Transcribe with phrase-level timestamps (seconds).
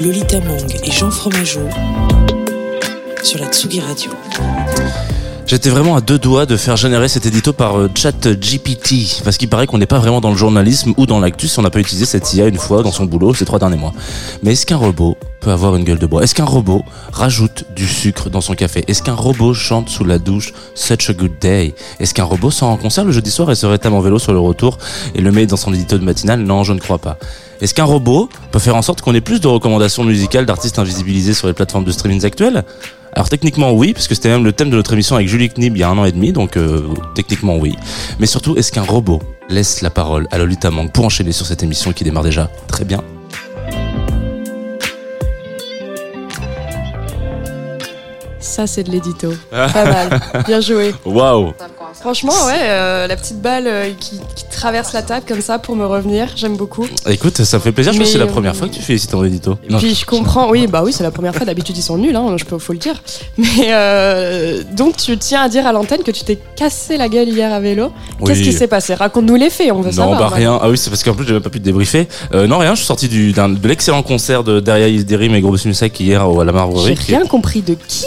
[0.00, 1.60] Lolita Mang et Jean Fromageau
[3.22, 4.10] sur la Tsugi Radio.
[5.46, 9.48] J'étais vraiment à deux doigts de faire générer cet édito par euh, ChatGPT, parce qu'il
[9.48, 11.78] paraît qu'on n'est pas vraiment dans le journalisme ou dans l'actu si on n'a pas
[11.78, 13.94] utilisé cette IA une fois dans son boulot ces trois derniers mois.
[14.42, 15.15] Mais est-ce qu'un robot
[15.52, 16.22] avoir une gueule de bois.
[16.22, 18.84] Est-ce qu'un robot rajoute du sucre dans son café?
[18.88, 21.74] Est-ce qu'un robot chante sous la douche Such a good day?
[22.00, 24.32] Est-ce qu'un robot sort en concert le jeudi soir et se rétame en vélo sur
[24.32, 24.78] le retour
[25.14, 26.40] et le met dans son édito de matinale?
[26.40, 27.18] Non, je ne crois pas.
[27.60, 31.34] Est-ce qu'un robot peut faire en sorte qu'on ait plus de recommandations musicales d'artistes invisibilisés
[31.34, 32.64] sur les plateformes de streaming actuelles?
[33.16, 35.74] Alors techniquement oui, parce que c'était même le thème de notre émission avec Julie Knib
[35.74, 36.82] il y a un an et demi, donc euh,
[37.14, 37.74] techniquement oui.
[38.20, 41.62] Mais surtout, est-ce qu'un robot laisse la parole à Lolita Mang pour enchaîner sur cette
[41.62, 42.50] émission qui démarre déjà?
[42.68, 43.02] Très bien
[48.46, 49.32] Ça, c'est de l'édito.
[49.50, 50.20] Pas mal.
[50.46, 50.94] Bien joué.
[51.04, 51.52] Waouh
[52.00, 55.74] Franchement, ouais, euh, la petite balle euh, qui, qui traverse la table comme ça pour
[55.76, 56.86] me revenir, j'aime beaucoup.
[57.08, 58.94] Écoute, ça me fait plaisir, je pense que c'est la première fois que tu fais
[58.94, 59.56] ici ton édito.
[59.68, 61.44] Et puis je comprends, oui, bah oui, c'est la première fois.
[61.46, 62.94] D'habitude, ils sont nuls, hein, je peux, faut le dire.
[63.38, 67.28] Mais euh, donc, tu tiens à dire à l'antenne que tu t'es cassé la gueule
[67.28, 67.90] hier à vélo.
[68.24, 68.94] Qu'est-ce qui s'est passé?
[68.94, 70.18] Raconte-nous les faits, on veut Non, savoir.
[70.18, 70.36] bah voilà.
[70.36, 70.58] rien.
[70.62, 72.06] Ah oui, c'est parce qu'en plus, j'ai même pas pu te débriefer.
[72.32, 75.98] Non, rien, je suis sorti du, de l'excellent concert de Deria Yildirim et Groupe Simsek
[76.00, 76.92] hier au- à la J'ai Marbrerie.
[76.92, 78.04] est- rien compris de qui.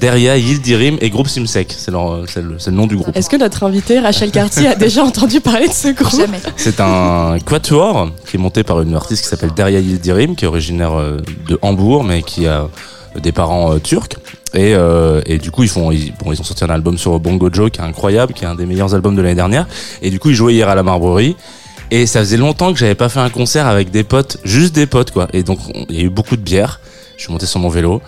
[0.00, 3.16] Deria Yildirim et Groupe Simsek, c'est, leur- c'est le, nom du groupe.
[3.16, 6.20] Est-ce que notre invité Rachel Cartier a déjà entendu parler de ce groupe?
[6.20, 6.38] Jamais.
[6.56, 10.48] C'est un quatuor qui est monté par une artiste qui s'appelle Deria Yildirim, qui est
[10.48, 11.18] originaire euh,
[11.48, 12.68] de Hambourg, mais qui a
[13.20, 14.16] des parents euh, turcs.
[14.54, 17.18] Et, euh, et du coup, ils font, ils, bon, ils ont sorti un album sur
[17.18, 19.66] Bongo Joe qui est incroyable, qui est un des meilleurs albums de l'année dernière.
[20.02, 21.36] Et du coup, ils jouaient hier à la Marbrerie.
[21.92, 24.86] Et ça faisait longtemps que j'avais pas fait un concert avec des potes, juste des
[24.86, 25.26] potes quoi.
[25.32, 26.78] Et donc, on- il y a eu beaucoup de bière.
[27.16, 28.00] Je suis monté sur mon vélo.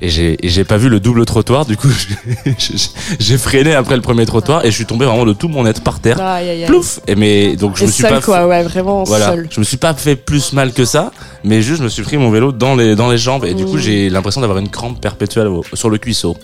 [0.00, 1.88] Et j'ai pas vu le double trottoir, du coup
[3.18, 5.82] j'ai- freiné après le premier trottoir et je suis tombé vraiment de tout mon être
[5.82, 6.20] par terre.
[6.20, 6.64] Aïe.
[6.66, 9.48] Plouf Et mais donc je Et me suis seul, pas quoi, ouais, vraiment voilà, seul.
[9.50, 11.10] je me suis pas fait plus mal que ça,
[11.44, 13.64] mais juste je me suis pris mon vélo dans les dans les jambes et du
[13.64, 13.80] coup Mmh.
[13.80, 16.36] j'ai l'impression d'avoir une crampe perpétuelle au- sur le cuisseau.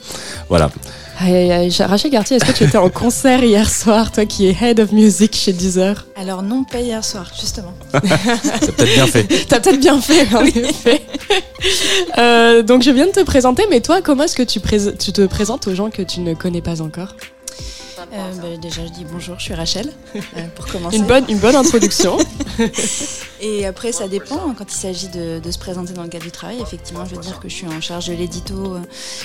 [0.49, 0.71] Voilà.
[1.21, 1.71] Aïe, aïe, aïe.
[1.81, 4.91] Rachel Cartier, est-ce que tu étais en concert hier soir, toi qui es Head of
[4.91, 6.07] Music chez Deezer?
[6.17, 7.73] Alors non, pas hier soir, justement.
[7.93, 9.25] T'as peut-être bien fait.
[9.49, 11.03] T'as peut-être bien fait, en effet.
[12.19, 15.67] Euh, donc je viens de te présenter, mais toi, comment est-ce que tu te présentes
[15.69, 17.15] aux gens que tu ne connais pas encore?
[18.13, 20.21] Euh, bah, déjà, je dis bonjour, je suis Rachel, euh,
[20.55, 20.97] pour commencer.
[20.97, 22.17] une bonne, une bonne introduction.
[23.41, 24.37] Et après, ça dépend.
[24.37, 27.15] hein, Quand il s'agit de, de se présenter dans le cadre du travail, effectivement, je
[27.15, 28.81] veux dire que je suis en charge de l'édito euh,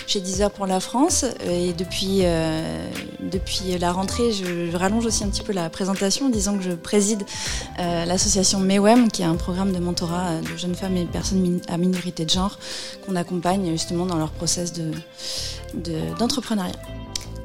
[0.08, 1.26] chez Deezer pour la France.
[1.50, 2.86] Et depuis, euh,
[3.20, 6.64] depuis la rentrée, je, je rallonge aussi un petit peu la présentation en disant que
[6.64, 7.24] je préside
[7.80, 11.62] euh, l'association MEWEM, qui est un programme de mentorat de jeunes femmes et personnes min-
[11.74, 12.58] à minorité de genre,
[13.06, 14.92] qu'on accompagne justement dans leur process de-
[15.76, 16.74] de- d'entrepreneuriat.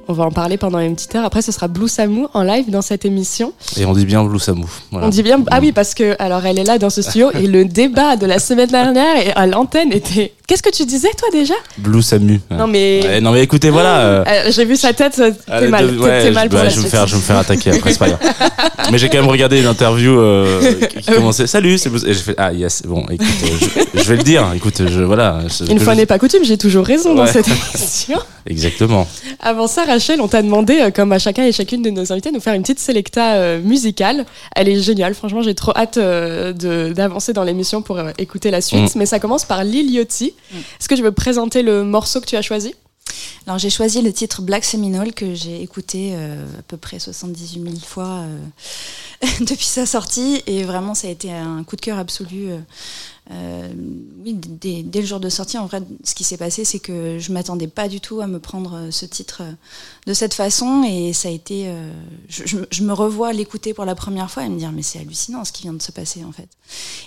[0.09, 1.25] On va en parler pendant une petite heure.
[1.25, 3.53] Après, ce sera Blue Samu en live dans cette émission.
[3.77, 4.69] Et on dit bien Blue Samou.
[4.91, 5.07] Voilà.
[5.07, 5.43] On dit bien.
[5.51, 8.27] Ah oui, parce que alors elle est là dans ce studio et le débat de
[8.27, 10.33] la semaine dernière et à l'antenne était.
[10.47, 11.55] Qu'est-ce que tu disais toi déjà?
[11.79, 12.39] Blue Samu.
[12.51, 13.01] Non mais.
[13.03, 14.01] Ouais, non mais écoutez voilà.
[14.01, 15.19] euh, Euh, J'ai vu sa tête.
[15.19, 15.91] euh, T'es mal.
[15.91, 17.99] de- ouais, mal pour je vais me faire je vais me faire attaquer après c'est
[17.99, 18.21] pas grave.
[18.93, 22.13] Mais j'ai quand même regardé une interview euh, qui qui commençait Salut, c'est Blue et
[22.13, 23.27] j'ai fait ah yes bon écoute
[23.95, 26.59] je, je vais le dire écoute je voilà je- Une fois n'est pas coutume, j'ai
[26.59, 28.19] toujours raison dans cette émission.
[28.47, 29.09] exactement.
[29.41, 32.35] Avant ça, Rachel, on t'a demandé, comme à chacun et chacune de nos invités, de
[32.35, 34.27] nous faire une petite sélecta musicale.
[34.55, 38.95] Elle est géniale, franchement, j'ai trop hâte d'avancer dans l'émission pour écouter la suite.
[38.97, 39.91] Mais ça commence par Lil
[40.53, 40.57] Mm.
[40.57, 42.75] Est-ce que je veux présenter le morceau que tu as choisi?
[43.47, 47.63] Alors j'ai choisi le titre Black Seminole que j'ai écouté euh, à peu près 78
[47.63, 48.39] 000 fois euh,
[49.41, 52.49] depuis sa sortie et vraiment ça a été un coup de cœur absolu.
[53.31, 53.69] euh,
[54.25, 57.33] oui, dès, le jour de sortie, en vrai, ce qui s'est passé, c'est que je
[57.33, 59.43] m'attendais pas du tout à me prendre ce titre
[60.07, 61.71] de cette façon et ça a été.
[62.29, 65.45] je, je me revois l'écouter pour la première fois et me dire mais c'est hallucinant
[65.45, 66.49] ce qui vient de se passer en fait.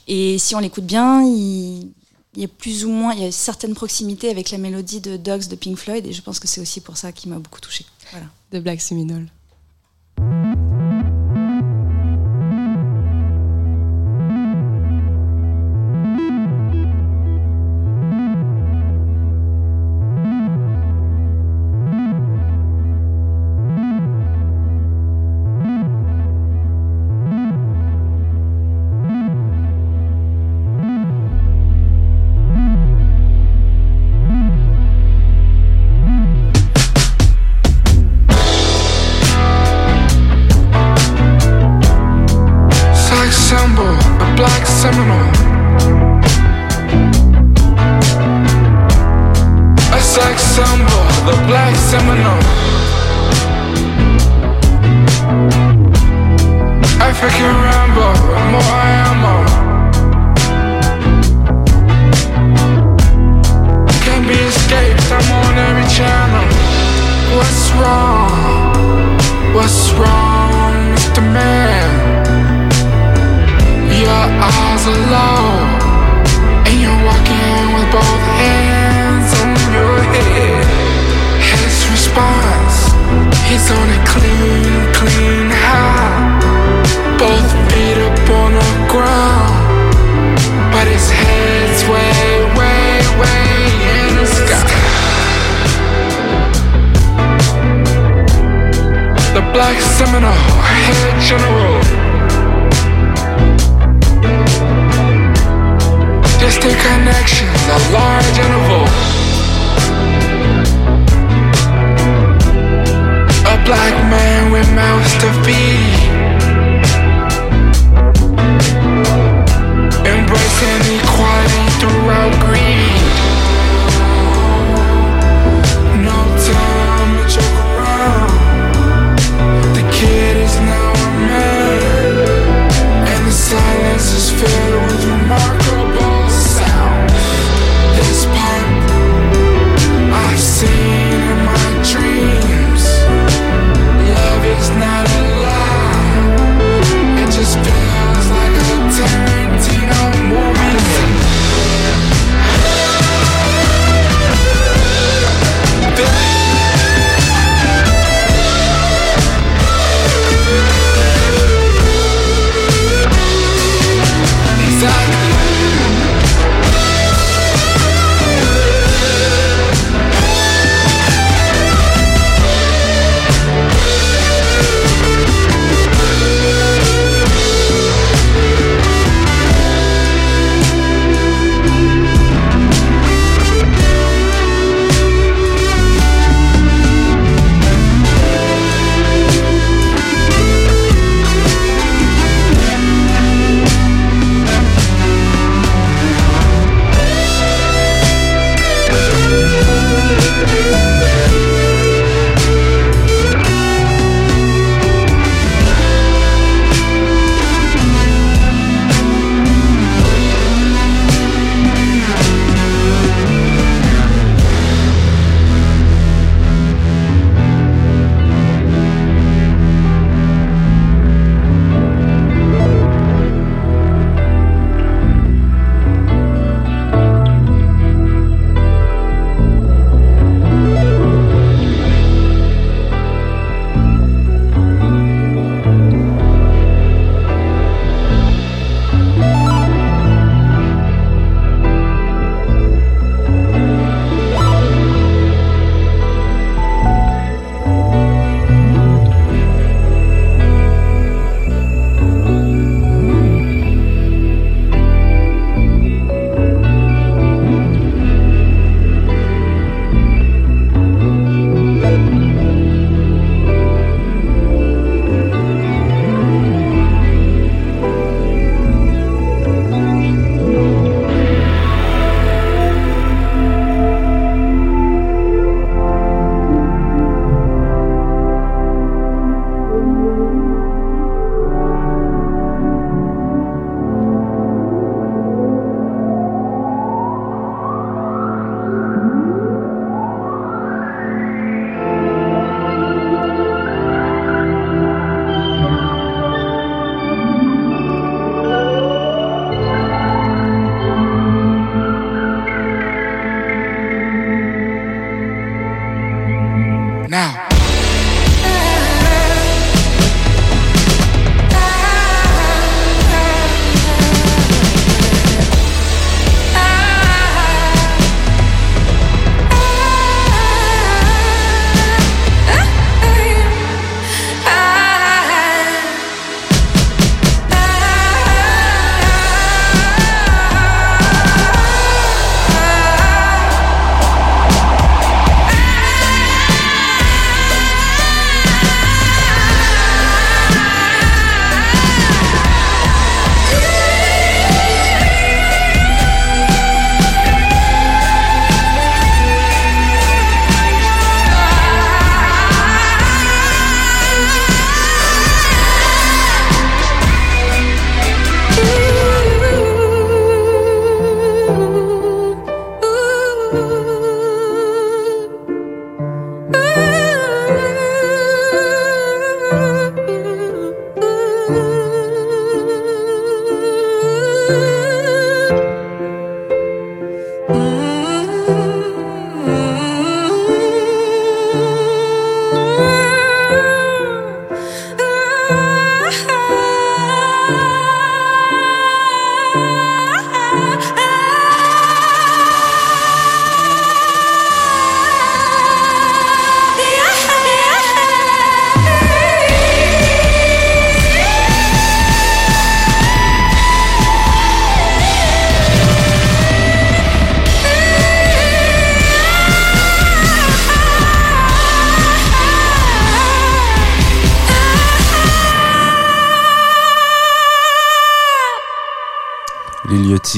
[0.08, 1.90] Et si on l'écoute bien, il,
[2.38, 5.18] il y a plus ou moins, il y a certaines proximités avec la mélodie de
[5.18, 7.60] Dogs de Pink Floyd et je pense que c'est aussi pour ça qui m'a beaucoup
[7.60, 7.86] touchée.
[8.12, 8.28] Voilà.
[8.52, 9.28] de Black Seminole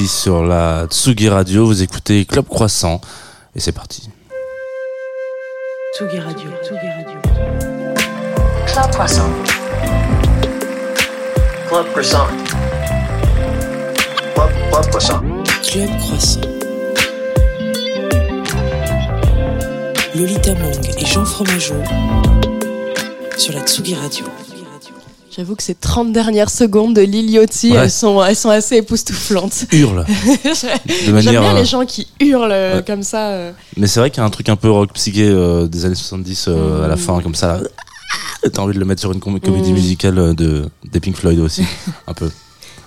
[0.06, 3.00] Sur la Tsugi Radio, vous écoutez Club Croissant
[3.54, 4.08] et c'est parti.
[5.94, 6.50] Tsugi Radio.
[6.62, 7.18] Tsugi Radio.
[8.66, 9.30] Club Croissant.
[11.68, 12.26] Club Croissant.
[14.34, 15.20] Club, Club Croissant.
[15.62, 16.40] Club Croissant.
[20.14, 21.82] Lolita Mang et Jean Fromageau
[23.36, 24.24] sur la Tsugi Radio.
[25.34, 27.78] J'avoue que ces 30 dernières secondes de Liliotti, Ouais.
[27.84, 29.64] elles, sont, elles sont assez époustouflantes.
[29.72, 30.04] Hurle
[31.04, 31.40] J'aime manière.
[31.42, 32.84] bien euh, les gens qui hurlent euh, ouais.
[32.84, 33.28] comme ça.
[33.30, 33.52] euh.
[33.76, 35.94] Mais c'est vrai qu'il y a un truc un peu rock psyché euh, des années
[35.94, 36.98] 70 euh, à la Mm.
[36.98, 37.60] fin, comme ça.
[38.52, 39.74] T'as envie de le mettre sur une com- comédie Mm.
[39.74, 41.62] musicale de, des Pink Floyd aussi,
[42.08, 42.28] un peu.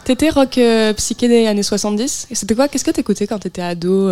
[0.03, 2.67] T'étais rock euh, psyché des années 70 Et C'était quoi?
[2.67, 4.09] Qu'est-ce que t'écoutais quand t'étais ado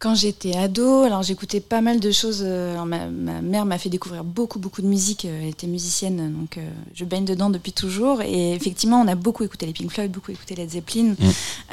[0.00, 2.42] Quand j'étais ado, alors j'écoutais pas mal de choses.
[2.46, 5.24] euh, alors ma, ma mère m'a fait découvrir beaucoup, beaucoup de musique.
[5.24, 8.22] euh, Elle était musicienne, donc euh, je baigne dedans depuis toujours.
[8.22, 11.24] Et effectivement, on a beaucoup écouté les Pink Floyd, beaucoup écouté Led Zeppelin, Mm.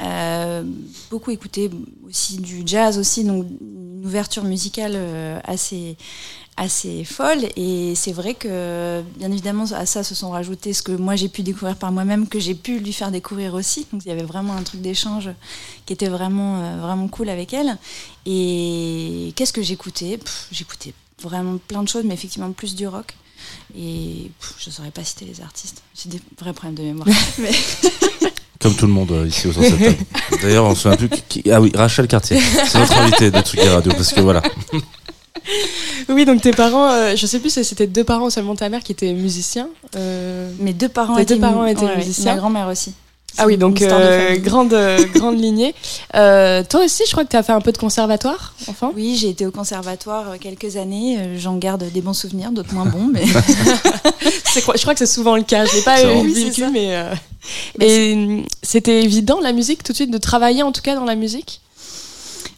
[0.02, 0.64] euh,
[1.08, 1.70] beaucoup écouté
[2.08, 4.96] aussi du jazz aussi, donc une ouverture musicale
[5.44, 5.96] assez
[6.56, 10.92] assez folle et c'est vrai que bien évidemment à ça se sont rajoutés ce que
[10.92, 14.08] moi j'ai pu découvrir par moi-même que j'ai pu lui faire découvrir aussi donc il
[14.08, 15.28] y avait vraiment un truc d'échange
[15.84, 17.76] qui était vraiment euh, vraiment cool avec elle
[18.26, 20.18] et qu'est-ce que j'écoutais?
[20.50, 23.14] J'écoutais vraiment plein de choses, mais effectivement plus du rock.
[23.78, 25.82] Et pff, je ne saurais pas citer les artistes.
[25.94, 27.08] J'ai des vrais problèmes de mémoire.
[27.38, 27.52] mais
[28.60, 29.96] Comme tout le monde euh, ici cette table.
[30.42, 31.42] D'ailleurs, on se souvient plus qui...
[31.52, 32.40] Ah oui, Rachel Cartier.
[32.40, 34.42] C'est notre invité de Tsugi Radio, parce que voilà.
[36.08, 38.82] Oui, donc tes parents, euh, je sais plus si c'était deux parents seulement ta mère
[38.82, 39.68] qui étaient musiciens.
[39.96, 40.50] euh.
[40.58, 41.64] mes deux parents étaient, deux parents
[41.96, 42.92] musiciens Ma grand-mère aussi.
[43.38, 45.74] Ah oui, donc euh, grande, euh, grande lignée.
[46.14, 48.92] Euh, toi aussi, je crois que tu as fait un peu de conservatoire, enfant.
[48.96, 51.18] Oui, j'ai été au conservatoire quelques années.
[51.36, 53.10] J'en garde des bons souvenirs, d'autres moins bons.
[53.12, 53.24] Mais
[54.46, 55.66] je crois que c'est souvent le cas.
[55.66, 56.96] Je l'ai pas c'est vécu, mais.
[56.96, 57.12] euh,
[57.78, 60.94] Bah, Et euh, c'était évident la musique tout de suite de travailler en tout cas
[60.94, 61.60] dans la musique?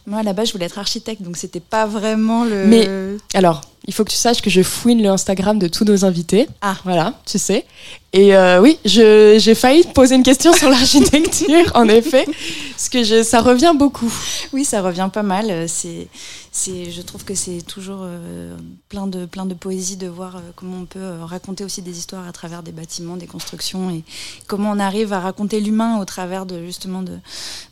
[0.09, 2.65] Moi, là-bas, je voulais être architecte, donc c'était pas vraiment le.
[2.65, 2.89] Mais-
[3.33, 6.47] Alors, il faut que tu saches que je fouine le Instagram de tous nos invités.
[6.61, 6.77] Ah.
[6.83, 7.65] Voilà, tu sais.
[8.13, 10.69] Et euh, oui, j'ai failli te poser une question sur
[11.13, 12.25] l'architecture, en effet,
[12.71, 14.11] parce que je- ça revient beaucoup.
[14.53, 15.45] Oui, ça revient pas mal.
[15.49, 16.07] Euh, C'est,
[16.51, 18.55] c'est, je trouve que c'est toujours euh,
[18.89, 22.27] plein de plein de poésie de voir euh, comment on peut raconter aussi des histoires
[22.27, 24.03] à travers des bâtiments, des constructions et
[24.47, 27.13] comment on arrive à raconter l'humain au travers de justement de,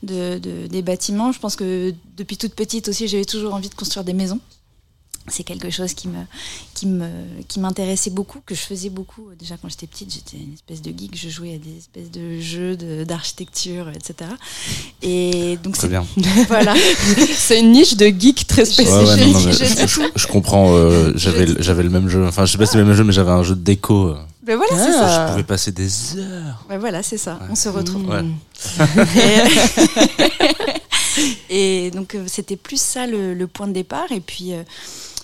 [0.04, 1.32] de, de- des bâtiments.
[1.32, 4.40] Je pense que depuis toute petite aussi, j'avais toujours envie de construire des maisons.
[5.30, 6.20] C'est quelque chose qui me,
[6.74, 7.06] qui me,
[7.50, 9.24] qui m'intéressait beaucoup, que je faisais beaucoup.
[9.38, 11.18] Déjà quand j'étais petite, j'étais une espèce de geek.
[11.18, 14.30] Je jouais à des espèces de jeux de- d'architecture, etc.
[15.02, 16.06] Et donc Très c'est bien.
[16.48, 16.74] voilà.
[17.36, 18.96] C'est une niche de geek très spécifique.
[19.06, 19.52] ouais, non, non, mais
[20.16, 20.74] je comprends.
[20.76, 22.26] euh, j'avais, j'avais le même jeu.
[22.26, 24.10] Enfin, je sais pas si c'est le même jeu, mais j'avais un jeu de déco.
[24.10, 25.24] euh, Ben voilà, c'est ça.
[25.24, 25.28] Ah.
[25.28, 26.64] Je pouvais passer des heures.
[26.70, 27.38] Ben voilà, c'est ça.
[27.50, 28.04] On se retrouve.
[28.04, 28.10] Mmh.
[28.10, 28.24] Ouais.
[31.50, 34.12] Et, et donc euh, c'était plus ça le, le point de départ.
[34.12, 34.62] Et puis, euh,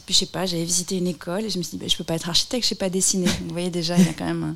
[0.05, 1.95] puis je sais pas, j'avais visité une école et je me suis dit, ben, je
[1.95, 3.27] peux pas être architecte, je sais pas dessiner.
[3.47, 4.55] Vous voyez déjà, il y a quand même un,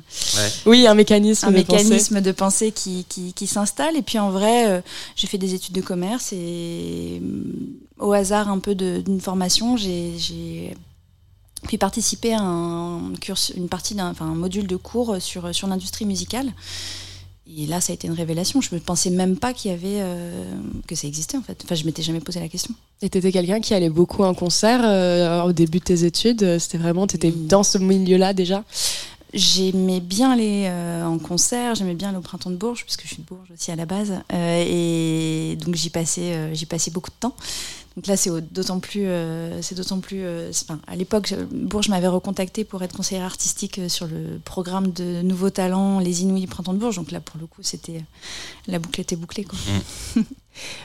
[0.66, 1.46] Oui, un mécanisme.
[1.46, 1.84] un de pensée.
[1.84, 3.96] mécanisme de pensée qui, qui, qui s'installe.
[3.96, 4.80] Et puis en vrai, euh,
[5.16, 7.42] j'ai fait des études de commerce et euh,
[7.98, 10.74] au hasard un peu d'une formation, j'ai
[11.66, 15.66] puis participer à un cursus, une partie d'un enfin, un module de cours sur, sur
[15.66, 16.52] l'industrie musicale.
[17.56, 18.60] Et là, ça a été une révélation.
[18.60, 20.44] Je ne pensais même pas qu'il y avait euh,
[20.86, 21.58] que ça existait en fait.
[21.64, 22.74] Enfin, je m'étais jamais posé la question.
[23.00, 26.42] Et t'étais quelqu'un qui allait beaucoup en concert euh, au début de tes études.
[26.42, 27.46] euh, C'était vraiment, t'étais Oui.
[27.46, 28.64] dans ce milieu-là déjà?
[29.34, 33.08] J'aimais bien aller euh, en concert, j'aimais bien aller au printemps de Bourges, puisque je
[33.08, 34.12] suis de Bourges aussi à la base.
[34.32, 37.34] Et donc j'y passais, j'y passais beaucoup de temps.
[37.98, 40.20] Donc là, c'est d'autant plus, euh, c'est d'autant plus.
[40.22, 44.92] euh, enfin, à l'époque, Bourges m'avait recontacté pour être conseillère artistique euh, sur le programme
[44.92, 46.94] de Nouveaux Talents, les Inouïs Printemps de Bourges.
[46.94, 48.04] Donc là, pour le coup, c'était
[48.68, 49.42] la boucle était bouclée.
[49.42, 49.58] Quoi.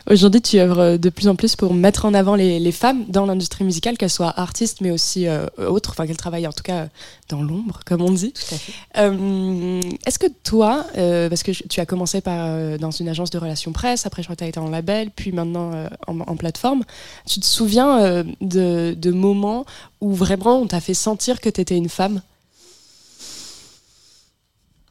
[0.10, 3.26] Aujourd'hui, tu œuvres de plus en plus pour mettre en avant les, les femmes dans
[3.26, 6.90] l'industrie musicale, qu'elles soient artistes, mais aussi euh, autres, enfin qu'elles travaillent en tout cas
[7.30, 8.34] dans l'ombre, comme on dit.
[8.34, 8.74] Tout à fait.
[8.98, 13.32] Euh, Est-ce que toi, euh, parce que tu as commencé par, euh, dans une agence
[13.32, 15.88] de relations presse, après je crois que tu as été en label, puis maintenant euh,
[16.06, 16.84] en, en plateforme,
[17.26, 19.66] tu te souviens euh, de, de moments
[20.02, 22.22] où vraiment on t'a fait sentir que tu étais une femme?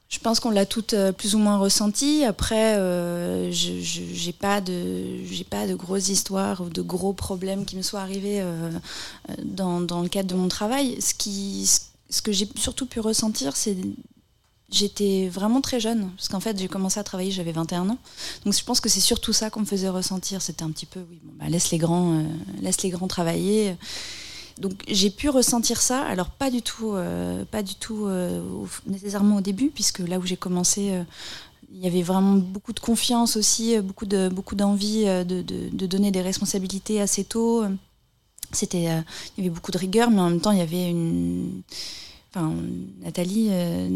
[0.09, 2.25] Je pense qu'on l'a toutes euh, plus ou moins ressenti.
[2.25, 7.77] Après, euh, je j'ai pas de pas de grosses histoires ou de gros problèmes qui
[7.77, 8.45] me soient arrivés
[9.43, 11.01] dans, dans le cadre de mon travail.
[11.01, 11.69] Ce qui
[12.11, 13.77] ce que j'ai surtout pu ressentir, c'est
[14.73, 17.99] j'étais vraiment très jeune parce qu'en fait j'ai commencé à travailler j'avais 21 ans.
[18.45, 20.43] Donc je pense que c'est surtout ça qu'on me faisait ressentir.
[20.43, 22.23] C'était un petit peu oui bah, laisse les grands euh,
[22.61, 23.77] laisse les grands travailler.
[24.59, 28.43] Donc j'ai pu ressentir ça, alors pas du tout, euh, pas du tout euh,
[28.87, 30.93] nécessairement au début, puisque là où j'ai commencé,
[31.73, 35.87] il y avait vraiment beaucoup de confiance aussi, beaucoup de beaucoup d'envie de, de- de
[35.87, 37.65] donner des responsabilités assez tôt.
[38.53, 41.63] C'était, il y avait beaucoup de rigueur, mais en même temps il y avait une,
[42.35, 42.53] enfin
[43.05, 43.89] Nathalie euh,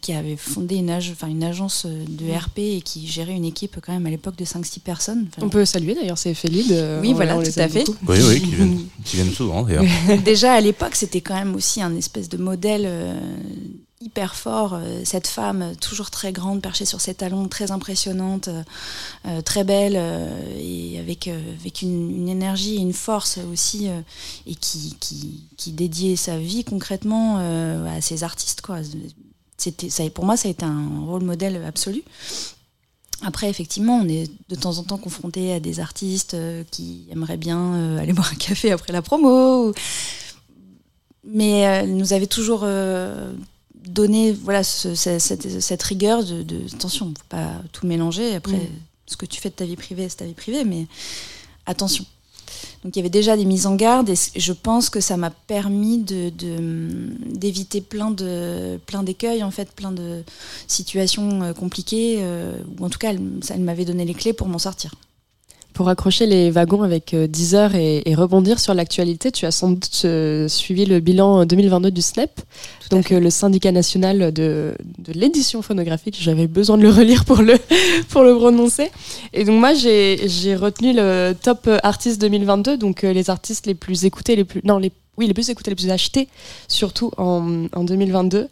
[0.00, 3.78] qui avait fondé une, ag- une agence euh, de RP et qui gérait une équipe
[3.84, 5.26] quand même à l'époque de 5-6 personnes.
[5.28, 6.72] Enfin, On peut saluer d'ailleurs, c'est Félide.
[6.72, 7.84] euh, Oui, voilà, tout à fait.
[7.84, 7.96] beaucoup.
[8.08, 9.84] Oui, oui, qui viennent, qui viennent souvent d'ailleurs.
[10.24, 13.18] Déjà à l'époque, c'était quand même aussi un espèce de modèle euh,
[14.04, 14.74] hyper fort.
[14.74, 18.48] euh, cette femme, euh, toujours très grande, perchée sur ses talons, très impressionnante,
[19.26, 19.96] euh, très belle,
[20.58, 21.26] et avec,
[21.82, 23.88] une, énergie et une force aussi,
[24.46, 24.96] et qui,
[25.56, 28.60] qui, dédiait sa vie concrètement à ses artistes.
[28.60, 28.78] Quoi.
[30.14, 32.02] Pour moi, ça a été un rôle modèle absolu.
[33.22, 36.36] Après, effectivement, on est de temps en temps confronté à des artistes
[36.70, 39.72] qui aimeraient bien aller boire un café après la promo.
[41.24, 42.64] Mais elle nous avait toujours
[43.86, 48.34] donné voilà, ce- ce- cette, cette rigueur de, de attention, faut pas tout mélanger.
[48.34, 48.68] Après, Mm.
[49.06, 50.86] ce que tu fais de ta vie privée, c'est ta vie privée, mais
[51.66, 52.04] attention.
[52.84, 55.30] Donc il y avait déjà des mises en garde et je pense que ça m'a
[55.30, 56.30] permis de-
[57.34, 60.22] d'éviter plein de plein d'écueils en fait, plein de
[60.68, 64.46] situations euh, compliquées euh, ou en tout cas ça elle m'avait donné les clés pour
[64.48, 64.94] m'en sortir.
[65.74, 69.70] Pour accrocher les wagons avec euh, Deezer et, et rebondir sur l'actualité, tu as sans
[69.70, 72.30] doute euh, suivi le bilan 2022 du SNEP,
[72.90, 76.16] donc euh, le syndicat national de, de l'édition phonographique.
[76.20, 77.56] J'avais besoin de le relire pour le,
[78.08, 78.92] pour le prononcer.
[79.32, 83.74] Et donc moi, j'ai j'ai retenu le top artiste 2022, donc euh, les artistes les
[83.74, 84.60] plus écoutés, les plus...
[84.62, 86.28] Non, les, oui, les plus écoutés, les plus achetés,
[86.68, 88.48] surtout en, en 2022.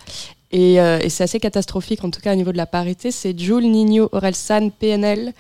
[0.52, 3.10] Et, euh, et c'est assez catastrophique, en tout cas au niveau de la parité.
[3.10, 5.32] C'est Jules, Nino, Orelsan, PNL,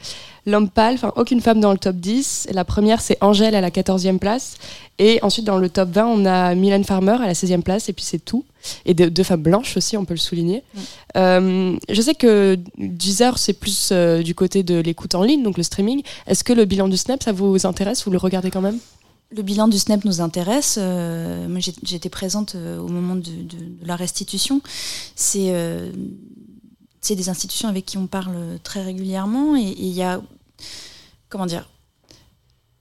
[0.44, 2.48] L'homme pâle, enfin aucune femme dans le top 10.
[2.50, 4.56] Et la première, c'est Angèle à la 14e place.
[4.98, 7.92] Et ensuite, dans le top 20, on a Mylène Farmer à la 16e place, et
[7.92, 8.44] puis c'est tout.
[8.84, 10.64] Et de- deux femmes blanches aussi, on peut le souligner.
[10.74, 10.80] Mm.
[11.16, 15.58] Euh, je sais que Deezer, c'est plus euh, du côté de l'écoute en ligne, donc
[15.58, 16.02] le streaming.
[16.26, 18.04] Est-ce que le bilan du Snap, ça vous intéresse?
[18.04, 18.78] Vous le regardez quand même?
[19.34, 20.76] Le bilan du SNEP nous intéresse.
[20.78, 23.30] Euh, moi, j'étais présente euh, au moment de,
[23.82, 24.60] la restitution.
[25.16, 25.90] C'est euh,
[27.00, 30.20] c'est des institutions avec qui on parle très régulièrement et il y a
[31.30, 31.68] comment dire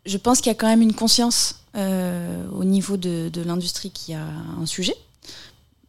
[0.06, 4.14] Je pense qu'il y a quand même une conscience au niveau de, de l'industrie qui
[4.14, 4.28] a
[4.62, 4.94] un sujet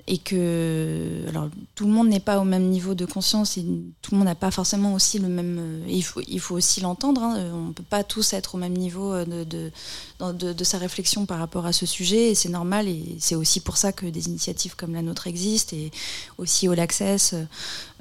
[0.06, 3.64] et que alors tout le monde n'est pas au même niveau de conscience et
[4.02, 6.80] tout le monde n'a pas forcément aussi le même euh, il faut il faut aussi
[6.80, 9.70] l'entendre hein, on peut pas tous être au même niveau euh, de,
[10.32, 13.60] de, de sa réflexion par rapport à ce sujet et c'est normal et c'est aussi
[13.60, 15.92] pour ça que des initiatives comme la nôtre existent et
[16.36, 17.34] aussi All Access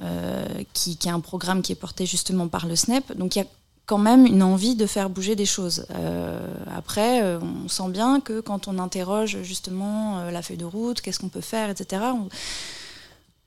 [0.01, 3.39] euh, qui, qui est un programme qui est porté justement par le SNEP donc il
[3.39, 3.47] y a
[3.91, 5.85] quand même une envie de faire bouger des choses.
[5.93, 6.39] Euh,
[6.73, 11.01] après, euh, on sent bien que quand on interroge justement euh, la feuille de route,
[11.01, 12.01] qu'est-ce qu'on peut faire, etc.,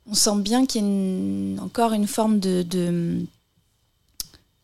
[0.06, 2.60] on, sent bien qu'il y a encore une forme de,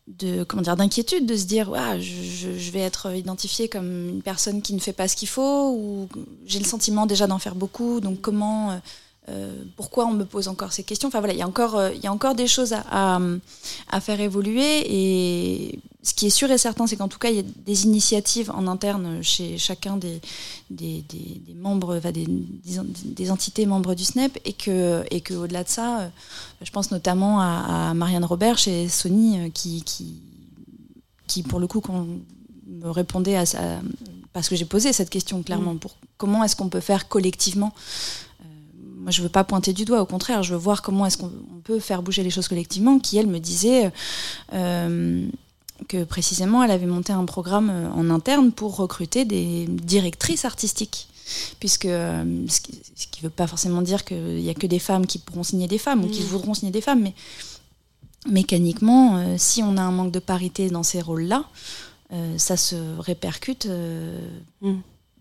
[0.05, 4.61] de, comment dire d'inquiétude, de se dire je- je vais être identifiée comme une personne
[4.61, 6.07] qui ne fait pas ce qu'il faut, ou
[6.45, 8.79] j'ai le sentiment déjà d'en faire beaucoup, donc comment,
[9.29, 11.07] euh, pourquoi on me pose encore ces questions?
[11.07, 13.19] Enfin voilà, il y a encore, euh, il y a encore des choses à, à,
[13.89, 17.35] à faire évoluer, et ce qui est sûr et certain, c'est qu'en tout cas, il
[17.35, 20.19] y a des initiatives en interne chez chacun des,
[20.71, 25.63] des, des- des membres, enfin, des, entités membres du SNEP, et que, et que au-delà
[25.63, 26.07] de ça, euh,
[26.63, 30.15] je pense notamment à, à Marianne Robert chez Sony, qui, qui,
[31.27, 32.07] qui, pour le coup, quand
[32.67, 33.59] me répondait à ça,
[34.33, 37.73] parce que j'ai posé cette question clairement, pour comment est-ce qu'on peut faire collectivement
[39.01, 41.31] moi, je veux pas pointer du doigt, au contraire, je veux voir comment est-ce qu'on
[41.57, 42.99] on peut faire bouger les choses collectivement.
[42.99, 43.91] Qui elle me disait,
[44.53, 45.27] euh,
[45.87, 51.07] que précisément elle avait monté un programme euh, en interne pour recruter des directrices artistiques.
[51.59, 55.05] Puisque euh, ce qui ne veut pas forcément dire qu'il n'y a que des femmes
[55.07, 56.25] qui pourront signer des femmes ou qui Mm.
[56.25, 57.13] voudront signer des femmes, mais
[58.29, 61.45] mécaniquement, euh, si on a un manque de parité dans ces rôles-là,
[62.13, 63.65] euh, ça se répercute.
[63.65, 64.19] euh,
[64.61, 64.73] Mm.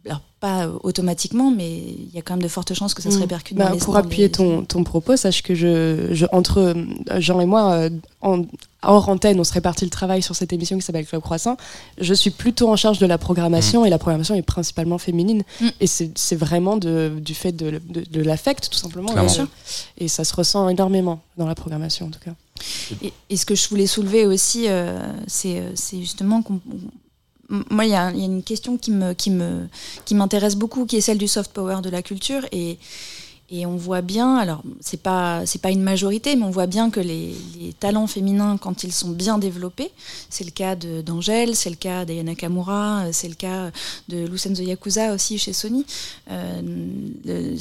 [0.07, 3.17] Alors pas automatiquement, mais il y a quand même de fortes chances que ça se
[3.19, 3.21] Mm.
[3.21, 6.59] répercute Bah, dans les pour appuyer les- ton, ton propos, sache que je, je entre
[6.59, 7.91] euh, Jean et moi, euh,
[8.23, 8.45] en,
[8.83, 11.59] hors antenne, on se répartit le travail sur cette émission qui s'appelle Club Croissant.
[11.99, 15.43] Je suis plutôt en charge de la programmation et la programmation est principalement féminine.
[15.61, 15.69] Mm.
[15.81, 19.13] Et c'est c'est vraiment de, du fait de, de, de l'affect, tout simplement.
[19.23, 19.45] Et, euh,
[19.99, 22.33] et ça se ressent énormément dans la programmation, en tout cas.
[23.03, 26.61] Et, et ce que je voulais soulever aussi, euh, c'est euh, c'est justement qu'on.
[27.71, 29.67] Moi, il y, a une question qui me qui me
[30.05, 32.79] qui m'intéresse beaucoup, qui est celle du soft power de la culture, et
[33.67, 34.37] on voit bien.
[34.37, 37.35] Alors, c'est pas c'est pas une majorité, mais on voit bien que les,
[37.81, 39.91] talents féminins, quand ils sont bien développés,
[40.29, 43.71] c'est le cas d'Angèle, c'est le cas d'Ayana Nakamura, euh, c'est le cas
[44.09, 45.85] de Lucenzo Yakuza aussi chez Sony,
[46.31, 47.57] euh,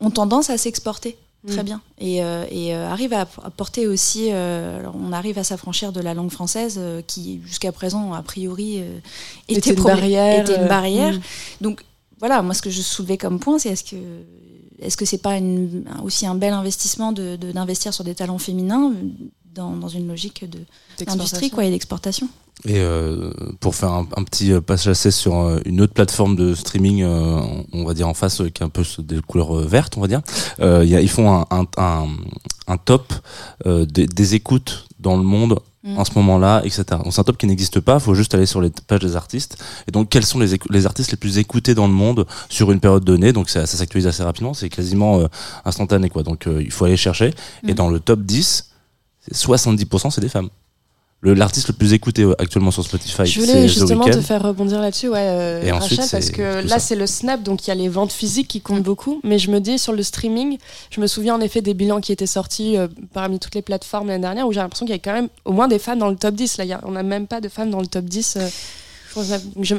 [0.00, 1.16] ont tendance à s'exporter.
[1.46, 1.64] Très Mm.
[1.64, 1.80] bien.
[1.98, 6.00] Et, euh, et euh, arrive à apporter aussi, euh, alors on arrive à s'affranchir de
[6.00, 8.98] la langue française euh, qui jusqu'à présent a priori euh,
[9.48, 11.14] était, Était une barrière, était une euh, barrière.
[11.14, 11.20] mm.
[11.60, 11.84] Donc
[12.20, 13.96] voilà, moi ce que je soulevais comme point, c'est est-ce que
[14.80, 18.38] est-ce que c'est pas une- aussi un bel investissement de de- d'investir sur des talents
[18.38, 18.92] féminins
[19.54, 20.58] dans, dans une logique de
[21.04, 22.28] d'industrie quoi et d'exportation.
[22.64, 26.54] Et euh, pour faire un, un petit euh, passage sur euh, une autre plateforme de
[26.54, 27.40] streaming, euh,
[27.72, 30.06] on va dire en face, euh, qui est un peu des couleurs vertes, on va
[30.06, 30.20] dire,
[30.60, 32.06] euh, il y a- ils font un, un, un,
[32.68, 33.12] un top
[33.66, 35.98] euh, des, des écoutes dans le monde Mm.
[35.98, 36.84] en ce moment-là, etc.
[37.02, 39.60] Donc c'est un top qui n'existe pas, faut juste aller sur les pages des artistes.
[39.88, 42.78] Et donc quels sont les, les artistes les plus écoutés dans le monde sur une
[42.78, 43.32] période donnée?
[43.32, 45.26] Donc ça, ça s'actualise assez rapidement, c'est quasiment euh,
[45.64, 46.22] instantané, quoi.
[46.22, 47.34] Donc euh, il faut aller chercher.
[47.66, 47.74] Et Mm.
[47.74, 48.64] dans le top 10, c'est
[49.30, 50.48] 70% c'est des femmes.
[51.24, 54.80] Le- L'artiste le plus écouté euh, actuellement sur Spotify, Je voulais justement te faire rebondir
[54.80, 57.70] là-dessus, ouais, euh, Et ensuite, Rachel, parce que là c'est le snap, donc il y
[57.70, 58.62] a les ventes physiques qui Mm.
[58.62, 59.20] comptent beaucoup.
[59.22, 60.58] Mais je me dis sur le streaming,
[60.90, 64.08] je me souviens en effet des bilans qui étaient sortis euh, parmi toutes les plateformes
[64.08, 66.10] l'année dernière, où j'ai l'impression qu'il y a quand même au moins des femmes dans
[66.10, 66.56] le top 10.
[66.58, 68.34] Là, il y a- on n'a même pas de femmes dans le top 10.
[68.36, 68.48] euh,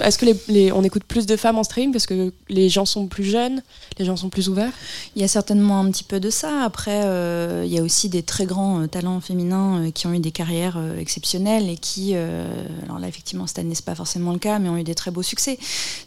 [0.01, 2.85] Est-ce que les, les- on écoute plus de femmes en streaming parce que les gens
[2.85, 3.61] sont plus jeunes,
[3.97, 4.71] les gens sont plus ouverts?
[5.15, 6.63] Il y a certainement un petit peu de ça.
[6.63, 10.13] Après, euh, il y a aussi des très grands euh, talents féminins euh, qui ont
[10.13, 14.39] eu des carrières exceptionnelles et qui, alors là, effectivement, cette année, c'est pas forcément le
[14.39, 15.57] cas, mais ont eu des très beaux succès.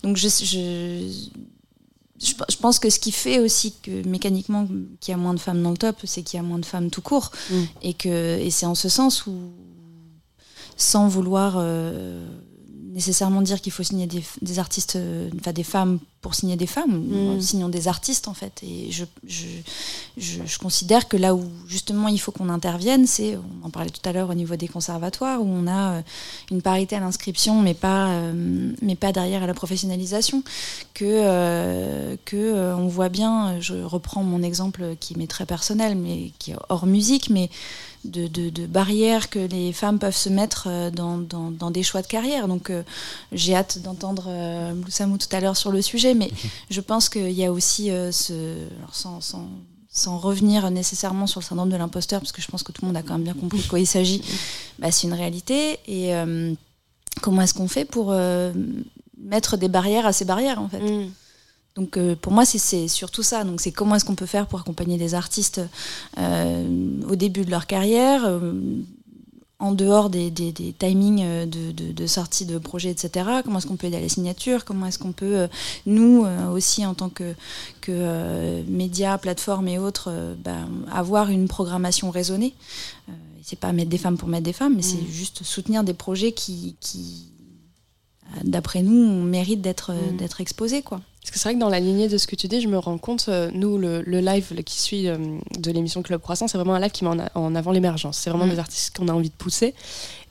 [0.03, 1.09] Donc, je, je,
[2.19, 4.67] je, je pense que ce qui fait aussi que mécaniquement
[5.01, 6.65] qu'il y a moins de femmes dans le top, c'est qu'il y a moins de
[6.67, 7.31] femmes tout court.
[7.51, 7.55] Mm.
[7.83, 9.35] Et, que, et c'est en ce sens où,
[10.77, 12.27] sans vouloir euh,
[12.97, 16.67] nécessairement dire qu'il faut signer des, des artistes, euh, enfin des femmes pour signer des
[16.67, 17.41] femmes, Mm.
[17.41, 18.61] signons des artistes en fait.
[18.65, 19.47] Et je, je,
[20.17, 23.91] je, je considère que là où justement il faut qu'on intervienne, c'est, on en parlait
[23.91, 26.01] tout à l'heure au niveau des conservatoires, où on a euh,
[26.51, 30.43] une parité à l'inscription, mais pas, euh, mais pas derrière à la professionnalisation,
[30.95, 36.33] que, euh, que on voit bien, je reprends mon exemple qui m'est très personnel, mais
[36.39, 37.51] qui est hors musique, mais
[38.07, 41.83] de, de, de barrières que les femmes peuvent se mettre euh, dans, dans, dans des
[41.83, 42.49] choix de carrière.
[42.49, 42.83] Donc euh,
[43.33, 46.31] j'ai hâte d'entendre euh, Moussamou tout à l'heure sur le sujet, mais
[46.71, 48.33] je pense qu'il y a aussi euh, ce...
[48.79, 49.49] Alors sans, sans,
[49.91, 52.89] sans revenir nécessairement sur le syndrome de l'imposteur, parce que je pense que tout le
[52.89, 54.23] monde a quand même bien compris de quoi il s'agit,
[54.79, 55.79] bah, c'est une réalité.
[55.87, 56.53] Et euh,
[57.23, 58.53] comment est-ce qu'on fait pour euh,
[59.17, 60.81] mettre des barrières à ces barrières, en fait?
[60.81, 61.11] Mm.
[61.77, 63.45] Donc euh, pour moi, c'est- surtout ça.
[63.45, 65.61] Donc c'est comment est-ce qu'on peut faire pour accompagner des artistes
[66.19, 66.67] euh,
[67.09, 68.53] au début de leur carrière, euh,
[69.59, 73.27] en dehors des, des- des timings euh, de, de- de sortie de projets, etc.
[73.45, 74.65] Comment est-ce qu'on peut aider à la signature?
[74.65, 75.49] Comment est-ce qu'on peut, euh,
[75.87, 77.33] nous euh, aussi, en tant que,
[77.81, 80.13] que euh, médias, plateformes et autres,
[80.45, 82.53] ben, avoir une programmation raisonnée
[83.09, 83.13] euh,
[83.43, 85.11] C'est pas mettre des femmes pour mettre des femmes, mais c'est Mm.
[85.11, 87.29] juste soutenir des projets qui, qui
[88.45, 90.17] d'après nous, méritent d'être euh, Mm.
[90.17, 91.01] d'être exposés, quoi.
[91.23, 92.79] Parce que c'est vrai que dans la lignée de ce que tu dis, je me
[92.79, 95.17] rends compte, euh, nous, le, le live le- qui suit euh,
[95.59, 98.19] de l'émission Club Croissant, c'est vraiment un live qui met en, a- en avant l'émergence.
[98.19, 98.51] C'est vraiment Mm.
[98.51, 99.75] des artistes qu'on a envie de pousser.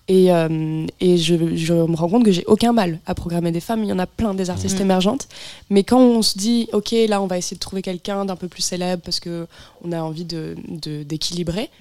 [0.08, 3.60] Et, euh, et je, je me rends compte que j'ai aucun mal à programmer des
[3.60, 3.84] femmes.
[3.84, 4.84] Il y en a plein des artistes Mhm.
[4.86, 5.27] émergentes.
[5.71, 8.47] Mais quand on se dit, OK, là, on va essayer de trouver quelqu'un d'un peu
[8.47, 11.71] plus célèbre parce qu'on a envie de- de- d'équilibrer,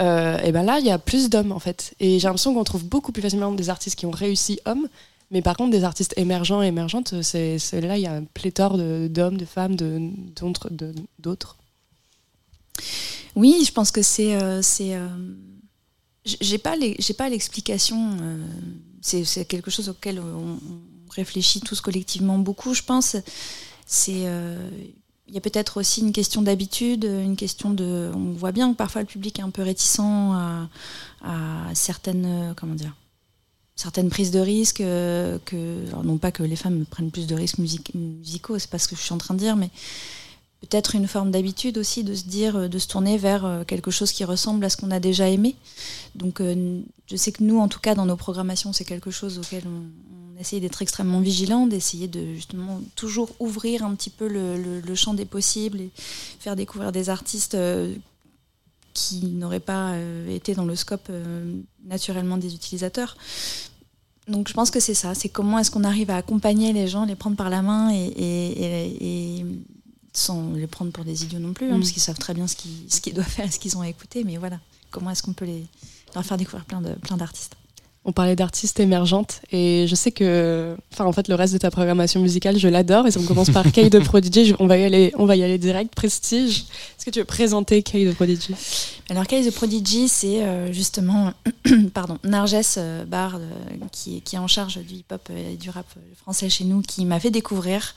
[0.00, 1.94] euh, et ben là, il y a plus d'hommes, en fait.
[2.00, 4.88] Et j'ai l'impression qu'on trouve beaucoup plus facilement des artistes qui ont réussi hommes.
[5.30, 8.78] Mais par contre, des artistes émergents et émergentes, c'est là, il y a un pléthore
[8.78, 10.70] d'hommes, de, femmes, de- d'autres.
[10.70, 11.56] de- d'autres.
[13.36, 14.34] Oui, je pense que c'est.
[14.36, 15.06] euh, c'est, euh,
[16.24, 18.16] j'ai pas l'explication.
[18.20, 18.46] euh,
[19.00, 20.58] c'est quelque chose auquel on, on
[21.10, 23.16] réfléchit tous collectivement beaucoup, je pense.
[23.86, 24.26] C'est.
[24.26, 24.68] euh,
[25.28, 28.10] il y a peut-être aussi une question d'habitude, une question de.
[28.14, 30.68] On voit bien que parfois le public est un peu réticent à,
[31.22, 32.24] à certaines.
[32.24, 32.94] euh, Comment dire
[33.78, 35.56] certaines prises de risques, euh, que,
[36.02, 38.96] non pas que les femmes prennent plus de risques music- musicaux, c'est pas ce que
[38.96, 39.70] je suis en train de dire, mais
[40.62, 43.92] peut-être une forme d'habitude aussi de se dire, euh, de se tourner vers euh, quelque
[43.92, 45.54] chose qui ressemble à ce qu'on a déjà aimé.
[46.16, 49.62] Donc je sais que nous, en tout cas, dans nos programmations, c'est quelque chose auquel
[49.66, 49.84] on,
[50.40, 55.12] essaye d'être extrêmement vigilant, d'essayer de justement toujours ouvrir un petit peu le, le- champ
[55.12, 55.90] des possibles et
[56.38, 57.56] faire découvrir des artistes
[58.98, 63.16] qui n'auraient pas euh, été dans le scope euh, naturellement des utilisateurs.
[64.28, 67.04] Donc je pense que c'est ça, c'est comment est-ce qu'on arrive à accompagner les gens,
[67.06, 69.46] les prendre par la main et, et- et- et
[70.12, 71.80] sans les prendre pour des idiots non plus, hein, Mm.
[71.80, 73.82] parce qu'ils savent très bien ce qu'ils, ce qu'ils doivent faire et ce qu'ils ont
[73.82, 74.58] à écouter, mais voilà,
[74.90, 75.64] comment est-ce qu'on peut les,
[76.14, 77.54] leur faire découvrir plein, de, plein d'artistes.
[78.08, 81.70] On parlait d'artistes émergentes et je sais que, enfin en fait le reste de ta
[81.70, 84.78] programmation musicale je l'adore et ça on commence par Kay de Prodigy, Je- on va
[84.78, 85.94] y aller, on va y aller direct.
[85.94, 86.64] Prestige,
[86.96, 88.54] est-ce que tu veux présenter Kay de Prodigy?
[89.10, 91.34] Alors Case the Prodigy, c'est euh, justement
[91.92, 93.40] pardon, Narges euh, Bard, euh,
[93.92, 95.86] qui, qui est en charge du hip-hop et du rap
[96.22, 97.92] français chez nous, qui m'a fait découvrir.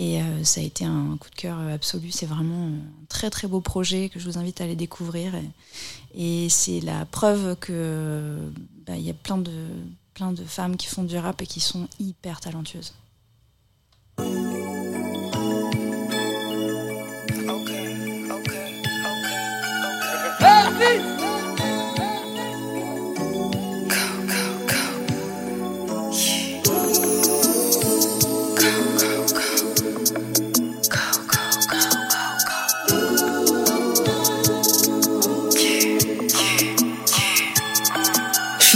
[0.00, 2.10] Et euh, ça a été un coup de cœur absolu.
[2.10, 5.32] C'est vraiment un très très beau projet que je vous invite à aller découvrir.
[6.16, 8.48] Et, et c'est la preuve que euh,
[8.86, 12.40] bah, il y a plein de femmes qui font du rap et qui sont hyper
[12.40, 12.94] talentueuses.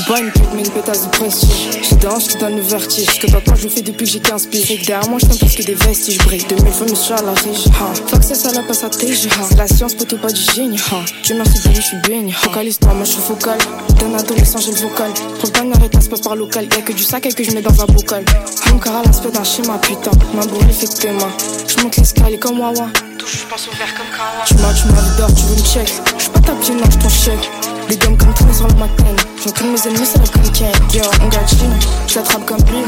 [0.08, 3.06] Pas une pute mais une pétasse de prestige Je danse, je te donne le vertige.
[3.06, 5.26] Ce que papa je fais depuis que j'ai 15 piges Et que derrière moi je
[5.26, 7.64] plus que des vestiges Break 2000 fois mais je suis à la riche.
[8.06, 8.90] Fuck c'est ça la passe à.
[8.90, 10.80] C'est la science plutôt pas du génie.
[11.22, 12.32] Dieu merci Dieu je suis béni.
[12.32, 13.58] Focalise-toi moi je suis focal.
[14.00, 15.12] D'un adolescent j'ai le vocal.
[15.40, 16.66] Pour le temps arrête ça se passe par local.
[16.74, 18.24] Y'a que du sac et que je mets dans un bocal
[18.72, 20.12] Mon cœur à l'aspect d'un schéma putain.
[20.34, 21.32] Ma bourrée fait que tes mains
[21.66, 22.88] Je monte l'escalier comme Wawa.
[23.18, 24.44] Touche je pense au verre comme Kawa.
[24.46, 25.92] Tu m'as, tu m'as tu veux me check.
[26.16, 27.50] Je suis pas ta pied, non, je ton chèque
[27.88, 29.04] les gommes comme tous sur le matin.
[29.42, 30.72] J'entoure mes ennemis, c'est la comme Ken.
[30.92, 31.72] Yo, on chine,
[32.06, 32.84] j'attrape comme lui.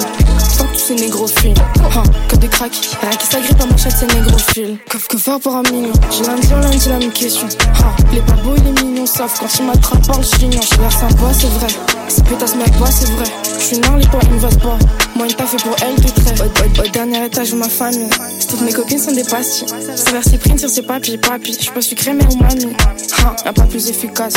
[0.56, 1.54] Fuck tous ces négrophiles.
[1.94, 2.90] Ha, que des cracks.
[3.00, 4.78] Rien qui s'agrippe à ma chatte, c'est négrophiles.
[4.88, 7.48] Que, que faire pour un million J'ai lundi, lundi la même question.
[7.62, 10.60] Ha, il est pas beau, il est mignon, sauf quand il m'attrape par le chignon.
[10.70, 11.68] J'ai l'air sympa, c'est vrai.
[12.08, 13.24] Ces pétasses m'aident pas, c'est vrai.
[13.60, 14.78] J'suis nard, les points, ils me votent pas.
[15.16, 16.84] Moi, une taf fait pour elle, tout très.
[16.84, 18.10] Au, dernier étage de ma famille.
[18.48, 19.68] Toutes mes copines sont des pastilles.
[19.94, 21.54] Ça verse ses primes sur ses papiers, papiers.
[21.58, 22.74] J'suis pas sucré, mais mamie.
[23.22, 24.34] Ha, y'a pas plus efficace.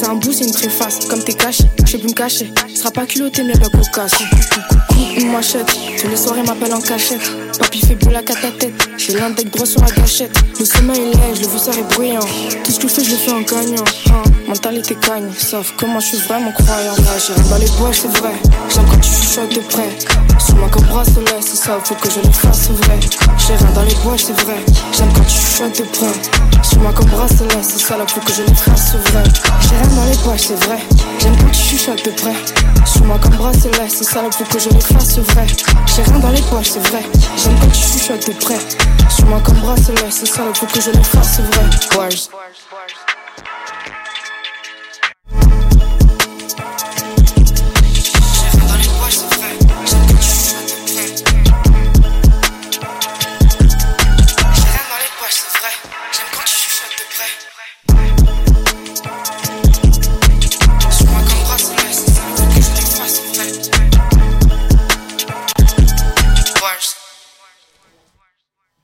[0.00, 1.04] C'est un bout, c'est une préface.
[1.10, 2.50] Comme t'es caché, je plus me cacher.
[2.74, 4.14] Sera pas culotté, mais pas cocasse.
[5.18, 5.66] Une machette,
[6.00, 7.30] tous les soirs, m'appelle en cachette.
[7.60, 8.88] Papy fait boule à quatre à tête.
[8.96, 10.34] J'ai l'index droit sur la gâchette.
[10.58, 12.20] Le sommeil il est, je le ça est bruyant.
[12.64, 13.84] Tout ce que je fais, je le fais en gagnant.
[14.10, 16.94] Hein, mentalité cagne, sauf moi je suis vraiment croyant.
[16.96, 18.32] Là, j'irai dans les bois, c'est vrai.
[18.72, 19.90] J'aime quand tu chuchotes de près.
[20.38, 22.98] Sous moi comme bracelet, c'est ça, faut que je le fasse, c'est vrai.
[23.36, 24.56] J'irai dans les bois, c'est vrai.
[24.96, 26.62] J'aime quand tu chuchotes de près.
[26.62, 29.24] Sous moi comme bracelet, c'est ça, là, faut que je le fasse, c'est vrai.
[29.60, 30.78] J'irai dans les bois, c'est vrai.
[31.20, 32.34] J'aime quand tu chuchotes de près.
[32.86, 35.46] Sous moi comme bracelet, c'est ça, là, faut que je le fasse, c'est vrai.
[35.86, 37.04] J'ai rien dans les poches, c'est vrai.
[37.50, 38.58] J'aime quand tu chuchotes de près.
[39.10, 41.64] Sous moi comme bracelet, c'est ça, là, faut que je le fasse, c'est vrai.
[41.96, 42.08] Bars.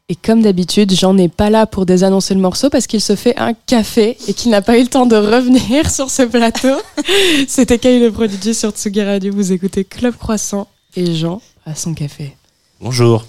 [0.09, 3.37] Et comme d'habitude, Jean n'est pas là pour désannoncer le morceau parce qu'il se fait
[3.39, 6.81] un café et qu'il n'a pas eu le temps de revenir sur ce plateau.
[7.49, 9.33] C'était Kay le Prodigy sur Tsugi Radio.
[9.35, 12.37] Vous écoutez Club Croissant et Jean à son café.
[12.81, 13.25] Bonjour.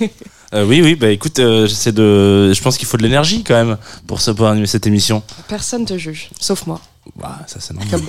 [0.54, 2.52] Euh, oui, oui, bah écoute, euh, j'essaie de.
[2.52, 5.24] Je pense qu'il faut de l'énergie quand même pour ça pour animer cette émission.
[5.48, 6.80] Personne te juge, sauf moi,
[7.14, 8.00] Bah, ça c'est normal.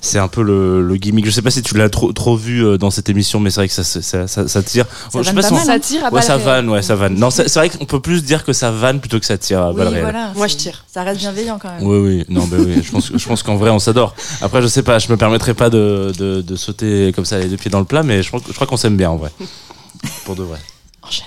[0.00, 1.24] C'est un peu le, le gimmick.
[1.24, 3.60] Je sais pas si tu l'as trop, trop vu euh, dans cette émission, mais c'est
[3.60, 4.84] vrai que ça, ça, ça, tire.
[5.10, 6.44] Ça je sais pas pas si on- Ça tire à Ouais, ça réelles.
[6.44, 7.14] vanne, ouais, ça vanne.
[7.14, 9.70] Non, c'est vrai qu'on peut plus dire que ça vanne plutôt que ça tire à
[9.72, 10.32] Oui, voilà.
[10.36, 10.84] Moi, je tire.
[10.92, 11.82] Ça reste bienveillant quand même.
[11.86, 12.82] Oui, oui, non, bah oui.
[12.82, 14.14] Je pense, je pense qu'en vrai, on s'adore.
[14.42, 17.46] Après, je sais pas, je me permettrai pas de, de, de sauter comme ça les
[17.48, 19.16] deux pieds dans le plat, mais je, pense, que- je crois qu'on s'aime bien en
[19.16, 19.30] vrai.
[20.26, 20.58] Pour de vrai.
[21.02, 21.26] Enchaîne.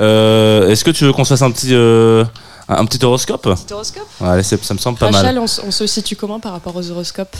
[0.00, 2.24] Euh, Est-ce que tu veux qu'on se fasse un petit, euh,
[2.68, 5.22] un, un petit horoscope Horoscope Ouais, allez, c'est- ça me semble pas mal.
[5.24, 7.36] Rachel, on, se- on se situe comment par rapport aux horoscopes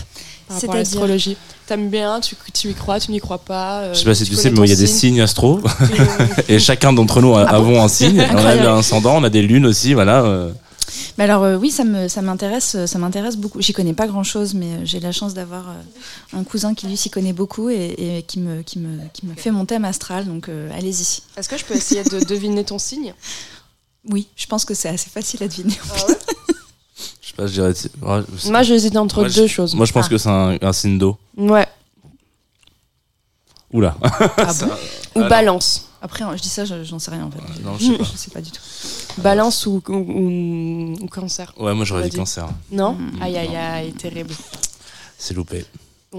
[0.49, 1.37] Par rapport à l'astrologie?
[1.67, 4.25] T'aimes bien, tu, tu y crois, tu n'y crois pas euh, Je sais pas si
[4.25, 5.61] tu, sais, mais il y a des signe, signes astro
[6.49, 8.21] et chacun d'entre nous a- Ah bon avons un signe.
[8.33, 10.23] on a un ascendant, on a des lunes aussi, voilà.
[10.25, 10.51] euh.
[11.19, 13.61] Mais alors euh, oui, ça me ça m'intéresse euh, ça m'intéresse beaucoup.
[13.61, 16.97] J'y connais pas grand chose, mais j'ai la chance d'avoir euh, un cousin qui lui
[16.97, 20.25] s'y connaît beaucoup et, et qui me qui me qui me fait mon thème astral.
[20.27, 21.21] Donc euh, allez-y.
[21.37, 23.13] Est-ce que je peux essayer de deviner ton signe?
[24.09, 25.75] Oui, je pense que c'est assez facile à deviner.
[27.21, 27.69] Je sais pas, je dirais.
[28.03, 29.75] ouais, je- Moi, j'hésite entre Moi, deux choses.
[29.75, 30.09] Moi, je pense Ah.
[30.09, 31.17] que c'est un, un signe d'eau.
[31.37, 31.67] Ouais.
[33.73, 33.97] Oula.
[34.03, 34.71] Ah bon
[35.21, 35.85] Ou balance.
[36.01, 37.63] Après, je dis ça, je- j'en sais rien en fait.
[37.63, 38.05] non, je sais pas.
[38.05, 38.61] Je sais pas du tout.
[39.19, 41.53] Balance ou, ou, ou- ou cancer.
[41.59, 42.17] Ouais, moi j'aurais dit.
[42.17, 42.49] cancer.
[42.73, 43.23] Non Mm.
[43.23, 44.35] Aïe, aïe, aïe, terrible.
[45.19, 45.67] C'est loupé.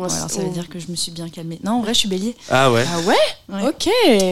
[0.08, 1.60] Ça c'est- veut dire que je me suis bien calmée.
[1.64, 2.36] Non, en vrai, je suis bélier.
[2.50, 2.86] Ah ouais.
[2.88, 3.16] Ah ouais,
[3.52, 3.68] Ouais.
[3.68, 3.90] Ok.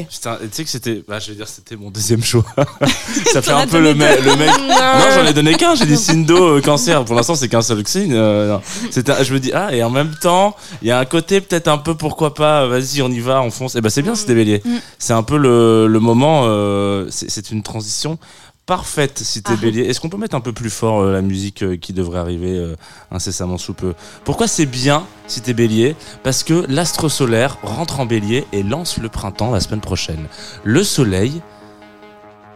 [0.10, 1.04] Putain, tu sais que c'était.
[1.08, 2.46] Bah, je vais dire, c'était mon deuxième choix.
[3.34, 4.50] Ça fait un peu le, donné me- le mec.
[4.68, 5.74] Non, j'en ai donné qu'un.
[5.76, 7.04] J'ai dit signe d'eau, euh, cancer.
[7.04, 8.14] Pour l'instant, c'est qu'un seul signe.
[8.14, 8.58] euh.
[8.92, 11.68] C'était, je me dis, ah, et en même temps, il y a un côté peut-être
[11.68, 13.76] un peu, pourquoi pas, euh, vas-y, on y va, on fonce.
[13.76, 14.62] Et ben, c'est bien, c'était bélier.
[14.64, 14.76] Mm.
[15.00, 18.20] C'est un peu le, le moment, euh, c'est une transition
[18.68, 19.62] parfaite si t'es Ah.
[19.62, 19.84] bélier.
[19.84, 22.56] Est-ce qu'on peut mettre un peu plus fort euh, la musique euh, qui devrait arriver
[22.56, 22.76] euh,
[23.12, 23.94] incessamment sous peu?
[24.26, 25.96] Pourquoi c'est bien si t'es bélier?
[26.22, 30.28] Parce que l'astre solaire rentre en bélier et lance le printemps la semaine prochaine.
[30.66, 31.42] Le soleil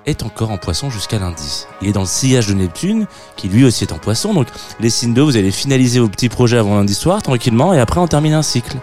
[0.06, 1.65] est encore en poisson jusqu'à lundi.
[1.82, 4.34] Il est dans le sillage de Neptune, qui lui aussi est en poisson.
[4.34, 4.47] Donc
[4.82, 8.02] les signes d'eau, vous allez finaliser vos petits projets avant lundi soir, tranquillement, et après
[8.02, 8.78] on termine un cycle.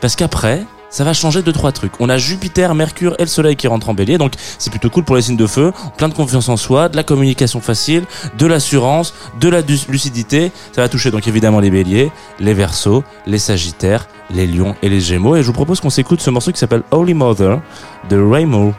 [0.00, 2.00] Parce qu'après, ça va changer deux trois trucs.
[2.00, 5.02] On a Jupiter, Mercure et le Soleil qui rentrent en Bélier, donc c'est plutôt cool
[5.02, 5.72] pour les signes de feu.
[5.98, 8.04] Plein de confiance en soi, de la communication facile,
[8.38, 10.52] de l'assurance, de la lucidité.
[10.70, 15.00] Ça va toucher donc évidemment les Béliers, les Verseaux, les Sagittaires, les Lions et les
[15.00, 15.34] Gémeaux.
[15.34, 17.60] Et je vous propose qu'on s'écoute ce morceau qui s'appelle Holy Mother
[18.08, 18.72] de Raymo.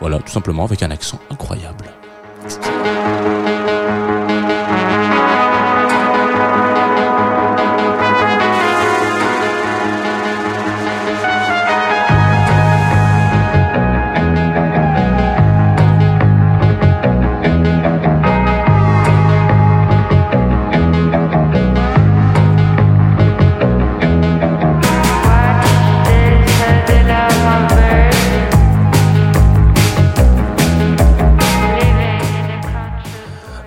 [0.00, 1.86] Voilà, tout simplement avec un accent incroyable.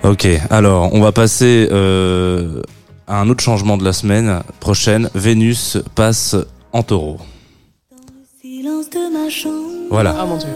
[0.08, 2.62] Ok, alors on va passer euh,
[3.06, 5.10] à un autre changement de la semaine prochaine.
[5.14, 6.34] Vénus passe
[6.72, 7.18] en taureau.
[9.90, 10.16] Voilà.
[10.18, 10.48] Ah mon dieu.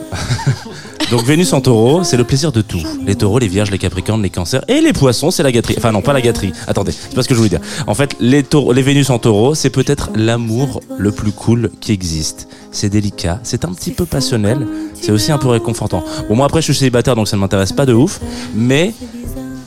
[1.10, 2.80] Donc Vénus en taureau, c'est le plaisir de tout.
[3.04, 5.74] Les taureaux, les vierges, les capricornes, les cancers et les poissons, c'est la gâterie.
[5.76, 6.52] Enfin non, pas la gâterie.
[6.66, 7.60] Attendez, c'est pas ce que je voulais dire.
[7.86, 11.92] En fait, les, taureaux, les Vénus en taureau, c'est peut-être l'amour le plus cool qui
[11.92, 12.48] existe.
[12.70, 16.02] C'est délicat, c'est un petit peu passionnel, c'est aussi un peu réconfortant.
[16.30, 18.18] Bon, moi après, je suis célibataire, donc ça ne m'intéresse pas de ouf.
[18.54, 18.94] Mais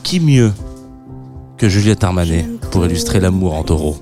[0.06, 0.52] qui mieux
[1.56, 3.96] que Juliette Armanet pour illustrer l'amour en taureau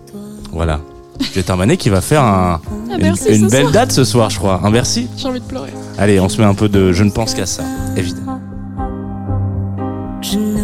[0.53, 0.81] Voilà.
[1.19, 2.97] Juliette Armanet qui va faire un, Ah,
[3.31, 3.73] une, belle soir.
[3.73, 4.61] date ce soir, je crois.
[4.62, 5.71] Un merci J'ai envie de pleurer.
[5.97, 7.62] Allez, on se met un peu de Je ne pense qu'à ça,
[7.97, 8.38] évidemment.
[10.21, 10.63] Je ne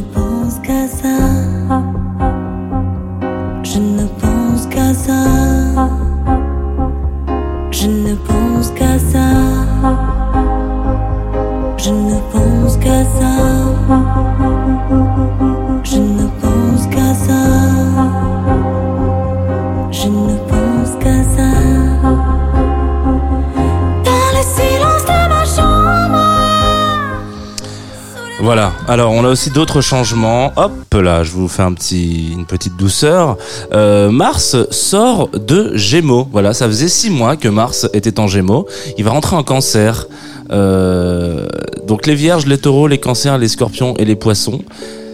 [29.48, 30.52] d'autres changements.
[30.56, 33.38] Hop là, je vous fais une petite douceur.
[33.72, 36.28] Euh, Mars sort de Gémeaux.
[36.30, 38.66] Voilà, ça faisait six mois que Mars était en Gémeaux.
[38.98, 40.06] Il va rentrer en Cancer.
[40.52, 41.46] Euh,
[41.86, 44.60] donc les Vierges, les Taureaux, les Cancers, les Scorpions et les Poissons.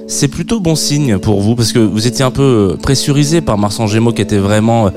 [0.08, 3.78] C'est plutôt bon signe pour vous parce que vous étiez un peu pressurisé par Mars
[3.78, 4.90] en Gémeaux qui était vraiment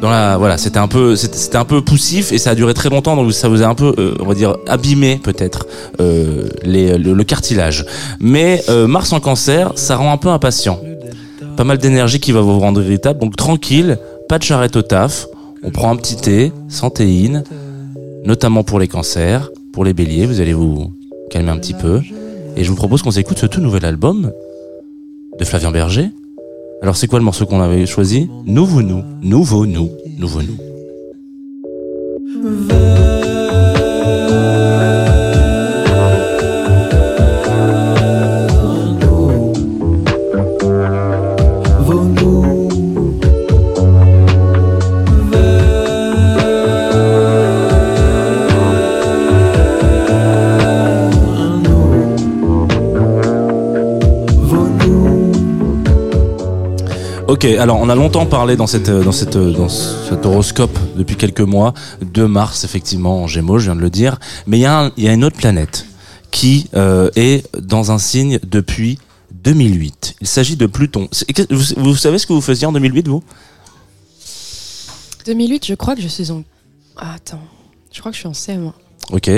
[0.00, 3.16] dans voilà c'était un peu c'était un peu poussif et ça a duré très longtemps
[3.16, 4.34] donc ça vous a un peu euh, on
[4.68, 5.66] abîmé peut-être
[6.00, 7.86] euh, le cartilage.
[8.20, 10.80] Mais euh, Mars en cancer ça rend un peu impatient.
[11.56, 13.98] Pas mal d'énergie qui va vous rendre irritable donc tranquille
[14.28, 15.26] pas de charrette au taf
[15.62, 17.44] on prend un petit thé sans théine
[18.24, 20.92] notamment pour les cancers pour les béliers vous allez vous
[21.30, 22.00] calmer un petit peu.
[22.56, 24.30] Et je vous propose qu'on s'écoute ce tout nouvel album
[25.38, 26.10] de Flavien Berger
[26.84, 28.28] alors c'est quoi le morceau qu'on avait choisi?
[28.44, 30.58] Nouveau nous, nouveau nous, nouveau nous.
[57.44, 61.42] Ok, alors on a longtemps parlé dans cette dans cette dans cet horoscope depuis quelques
[61.42, 64.84] mois de Mars effectivement en Gémeaux, je viens de le dire, mais il y a
[64.86, 65.84] un- y a une autre planète
[66.30, 68.98] qui euh, est dans un signe depuis
[69.42, 70.16] 2008.
[70.22, 71.06] Il s'agit de Pluton.
[71.76, 73.22] Vous savez ce que vous faisiez en 2008, vous?
[75.26, 76.44] 2008, je crois que je suis en.
[76.96, 77.42] Ah, attends.
[77.92, 78.72] Je crois que je suis en CM1.
[79.12, 79.30] Ok.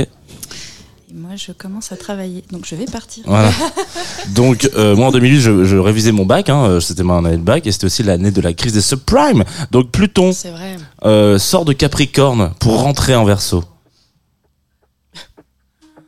[1.19, 3.25] Moi, je commence à travailler, donc je vais partir.
[3.27, 3.51] Voilà.
[4.35, 6.51] Donc, euh, moi en 2008, je, je révisais mon bac.
[6.51, 8.83] Hein, euh, c'était ma année de bac et c'était aussi l'année de la crise des
[8.83, 9.43] subprimes.
[9.71, 10.77] Donc, Pluton vrai.
[11.07, 13.65] euh, sort de Capricorne pour rentrer en Verseau.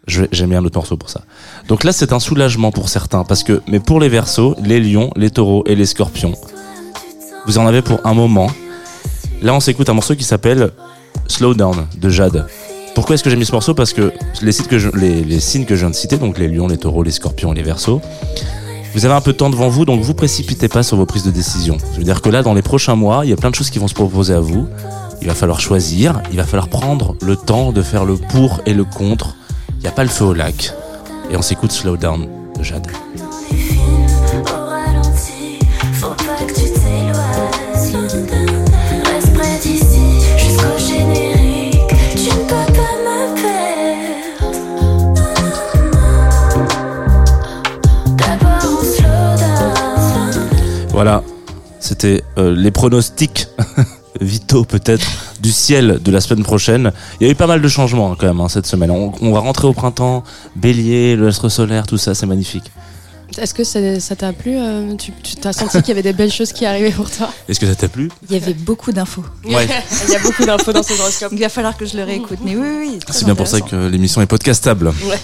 [0.07, 1.23] J'aime bien l'autre morceau pour ça.
[1.69, 5.11] Donc là, c'est un soulagement pour certains parce que, mais pour les Verseaux, les Lions,
[5.17, 6.35] les Taureaux et les Scorpions,
[7.47, 8.51] vous en avez pour un moment.
[9.41, 10.71] Là, on s'écoute un morceau qui s'appelle
[11.29, 12.47] Slow Down de Jade.
[12.99, 14.67] Pourquoi est-ce que j'ai mis ce morceau Parce que les, signes
[15.67, 18.01] que je viens de citer, donc les lions, les taureaux, les scorpions les versos,
[18.93, 21.23] vous avez un peu de temps devant vous, donc vous précipitez pas sur vos prises
[21.23, 21.79] de décision.
[21.93, 23.71] Je veux dire que là, dans les prochains mois, il y a plein de choses
[23.71, 24.67] qui vont se proposer à vous.
[25.21, 28.75] Il va falloir choisir, il va falloir prendre le temps de faire le pour et
[28.75, 29.37] le contre.
[29.77, 30.73] Il n'y a pas le feu au lac.
[31.31, 32.27] Et on s'écoute Slow Down
[32.59, 32.89] de Jade.
[50.99, 51.23] Voilà,
[51.79, 53.47] c'était euh, les pronostics
[54.21, 55.07] vitaux peut-être
[55.39, 56.91] du ciel de la semaine prochaine.
[57.21, 58.91] Il y a eu pas mal de changements hein, quand même hein, cette semaine.
[58.91, 60.25] On, on va rentrer au printemps,
[60.57, 62.73] bélier, le astre solaire, tout ça, c'est magnifique.
[63.41, 66.33] Est-ce que ça ça t'a plu euh, Tu t'as senti qu'il y avait des belles
[66.33, 67.31] choses qui arrivaient pour toi?
[67.49, 68.11] Est-ce que ça t'a plu?
[68.29, 69.25] Il y avait beaucoup d'infos.
[69.45, 69.69] Ouais.
[70.09, 71.31] Il y a beaucoup d'infos dans ces horoscopes.
[71.31, 72.41] Il va falloir que je le réécoute.
[72.45, 74.89] Mais oui, oui, C'est bien pour ça que l'émission est podcastable.
[74.89, 75.21] Ouais.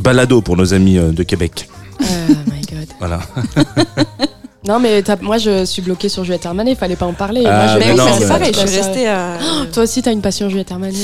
[0.00, 1.68] Balado pour nos amis euh, de Québec.
[2.00, 2.04] Oh
[2.50, 2.88] my god.
[2.98, 3.20] Voilà.
[4.66, 7.42] Non, mais moi je suis bloquée sur Juliette Armanet, il fallait pas en parler.
[7.46, 9.38] Ah, moi, je Mais Mais oui, c'est mais- pareil, je suis Ça- restée à.
[9.72, 10.94] Toi aussi, t'as une passion Juliette Armanet.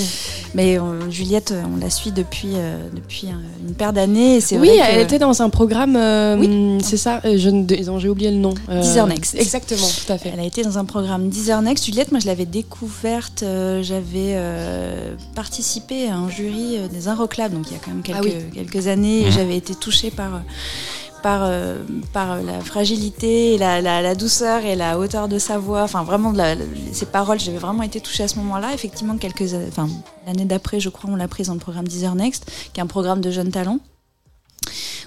[0.55, 4.37] Mais euh, Juliette, euh, on la suit depuis, euh, depuis euh, une paire d'années.
[4.37, 5.97] et c'est Oui, vrai que- elle était dans un programme.
[5.97, 6.79] euh, Oui.
[6.83, 8.53] C'est ça, euh, j'ai oublié le nom.
[8.69, 9.35] Euh, Deezer Next.
[9.37, 10.31] Exactement, tout à fait.
[10.35, 11.87] Elle a été dans un programme Deezer Next.
[11.87, 13.43] Juliette, moi, je l'avais découverte.
[13.43, 17.91] euh, J'avais euh, participé à un jury euh, des Inroclab, donc il y a quand
[17.93, 18.35] même quelques, Ah oui.
[18.55, 19.21] quelques années.
[19.23, 19.33] Et Mhm.
[19.33, 20.39] j'avais été touchée par, euh,
[21.23, 21.79] par, euh,
[22.13, 25.83] par la fragilité, la, la- douceur et la hauteur de sa voix.
[25.83, 26.57] Enfin, vraiment, la-
[26.93, 28.75] ses paroles, j'avais vraiment été touchée à ce moment-là.
[28.75, 29.89] Effectivement, quelques, enfin,
[30.27, 32.87] l'année d'après, je crois, on l'a prise dans le programme Deezer Next, qui est un
[32.87, 33.79] programme de jeunes talents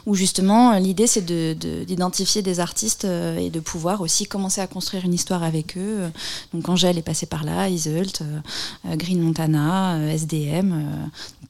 [0.05, 4.25] où justement euh, l'idée c'est de- de- d'identifier des artistes euh, et de pouvoir aussi
[4.25, 6.11] commencer à construire une histoire avec eux.
[6.53, 8.21] Donc Angèle est passée par là, Iseult,
[8.85, 10.85] Green Montana, SDM,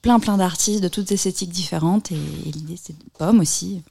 [0.02, 2.16] plein plein d'artistes de toutes esthétiques différentes et,
[2.48, 3.82] et l'idée c'est de Pomme aussi.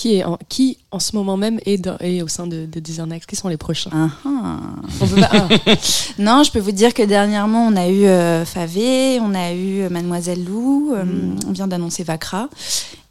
[0.00, 2.80] Qui, est en, qui en ce moment même est, dans- est au sein de, de
[2.80, 4.56] Deezer Next Qui sont les prochains Ah, ah.
[4.98, 5.48] On peut pas- ah.
[6.18, 9.82] Non, je peux vous dire que dernièrement on a eu euh, Favé, on a eu
[9.82, 11.04] euh, Mademoiselle Lou, euh,
[11.46, 12.48] on vient d'annoncer Vacra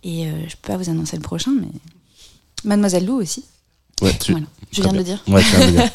[0.04, 1.68] et euh, je peux pas vous annoncer le prochain mais
[2.64, 3.46] Mademoiselle Lou aussi.
[4.02, 4.32] Ouais, tu...
[4.32, 5.20] Voilà, je viens de le dire.
[5.28, 5.90] ouais, tu viens de le dire.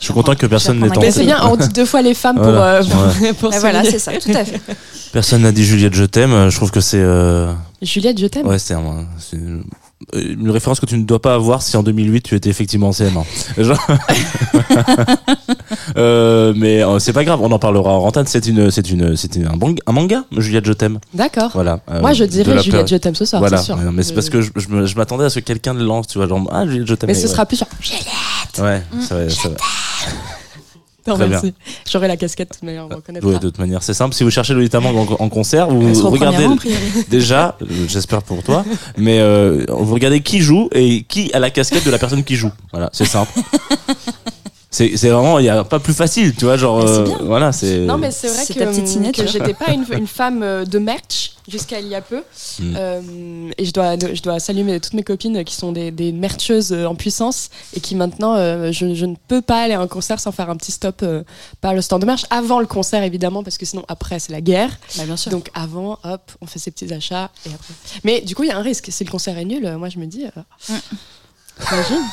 [0.00, 1.24] Je suis content que personne n'ait ma c'est tenté.
[1.24, 3.32] bien, on dit deux fois les femmes Voilà, pour, euh, ouais.
[3.32, 4.60] pour, voilà, c'est ça, tout à fait.
[5.12, 6.50] Personne n'a dit Juliette, je t'aime.
[6.50, 7.00] Je trouve que c'est.
[7.00, 8.46] euh, Juliette, je t'aime.
[8.46, 9.38] Ouais, c'est un- c'est
[10.14, 12.88] une une référence que tu ne dois pas avoir si en 2008 tu étais effectivement
[12.88, 13.24] en CM1.
[13.62, 13.86] Genre-
[15.96, 18.26] Euh, mais euh, c'est pas grave, on en parlera en rentane.
[18.26, 20.98] C'est une, c'est une, c'est une- un, bang- un manga, Juliette, je t'aime.
[21.14, 21.50] D'accord.
[21.54, 21.80] Voilà.
[21.90, 22.88] euh, Moi, je dirais Juliette, période.
[22.88, 23.56] je t'aime ce soir, Voilà.
[23.58, 23.76] c'est sûr.
[23.76, 25.84] Mais, c'est parce Euh, que je, je me- je m'attendais à ce que quelqu'un le
[25.84, 27.08] lance, tu vois, genre ah Juliette, je t'aime.
[27.08, 27.28] Mais ce ouais.
[27.32, 27.68] sera plus genre.
[28.58, 29.54] Ouais, ça va, ça va.
[31.06, 31.54] Non, Très merci.
[31.90, 33.28] J'aurai la casquette, de toute manière, on me reconnaîtra.
[33.28, 34.14] Ouais, de toute manière, c'est simple.
[34.14, 36.46] Si vous cherchez Lolita Mang en, en concert, vous regardez
[37.08, 37.56] déjà,
[37.88, 38.64] j'espère pour toi,
[38.96, 42.36] mais euh, vous regardez qui joue et qui a la casquette de la personne qui
[42.36, 42.50] joue.
[42.72, 43.32] Voilà, c'est simple.
[44.76, 47.04] C'est c'est vraiment, il n'y a pas plus facile, tu vois, genre, Ah, c'est euh,
[47.04, 47.18] bien.
[47.22, 47.78] voilà, c'est.
[47.78, 51.80] Non, mais c'est vrai que, que j'étais pas une, une femme euh, de merch jusqu'à
[51.80, 52.22] il y a peu.
[52.58, 52.74] Mm.
[52.76, 53.00] Euh,
[53.56, 56.84] et je dois, je dois saluer toutes mes copines qui sont des, des mercheuses euh,
[56.84, 60.20] en puissance et qui maintenant, euh, je, je ne peux pas aller à un concert
[60.20, 61.22] sans faire un petit stop euh,
[61.62, 62.24] par le stand de merch.
[62.28, 64.78] Avant le concert, évidemment, parce que sinon, après, c'est la guerre.
[64.98, 65.30] Bah, bien sûr.
[65.30, 67.74] Donc avant, hop, on fait ses petits achats et après.
[68.04, 68.88] Mais du coup, il y a un risque.
[68.90, 70.24] Si le concert est nul, moi je me dis.
[70.26, 70.74] euh,
[71.66, 72.04] T'imagines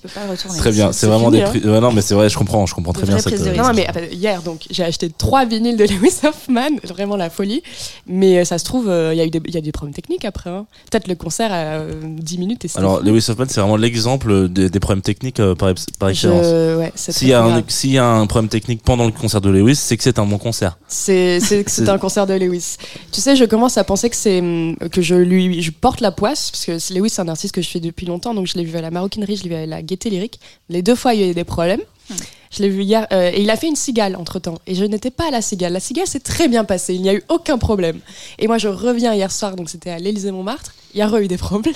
[0.00, 0.58] tu peux pas le retourner.
[0.58, 1.50] Très bien, c'est vraiment fini, des hein.
[1.50, 1.60] prix.
[1.68, 3.32] ouais, non, mais c'est vrai, je comprends, je comprends très bien cette.
[3.40, 3.54] euh.
[3.54, 7.62] Non, mais euh, hier, donc, j'ai acheté trois vinyles de Lewis Hoffman, vraiment la folie.
[8.06, 9.72] Mais euh, ça se trouve, euh, il y, a eu des- il y a des
[9.72, 10.50] problèmes techniques après.
[10.50, 10.66] hein.
[10.90, 13.02] Peut-être le concert à euh, 10 minutes et Alors.
[13.02, 16.46] Lewis Hoffman, c'est vraiment l'exemple des, des problèmes techniques euh, par, par excellence.
[16.46, 17.62] ouais, S'il y, a un- grave.
[17.68, 20.26] s'il y a un problème technique pendant le concert de Lewis, c'est que c'est un
[20.26, 20.78] bon concert.
[20.88, 22.76] C'est c'est- C'est- c'est un concert de Lewis.
[23.12, 26.10] Tu sais, je commence à penser que c'est hum, que je lui je porte la
[26.12, 28.64] poisse parce que Lewis c'est un artiste que je fais depuis longtemps, donc je l'ai
[28.64, 30.40] vu à la Maroquinerie, je l'ai vu à la Gaieté Lyrique.
[30.68, 31.80] Les deux fois il y a eu des problèmes.
[32.52, 34.84] Je l'ai vu hier euh, et il a fait une cigale entre temps et je
[34.84, 35.72] n'étais pas à la cigale.
[35.72, 37.98] La cigale s'est très bien passée, il n'y a eu aucun problème.
[38.40, 41.28] Et moi je reviens hier soir, donc c'était à l'Élysée Montmartre il y a eu
[41.28, 41.74] des problèmes.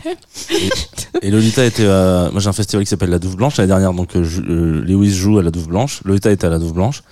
[1.23, 1.87] Et Lolita était.
[1.87, 4.83] à- moi j'ai un festival qui s'appelle La Douve Blanche l'année dernière, donc euh, euh,
[4.85, 6.01] Lewis joue à La Douve Blanche.
[6.05, 7.03] Lolita était à La Douve Blanche.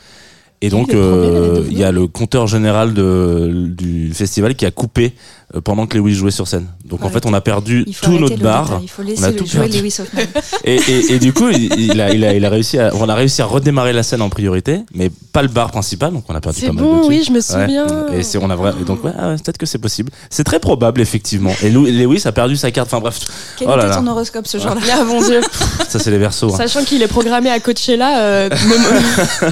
[0.65, 5.07] Et donc euh, il y a le compteur général de, du festival qui a coupé
[5.07, 6.67] euh, pendant que Lewis jouait sur scène.
[6.85, 8.81] Donc en fait on a perdu tout notre le bar.
[8.83, 9.79] Il faut On a laisser tout le jouer perdu.
[9.81, 9.97] Lewis.
[10.65, 13.15] Et, et, et du coup, il, a, il, a, il a réussi à, on a
[13.15, 16.41] réussi à redémarrer la scène en priorité, mais pas le bar principal, donc on a
[16.41, 17.09] perdu pas mal de bon, trucs.
[17.09, 17.43] oui, je me Ouais.
[17.43, 17.87] souviens.
[18.15, 20.11] Et c'est on a vrai, et donc ouais, ah ouais, peut-être que c'est possible.
[20.31, 21.53] C'est très probable effectivement.
[21.63, 22.89] Et Lewis a perdu sa carte.
[22.89, 23.19] Enfin bref,
[23.59, 23.97] Quel Oh là était là.
[23.97, 24.81] ton horoscope ce jour-là?
[24.93, 25.41] Ah mon dieu.
[25.89, 26.53] ça c'est les versos.
[26.55, 26.57] hein.
[26.57, 28.49] Sachant qu'il est programmé à Coachella, euh,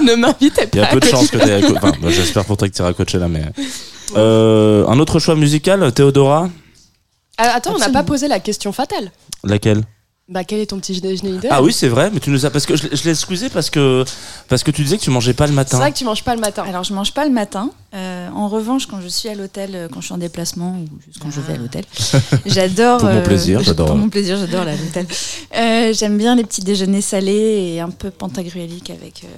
[0.03, 0.69] ne m'invitez pas.
[0.75, 1.19] Il y a à peu de Coachella.
[1.21, 1.65] chances que t'aies.
[1.77, 3.43] Enfin, bah, j'espère pour toi que tu iras coacher là, mais.
[4.17, 6.49] Euh, un autre choix musical, Théodora.
[7.39, 9.11] Ah, attends, on n'a pas posé la question fatale.
[9.45, 9.83] Laquelle
[10.29, 12.51] Bah, quel est ton petit déjeuner idéal Ah oui, c'est vrai, mais tu nous as
[12.51, 14.05] parce que je, l'ai- je l'ai excusé parce que
[14.49, 15.79] parce que tu disais que tu mangeais pas le C'est matin.
[15.79, 16.63] vrai que tu manges pas le matin.
[16.69, 17.71] Alors, je mange pas le matin.
[17.95, 20.99] Euh, en revanche, quand je suis à l'hôtel, euh, quand je suis en déplacement ou
[21.07, 21.85] juste quand je vais à l'hôtel,
[22.47, 22.99] j'adore.
[22.99, 23.87] Pour mon euh, plaisir, j'adore.
[23.87, 25.07] Pour mon plaisir, j'adore la l'hôtel.
[25.57, 29.29] Euh, J'aime bien les petits déjeuners salés et un peu pantagruéliques avec euh,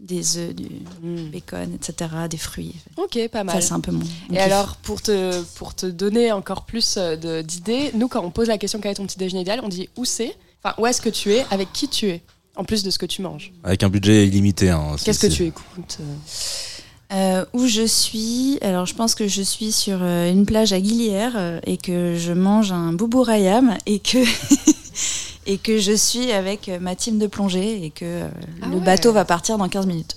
[0.00, 0.68] des œufs, du
[1.02, 1.30] Mm.
[1.30, 2.74] bacon, etc., des fruits.
[2.96, 3.54] Ok, pas mal.
[3.56, 3.98] Ça, c'est un peu mon.
[3.98, 4.38] mon Et kiff.
[4.40, 8.48] alors, pour te, pour te donner encore plus euh, de- d'idées, nous, quand on pose
[8.48, 11.00] la question quel est ton petit déjeuner idéal, on dit où c'est, enfin, où est-ce
[11.00, 12.22] que tu es, avec qui tu es,
[12.56, 13.52] en plus de ce que tu manges.
[13.64, 14.70] Avec un budget illimité.
[14.70, 16.14] Hein, c'est- Qu'est-ce que tu écoutes euh
[17.10, 21.58] Euh, où je suis, alors je pense que je suis sur une plage à Guilière
[21.66, 24.18] et que je mange un boubou rayam et que
[25.48, 28.28] et que je suis avec euh, ma team de plongée et que euh,
[28.62, 28.84] Ah le ouais.
[28.84, 30.16] bateau va partir dans 15 minutes.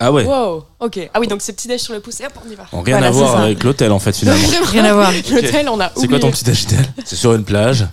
[0.00, 0.24] Ah ouais.
[0.26, 1.08] Wow, ok.
[1.14, 2.64] Ah oui, donc c'est petit déj sur le pouce et hop, on y va.
[2.72, 3.42] Rien Voilà, à voir ça.
[3.44, 4.48] avec l'hôtel en fait finalement.
[4.64, 5.12] Rien à voir.
[5.30, 7.86] L'hôtel, on a C'est quoi ton petit déj idéal C'est sur une plage,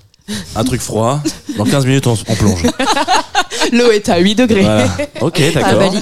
[0.56, 1.22] un truc froid.
[1.58, 2.64] Dans 15 minutes on, on plonge.
[3.72, 4.62] L'eau est à 8 degrés.
[4.62, 4.88] Voilà.
[5.22, 5.80] Ok, d'accord.
[5.80, 6.00] Bali.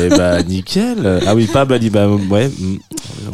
[0.00, 1.22] Et bah nickel.
[1.26, 1.90] Ah oui, pas Bali.
[1.90, 2.48] Bah ouais.
[2.48, 2.78] mm.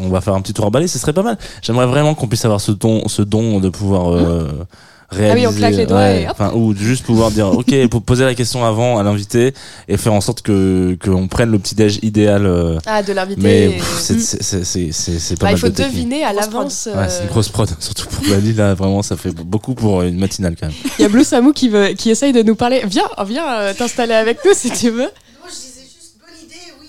[0.00, 1.38] On va faire un petit tour à Bali, ce serait pas mal.
[1.62, 4.66] J'aimerais vraiment qu'on puisse avoir ce don, ce don de pouvoir euh,
[5.10, 5.46] réaliser.
[5.46, 6.32] Ah on claque les doigts et hop.
[6.32, 9.54] Enfin, ou juste pouvoir dire, ok, pour poser la question avant à l'invité
[9.88, 12.46] et faire en sorte que qu'on prenne le petit déj idéal.
[12.46, 13.40] euh, Ah, de l'invité.
[13.42, 16.32] mais c'est c'est c'est c'est c'est- c'est pas Bah, mal il faut de deviner à
[16.32, 16.88] l'avance.
[16.94, 18.74] Ouais, c'est une euh, grosse prod, surtout pour Bali là.
[18.74, 20.76] Vraiment, ça fait beaucoup pour une matinale quand même.
[20.98, 22.82] Il y a Blue Samu qui, veut, qui essaye de nous parler.
[22.86, 25.08] Viens, viens euh, t'installer avec nous si tu veux.
[25.46, 26.88] je disais juste bonne idée, oui.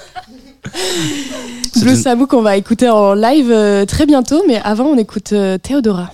[1.82, 5.58] une- Samu qu'on va écouter en live euh, très bientôt, mais avant on écoute euh,
[5.58, 6.10] Théodora.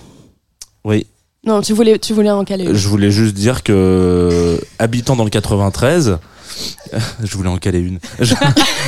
[0.85, 1.05] Oui,
[1.45, 2.67] Non, tu voulais, tu voulais en caler.
[2.73, 6.17] Je voulais juste dire que habitant dans le 93,
[7.23, 7.99] je voulais en caler une.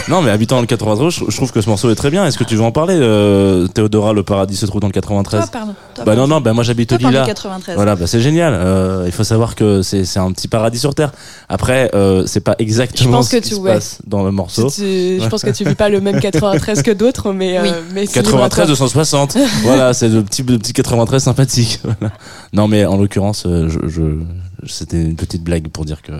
[0.07, 2.25] Non, mais habitant dans le 93, je, trouve que ce morceau est très bien.
[2.25, 5.41] Est-ce que tu veux en parler, euh, Théodora Le paradis se trouve dans le 93
[5.41, 5.75] Toi, pardon.
[5.93, 7.25] Toi, Bah non, non, bah moi j'habite au Lila.
[7.25, 7.75] 93.
[7.75, 8.53] Voilà, bah c'est génial.
[8.55, 11.11] Euh, il faut savoir que c'est un petit paradis sur terre.
[11.47, 13.73] Après, euh, c'est pas exactement ce que qui tu- se ouais.
[13.75, 14.69] passe dans le morceau.
[14.69, 17.61] Tu- tu- je pense que tu vis pas le même 93 que d'autres, mais, euh,
[17.63, 17.69] Oui.
[17.93, 18.65] mais c'est libre à 93 toi.
[18.67, 19.37] 260.
[19.63, 21.79] voilà, c'est le petit, le petit 93 sympathique.
[21.99, 22.13] Voilà.
[22.53, 24.23] Non, mais en l'occurrence, je, je-
[24.67, 26.13] c'était une petite blague pour dire que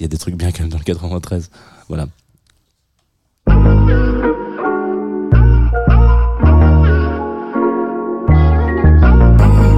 [0.00, 1.50] il y a des trucs bien quand même dans le 93.
[1.88, 2.06] Voilà.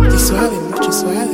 [0.09, 1.29] T'es suave, mucho suave.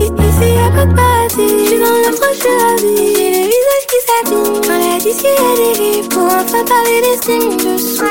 [0.00, 3.14] Ici y'a pas de paradis, je suis dans le proche de la vie.
[3.16, 6.08] J'ai le visage qui s'abîme quand la disque elle dérive.
[6.10, 8.04] Pour enfin parler d'estime dessous.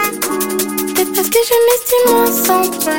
[0.94, 2.98] Peut-être parce que je m'estime moins sans toi.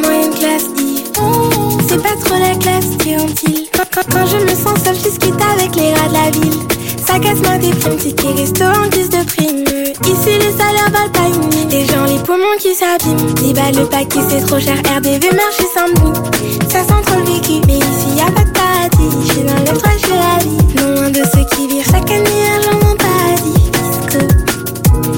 [0.00, 1.57] Moyenne classe I.
[1.88, 3.66] C'est pas trop la classe stéantile.
[3.72, 6.60] Quand, quand, je me sens seule, je discute avec les rats de la ville.
[7.06, 9.64] Ça casse ma déprime, ticket resto en guise de prime.
[10.04, 11.68] Ici les salaires valent pas une mine.
[11.70, 13.32] Les gens, les poumons qui s'abîment.
[13.36, 14.76] 10 balles le paquet, c'est trop cher.
[14.76, 16.68] RDV, marché Saint-Denis.
[16.70, 19.28] Ça sent trop le vécu, mais ici y a pas de paradis.
[19.28, 20.94] Je dans le de la vie.
[20.94, 23.64] Loin de ceux qui virent chaque année argent dans paradis.
[23.72, 24.28] Fiscaux.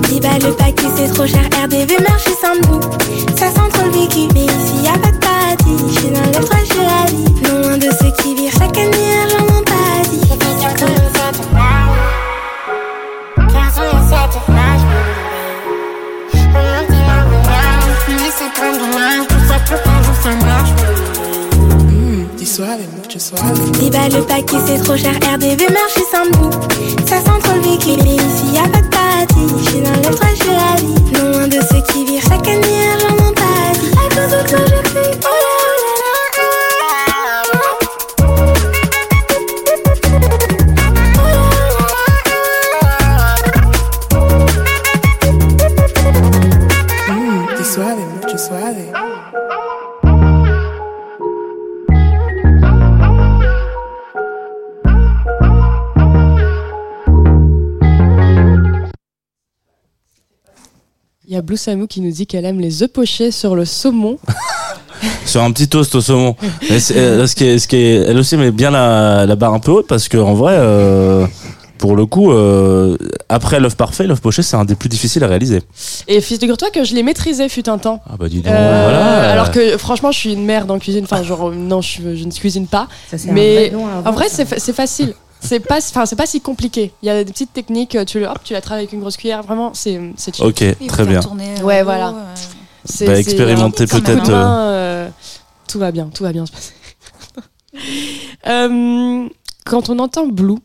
[0.09, 1.43] 10 balles le paquet, c'est trop cher.
[1.65, 2.87] RDV, marché Saint-Denis.
[3.37, 5.40] Ça sent trop le vécu, mais ici y a pas de paradis.
[23.33, 25.13] 10 balles le paquet, c'est trop cher.
[25.15, 26.51] RDV, marché Saint-Denis.
[27.07, 29.55] Ça sent trop le vécu, mais ici y a pas de paradis.
[29.65, 31.13] Je suis dans le trash de la vie.
[31.13, 33.91] Loin de ceux qui virent chaque année argent dans paradis.
[33.95, 35.21] À cause de toi, je crie.
[35.23, 35.60] Oh là,
[61.51, 64.19] Blue Samu qui nous dit qu'elle aime les œufs pochés sur le saumon.
[65.27, 66.37] Sur un petit toast au saumon.
[66.69, 69.55] Mais euh, ce qui est, ce qui est, elle aussi met bien la, la barre
[69.55, 71.27] un peu haute parce que en vrai, euh,
[71.79, 72.97] pour le coup, euh,
[73.29, 75.63] après l'œuf parfait, l'œuf poché, c'est un des plus difficiles à réaliser.
[76.07, 78.01] Et figure-toi que je l'ai maîtrisé fut un temps.
[78.09, 79.31] Ah bah dis donc, Euh, voilà.
[79.33, 81.03] Alors que franchement, je suis une merde en cuisine.
[81.05, 82.87] Enfin, genre, non, je, je ne cuisine pas.
[83.11, 84.37] Ça, c'est un Mais vrai nom à en vrai, ça.
[84.37, 85.15] c'est fa- c'est facile.
[85.41, 86.93] C'est pas, enfin, c'est pas si compliqué.
[87.03, 87.97] Il y a des petites techniques.
[88.07, 89.43] Tu le, hop, tu la travailles avec une grosse cuillère.
[89.43, 90.45] Vraiment, c'est, c'est chill.
[90.45, 91.21] Ok, très bien.
[91.21, 92.09] tourner, euh, Ouais, voilà.
[92.11, 92.35] euh,
[92.85, 95.09] C'est, Bah, expérimenter peut-être, euh,
[95.67, 96.73] tout va bien, tout va bien se passer.
[98.49, 99.29] Euh,
[99.65, 100.57] quand on entend Blue,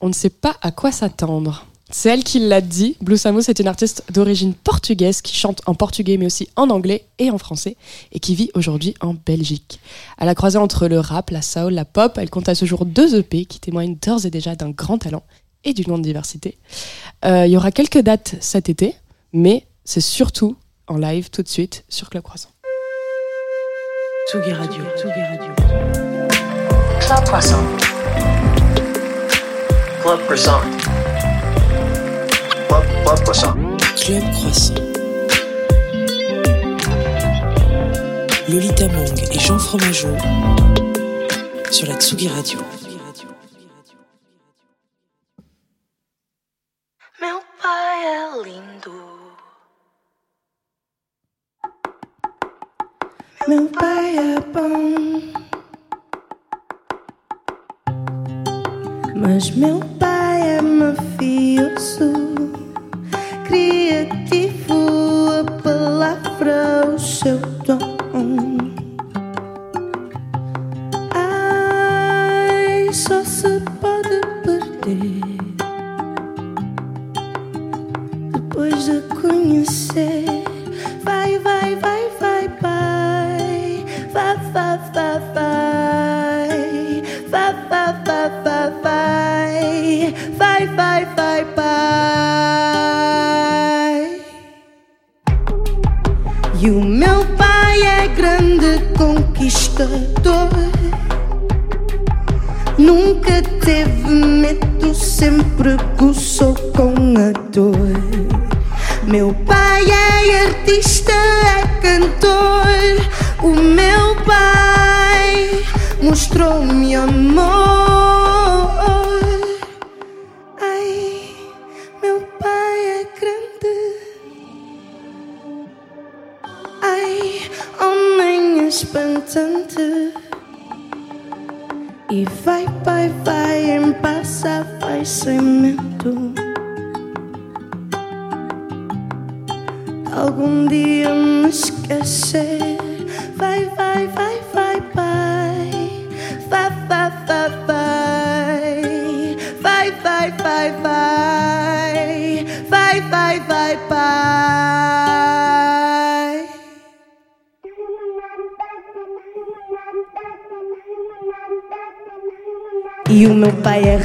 [0.00, 1.66] on ne sait pas à quoi s'attendre.
[1.98, 2.94] C'est elle qui l'a dit.
[3.00, 7.06] Blue Samo, c'est une artiste d'origine portugaise qui chante en portugais mais aussi en anglais
[7.18, 7.78] et en français
[8.12, 9.80] et qui vit aujourd'hui en Belgique.
[10.18, 12.18] Elle a croisé entre le rap, la soul, la pop.
[12.18, 15.22] Elle compte à ce jour deux EP qui témoignent d'ores et déjà d'un grand talent
[15.64, 16.58] et d'une grande diversité.
[17.24, 18.94] Euh, Il y aura quelques dates cet été,
[19.32, 20.54] mais c'est surtout
[20.88, 22.50] en live tout de suite sur Club Croissant.
[24.30, 24.84] Tsugi Radio.
[24.98, 25.54] Tsugi Radio.
[27.00, 27.64] Club Croissant.
[30.02, 30.60] Club Croissant.
[32.76, 33.54] Club, Club Croissant.
[33.96, 34.74] Club Croissant.
[38.48, 40.14] Lolita Mang et Jean Fromageau
[41.70, 42.58] sur la Tsugi Radio.
[47.20, 48.92] Meu pai é lindo.
[53.48, 55.32] Meu pai é bom.
[59.16, 62.35] Mas meu pai é mafioso.
[63.46, 68.75] Criativo, a palavra, o seu dom.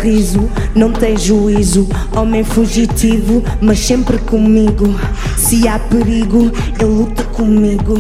[0.02, 1.88] Riso, não tem juízo.
[2.16, 4.94] Homem fugitivo, mas sempre comigo.
[5.38, 7.96] Se há perigo, ele luta comigo.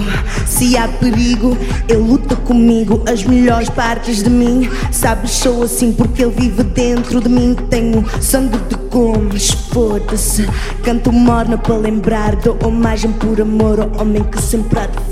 [0.45, 3.01] Se há perigo, ele luta comigo.
[3.07, 7.55] As melhores partes de mim, sabes, sou assim porque ele vive dentro de mim.
[7.69, 10.47] Tenho sangue de gomes, foda-se.
[10.83, 15.10] Canto morna para lembrar da homagem por amor ao homem que sempre há de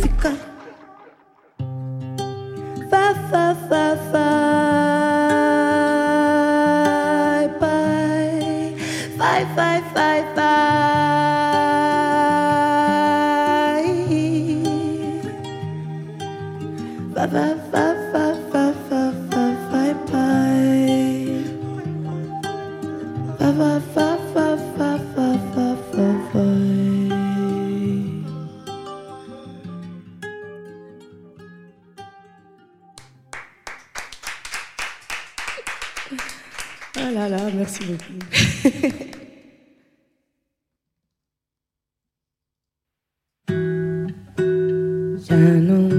[45.29, 45.98] eternal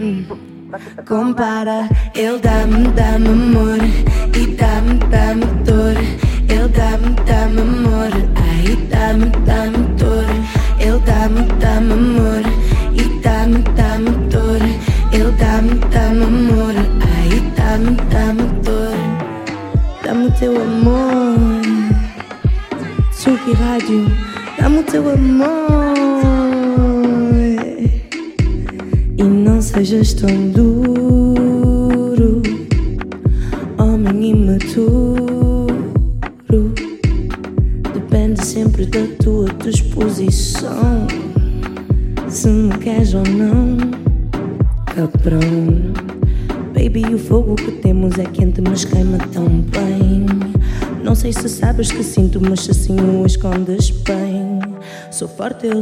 [0.00, 0.26] hum,
[1.06, 1.88] compara.
[2.14, 3.78] Eu dá-me, dá-me amor.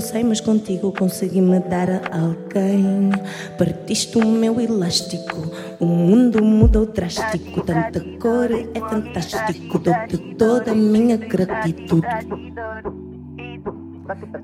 [0.00, 3.10] não sei, mas contigo consegui-me dar a alguém.
[3.58, 7.60] Partiste o meu elástico, o mundo mudou drástico.
[7.60, 12.06] Tanta cor é fantástico, dou-te toda a minha gratitude.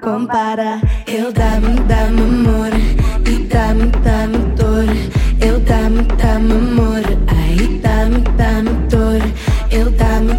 [0.02, 2.72] Compara, eu dá-me, dá-me amor,
[3.26, 4.84] e dá-me, dá-me dor.
[5.40, 9.22] Eu dá-me, dá-me amor, aí dá-me, dá-me dor.
[9.70, 10.34] Eu dá-me,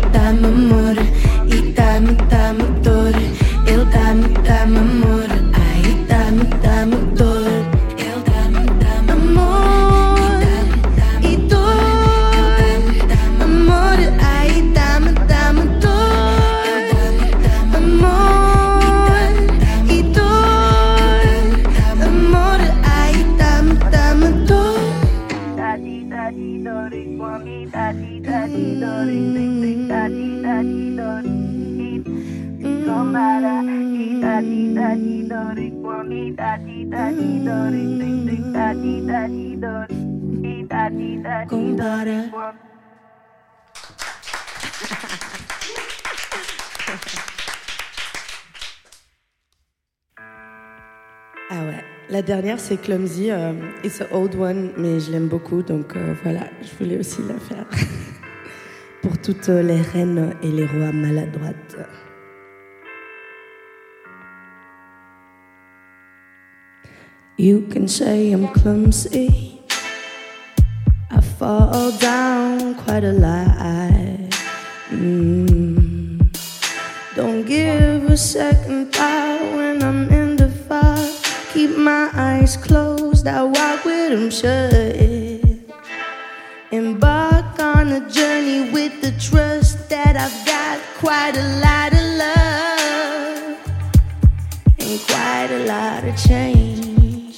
[52.18, 53.30] La dernière, c'est Clumsy.
[53.30, 53.53] Euh,
[53.84, 57.36] It's an old one, mais je l'aime beaucoup, donc euh, voilà, je voulais aussi la
[57.36, 57.68] faire.
[59.03, 61.78] Pour toutes euh, les reines et les rois maladroites.
[67.38, 69.61] You can say I'm clumsy.
[71.11, 74.32] I fall down quite a lot.
[74.91, 76.18] Mm.
[77.15, 79.86] Don't give a second thought when I
[81.68, 84.74] keep my eyes closed, I walk with them shut.
[86.72, 93.57] Embark on a journey with the trust that I've got quite a lot of love
[94.80, 97.38] and quite a lot of change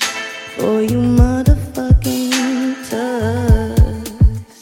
[0.55, 4.59] for you, motherfucking thugs.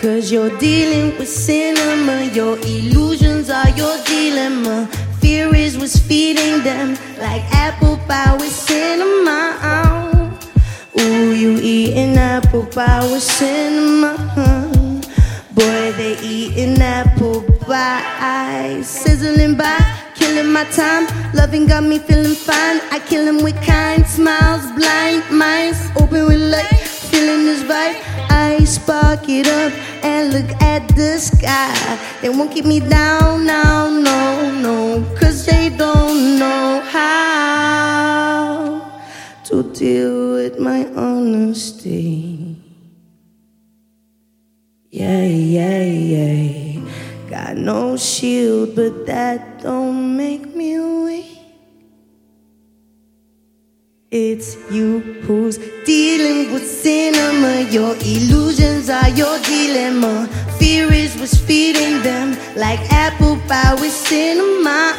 [0.00, 4.88] Cause you're dealing with cinema, your illusions are your dilemma.
[5.20, 10.30] Fear is feeding them, like apple pie with cinema.
[10.98, 14.16] Ooh, you eating apple pie with cinema.
[15.52, 19.78] Boy, they eating apple pie, sizzling by,
[20.14, 21.06] killing my time.
[21.34, 22.80] Loving got me feeling fine.
[22.90, 28.09] I kill 'em with kind smiles, blind minds, open with light, feeling this vibe.
[28.30, 29.72] I spark it up
[30.04, 31.98] and look at the sky.
[32.22, 38.20] They won't keep me down now, no, no, cause they don't know how
[39.44, 42.56] to deal with my honesty.
[44.90, 46.80] Yeah, yeah, yeah.
[47.28, 51.29] Got no shield, but that don't make me weak.
[54.12, 57.60] It's you who's dealing with cinema.
[57.70, 60.28] Your illusions are your dilemma.
[60.58, 64.96] Fear is what's feeding them, like apple pie with cinema.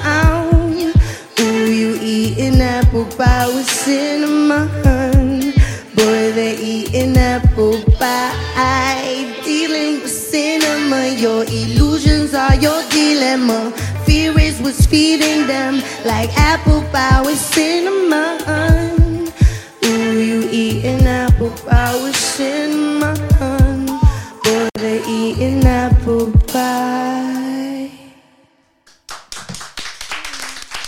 [1.41, 4.69] Ooh, you eating apple pie with cinnamon.
[5.93, 9.35] Boy, they eating apple pie.
[9.43, 11.09] Dealing with cinema.
[11.09, 13.73] Your illusions are your dilemma.
[14.21, 19.27] Fear is what's feeding them, like apple pie with cinnamon.
[19.83, 23.87] Ooh, you eating apple pie with cinnamon.
[24.43, 27.89] Boy, they eating apple pie.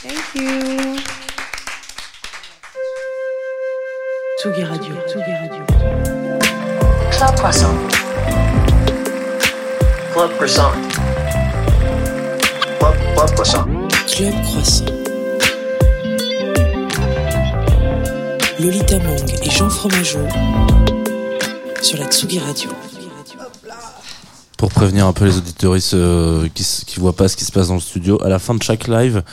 [0.04, 1.02] Thank you.
[4.38, 5.66] Tsugi Radio, Tsugi Radio.
[7.10, 7.94] Club Croissant.
[10.14, 10.93] Club Croissant.
[12.84, 13.66] Club, Club Croissant.
[14.08, 14.86] Club Croissant.
[18.60, 20.20] Lolita Mong et Jean Fromageau
[21.82, 22.72] sur la Tsugi Radio.
[24.58, 27.70] Pour prévenir un peu les auditoristes euh, qui, qui voient pas ce qui se passe
[27.70, 29.24] dans le studio, à la fin de chaque live,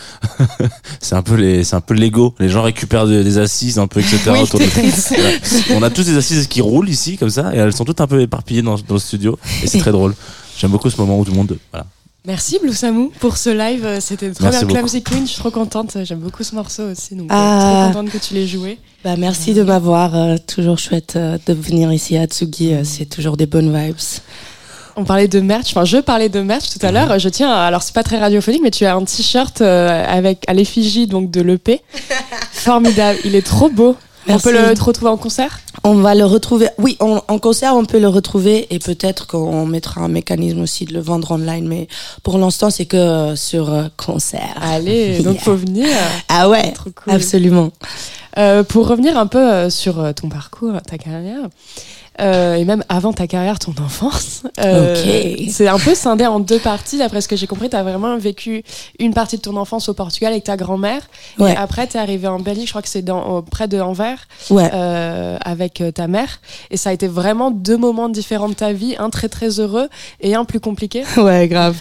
[1.00, 2.34] c'est un peu les, c'est un peu l'ego.
[2.38, 4.18] Les gens récupèrent de- des assises un peu, etc.
[4.32, 4.92] Oui, autour de- Tetris.
[5.16, 5.30] Voilà.
[5.76, 8.06] On a tous des assises qui roulent ici comme ça, et elles sont toutes un
[8.06, 10.14] peu éparpillées dans, dans le studio, et c'est très drôle.
[10.56, 11.86] J'aime beaucoup ce moment où tout le monde, voilà.
[12.26, 14.66] Merci Blue Samou pour ce live, euh, c'était trop Merci bien.
[14.68, 14.78] beaucoup.
[14.90, 17.88] Clumsy Queen, je suis trop contente, j'aime beaucoup ce morceau aussi, donc euh, Ah.
[17.90, 18.78] trop contente que tu l'aies joué.
[19.02, 20.14] Bah, merci de m'avoir.
[20.14, 22.74] euh, toujours chouette euh, de venir ici à Tsugi.
[22.74, 23.96] euh, c'est toujours des bonnes vibes.
[24.96, 27.18] On parlait de merch, enfin je parlais de merch tout à l'heure.
[27.18, 30.52] Je tiens, alors c'est pas très radiophonique, mais tu as un t-shirt euh, avec à
[30.52, 31.80] l'effigie donc de l'EP,
[32.52, 33.18] formidable.
[33.24, 33.96] Il est trop beau.
[34.26, 34.46] Merci.
[34.48, 35.60] On peut le retrouver en concert?
[35.82, 36.68] On va le retrouver.
[36.78, 40.84] Oui, on- en concert, on peut le retrouver et peut-être qu'on mettra un mécanisme aussi
[40.84, 41.66] de le vendre online.
[41.66, 41.88] Mais
[42.22, 44.56] pour l'instant, c'est que sur euh, concert.
[44.60, 45.42] Allez, donc Yeah.
[45.42, 45.86] faut venir.
[46.28, 47.12] Ah ouais, Trop cool.
[47.14, 47.70] absolument.
[48.38, 51.48] Euh, pour revenir un peu euh, sur ton parcours, ta carrière,
[52.20, 55.48] euh, et même avant ta carrière, ton enfance, euh, Ok.
[55.50, 56.98] c'est un peu scindé en deux parties.
[56.98, 58.62] D'après ce que j'ai compris, tu as vraiment vécu
[58.98, 61.02] une partie de ton enfance au Portugal avec ta grand-mère.
[61.38, 61.52] Ouais.
[61.52, 64.26] Et après, tu es arrivé en Belgique, je crois que c'est dans, près de Anvers,
[64.50, 64.70] Ouais.
[64.74, 66.40] euh, avec euh, ta mère.
[66.70, 69.88] Et ça a été vraiment deux moments différents de ta vie, un très très heureux
[70.20, 71.02] et un plus compliqué.
[71.16, 71.76] Ouais, grave.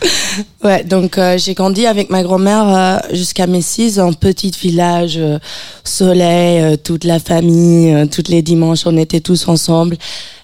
[0.64, 5.16] Ouais, donc euh, j'ai grandi avec ma grand-mère euh, jusqu'à mes six en petit village,
[5.18, 5.40] euh,
[5.84, 9.98] soleil, euh, toute la famille, euh, toutes les dimanches, on était tous ensemble.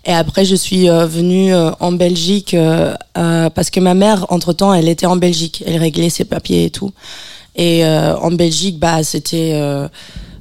[0.05, 4.73] Et après, je suis euh, venue euh, en Belgique euh, parce que ma mère, entre-temps,
[4.73, 5.63] elle était en Belgique.
[5.65, 6.91] Elle réglait ses papiers et tout.
[7.55, 9.57] Et en Belgique, bah, c'était...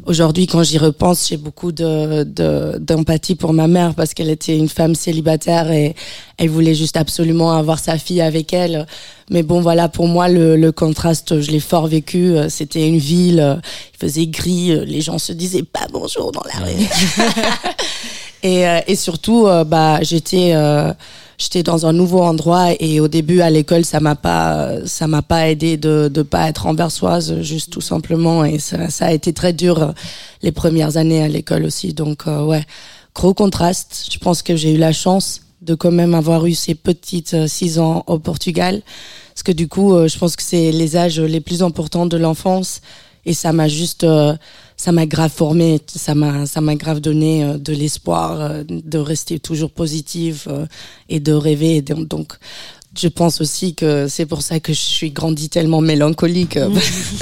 [0.06, 4.56] Aujourd'hui, quand j'y repense, j'ai beaucoup de de- d'empathie pour ma mère parce qu'elle était
[4.56, 5.94] une femme célibataire et
[6.36, 8.86] elle voulait juste absolument avoir sa fille avec elle.
[9.30, 12.34] Mais bon, voilà, pour moi, le, le contraste, je l'ai fort vécu.
[12.50, 13.60] C'était une ville,
[13.94, 16.72] il faisait gris, les gens se disaient pas bonjour dans la rue.
[18.42, 20.92] et, euh, et surtout, euh, bah, j'étais euh,
[21.38, 25.22] j'étais dans un nouveau endroit et au début à l'école, ça m'a pas ça m'a
[25.22, 28.44] pas aidé de de pas être anversoise, juste tout simplement.
[28.44, 29.92] Et ça, ça a été très dur euh,
[30.42, 31.92] les premières années à l'école aussi.
[31.94, 32.64] Donc euh, ouais,
[33.14, 34.08] gros contraste.
[34.10, 37.46] Je pense que j'ai eu la chance de quand même avoir eu ces petites euh,
[37.48, 38.82] six ans au Portugal,
[39.32, 42.16] parce que du coup, euh, je pense que c'est les âges les plus importants de
[42.16, 42.80] l'enfance
[43.26, 44.34] et ça m'a juste euh,
[44.76, 48.98] ça m'a grave formé ça m'a ça m'a grave donné euh, de l'espoir euh, de
[48.98, 50.48] rester toujours positive
[51.08, 51.82] et de rêver.
[51.82, 52.38] Donc,
[52.96, 56.56] je pense aussi que c'est pour ça que je suis grandi tellement mélancolique.
[56.56, 56.70] Euh,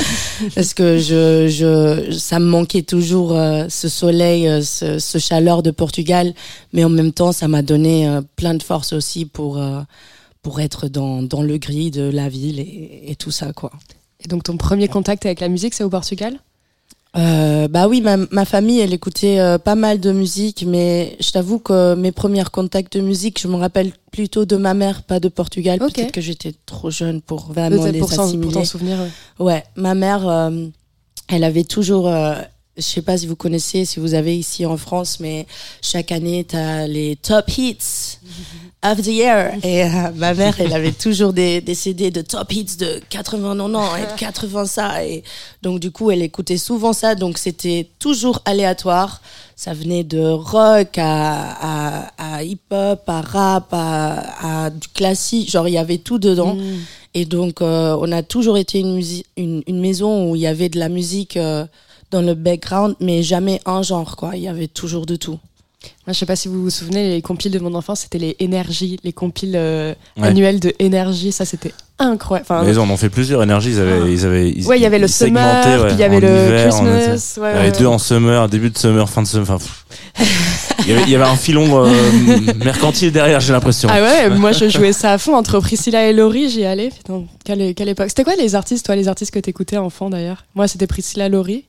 [0.55, 5.63] parce que je je ça me manquait toujours euh, ce soleil euh, ce, ce chaleur
[5.63, 6.35] de Portugal.
[6.73, 9.63] Mais en même temps ça m'a donné euh, plein de force aussi pour
[10.43, 13.73] pour être dans dans le gris de la ville et, et tout ça quoi
[14.25, 16.39] Et donc ton premier contact avec la musique, c'est au Portugal?
[17.15, 21.31] Euh, bah oui, ma, ma famille, elle écoutait euh, pas mal de musique, mais je
[21.31, 25.21] t'avoue que mes premiers contacts de musique, je me rappelle plutôt de ma mère, pas
[25.21, 25.79] de Portugal.
[25.79, 28.53] Peut-être que j'étais trop jeune pour vraiment les pour pour assimiler.
[28.53, 28.99] t'en souvenir.
[28.99, 29.45] ouais.
[29.45, 30.67] Ouais, ma mère, euh,
[31.29, 32.09] elle avait toujours.
[32.09, 35.47] je sais pas si vous connaissez, si vous avez ici en France, mais
[35.83, 38.21] chaque année, tu as les top hits
[38.85, 39.53] of the year.
[39.63, 43.55] Et euh, ma mère, elle avait toujours des, des CD de top hits de 80
[43.55, 45.05] non non et de 80 ça.
[45.05, 45.23] Et
[45.63, 47.15] donc, du coup, elle écoutait souvent ça.
[47.15, 49.21] Donc, c'était toujours aléatoire.
[49.57, 55.51] Ça venait de rock à, à, à hip-hop, à rap, à, à du classique.
[55.51, 56.57] Genre, il y avait tout dedans.
[57.15, 59.03] Et donc, euh, on a toujours été une,
[59.37, 61.67] une, une maison où il y avait de la musique euh,
[62.11, 64.35] dans le background, mais jamais un genre, quoi.
[64.35, 65.39] Il y avait toujours de tout.
[66.09, 68.99] Je sais pas si vous vous souvenez, les compiles de mon enfance, c'était les énergies,
[69.05, 70.29] les compiles euh, Ouais.
[70.29, 71.31] annuels de énergie.
[71.31, 72.47] Ça, c'était incroyable.
[72.51, 73.71] Enfin, Mais ils en ont fait plusieurs énergies.
[73.71, 76.19] Ils avaient, ils avaient, ils- ouais, il y avait le summer, puis il y avait
[76.19, 76.63] le hiver.
[76.69, 77.41] Christmas.
[77.41, 79.47] ouais, Il y avait deux en summer, début de summer, fin de summer.
[80.85, 81.93] Il, y avait, il y avait un filon euh,
[82.65, 83.89] mercantile derrière, j'ai l'impression.
[83.93, 86.89] Ah ouais, moi je jouais ça à fond entre Priscilla et Laurie, j'y allais.
[86.89, 88.09] Putain, quelle, quelle époque.
[88.09, 90.45] C'était quoi les artistes, toi, les artistes que t'écoutais enfant d'ailleurs?
[90.57, 91.67] Moi c'était Priscilla, Laurie.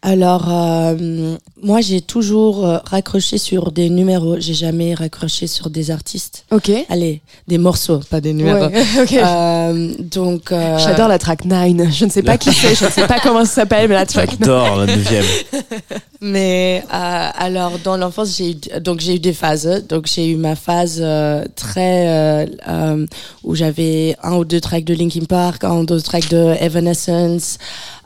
[0.00, 4.36] Alors, euh, moi, j'ai toujours euh, raccroché sur des numéros.
[4.38, 6.44] J'ai jamais raccroché sur des artistes.
[6.52, 6.70] Ok.
[6.88, 8.66] Allez, des morceaux, pas des numéros.
[8.66, 9.12] Ouais, ok.
[9.12, 11.92] Euh, donc, euh, J'adore la track 9.
[11.92, 14.06] Je ne sais pas qui c'est, je ne sais pas comment ça s'appelle, mais la
[14.06, 14.38] track 9.
[14.38, 15.24] J'adore la neuvième.
[16.20, 20.36] Mais euh, alors dans l'enfance j'ai eu donc j'ai eu des phases donc j'ai eu
[20.36, 23.06] ma phase euh, très euh, euh,
[23.44, 27.58] où j'avais un ou deux tracks de Linkin Park un ou deux tracks de Evanescence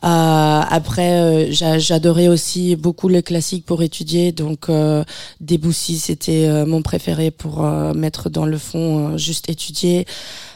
[0.02, 5.04] après euh, j'a- j'adorais aussi beaucoup le classique pour étudier donc euh,
[5.40, 10.06] Debussy c'était euh, mon préféré pour euh, mettre dans le fond euh, juste étudier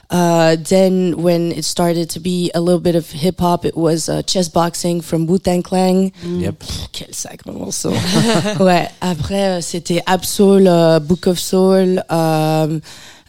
[0.08, 4.08] Uh, then when it started to be a little bit of hip hop, it was
[4.08, 6.12] uh, chess boxing from Wu Tang Clan.
[6.24, 6.60] Yep.
[6.60, 7.90] Pff, quel sacré morceau.
[8.60, 8.86] ouais.
[9.00, 12.04] Après, euh, c'était Absol, euh, Book of Soul.
[12.12, 12.80] euh, et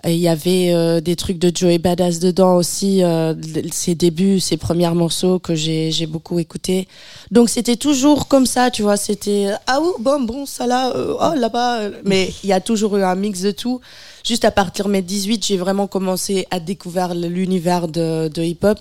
[0.07, 3.33] Il y avait euh, des trucs de Joey Badass dedans aussi, euh,
[3.71, 6.87] ses débuts, ses premiers morceaux que j'ai j'ai beaucoup écouté.
[7.29, 8.95] Donc c'était toujours comme ça, tu vois.
[8.97, 11.79] C'était ah oui, bon, bon, ça là, euh, oh là-bas.
[11.81, 11.91] euh.
[12.05, 13.81] Mais il y a toujours eu un mix de tout.
[14.25, 18.77] Juste à partir de mes 18, j'ai vraiment commencé à découvrir l'univers de, de hip-hop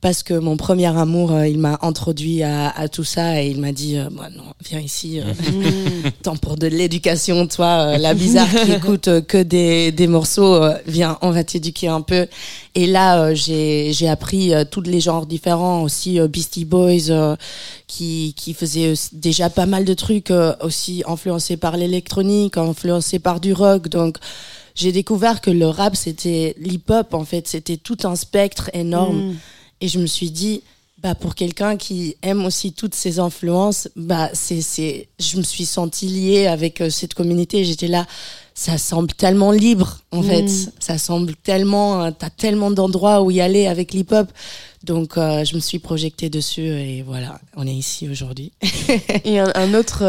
[0.00, 3.60] parce que mon premier amour, euh, il m'a introduit à, à tout ça et il
[3.60, 5.24] m'a dit, euh, Moi, non, viens ici, euh,
[6.22, 11.18] temps pour de l'éducation, toi, euh, la bizarre qui écoute que des, des morceaux, viens,
[11.20, 12.26] on va t'éduquer un peu.
[12.74, 17.36] Et là, j'ai j'ai appris tous les genres différents, aussi Beastie Boys,
[17.86, 23.52] qui, qui faisait déjà pas mal de trucs, aussi influencés par l'électronique, influencés par du
[23.52, 24.16] rock, donc
[24.76, 29.36] j'ai découvert que le rap c'était l'hip-hop en fait c'était tout un spectre énorme Mm.
[29.80, 30.62] Et je me suis dit
[31.02, 35.64] bah pour quelqu'un qui aime aussi toutes ces influences bah c'est c'est je me suis
[35.64, 38.06] sentie liée avec euh, cette communauté j'étais là
[38.54, 40.72] ça semble tellement libre en fait Mm.
[40.78, 44.28] ça semble tellement euh, t'as tellement d'endroits où y aller avec l'hip-hop
[44.84, 48.52] donc euh, je me suis projetée dessus et voilà on est ici aujourd'hui
[49.24, 50.02] Et un, un autre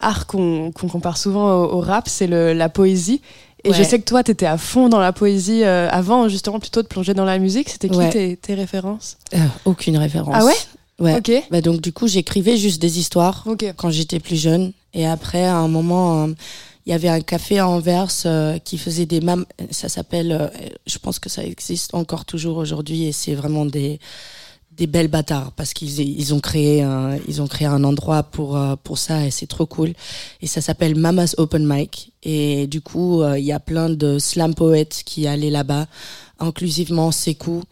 [0.00, 3.20] art qu'on qu'on compare souvent au, au rap, c'est le- la poésie.
[3.68, 6.82] Et je sais que toi, t'étais à fond dans la poésie euh, avant, justement, plutôt
[6.82, 7.68] de plonger dans la musique.
[7.68, 8.10] C'était qui Ouais.
[8.10, 9.16] tes, tes références?
[9.34, 10.54] Euh, aucune référence Ah ouais?
[11.00, 11.30] Ouais Ok.
[11.52, 13.44] bah donc du coup j'écrivais juste des histoires
[13.76, 14.72] quand j'étais plus jeune.
[14.94, 16.32] Et après, à un moment, euh,
[16.86, 18.08] il y avait un café à Anvers
[18.64, 19.44] qui faisait des mam.
[19.70, 20.50] Ça s'appelle.
[20.86, 24.00] je pense que ça existe encore toujours aujourd'hui et c'est vraiment des
[24.78, 28.56] des belles bâtards parce qu'ils ils ont créé un, ils ont créé un endroit pour
[28.56, 29.92] euh, pour ça et c'est trop cool.
[30.40, 32.12] Et ça s'appelle Mama's Open Mic.
[32.22, 35.86] Et du coup euh, il y a plein de slam poètes qui allaient là-bas.
[36.38, 37.64] Inclusivement Sekou.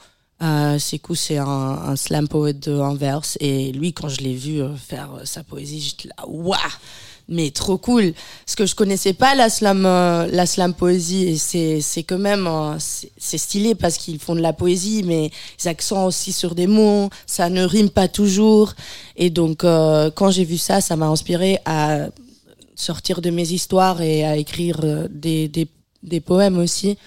[0.43, 3.37] Euh, Sekou c'est un, un slam poète de Anvers.
[3.41, 6.59] Et lui quand je l'ai vu euh, faire sa poésie j'étais là waouh
[7.29, 8.13] mais trop cool.
[8.45, 12.19] Parce que je connaissais pas la slam euh, la slam poésie et c'est c'est quand
[12.19, 16.55] même euh, c'est stylé parce qu'ils font de la poésie mais ils accentent aussi sur
[16.55, 18.75] des mots ça ne rime pas toujours.
[19.17, 22.09] Et donc euh, quand j'ai vu ça ça m'a inspiré à
[22.75, 25.69] sortir de mes histoires et à écrire des, des
[26.03, 26.99] des poèmes aussi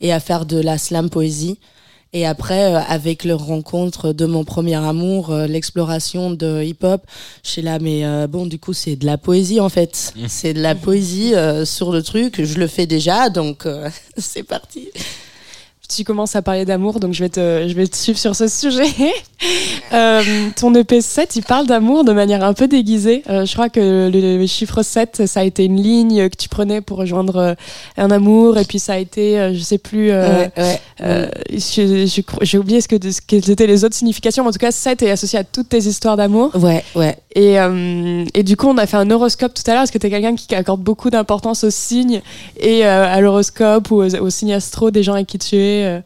[0.00, 1.58] et à faire de la slam poésie
[2.14, 7.02] et après, euh, avec le rencontre de mon premier amour, euh, l'exploration de hip-hop,
[7.42, 10.14] je suis là, mais euh, bon, du coup, c'est de la poésie en fait.
[10.28, 12.42] C'est de la poésie euh, sur le truc.
[12.44, 14.90] Je le fais déjà, donc euh, c'est parti.
[15.96, 18.48] Tu commences à parler d'amour, donc je vais te, je vais te suivre sur ce
[18.48, 18.84] sujet.
[19.92, 20.22] Euh,
[20.56, 23.22] ton EP 7, il parle d'amour de manière un peu déguisée.
[23.28, 26.48] Euh, je crois que le, le chiffre 7, ça a été une ligne que tu
[26.48, 27.54] prenais pour rejoindre euh,
[27.98, 31.28] un amour, et puis ça a été, je sais plus, euh, Ouais, ouais.
[31.52, 34.72] je- je- j'ai oublié ce que, ce étaient les autres significations, mais en tout cas,
[34.72, 36.50] 7 est associé à toutes tes histoires d'amour.
[36.56, 37.16] Ouais, ouais.
[37.36, 37.56] Et,
[38.34, 39.82] et du coup, on a fait un horoscope tout à l'heure.
[39.82, 42.22] Est-ce que tu es quelqu'un qui accorde beaucoup d'importance aux signes
[42.60, 46.00] et à l'horoscope ou aux, aux signes astro des gens avec qui tu es euh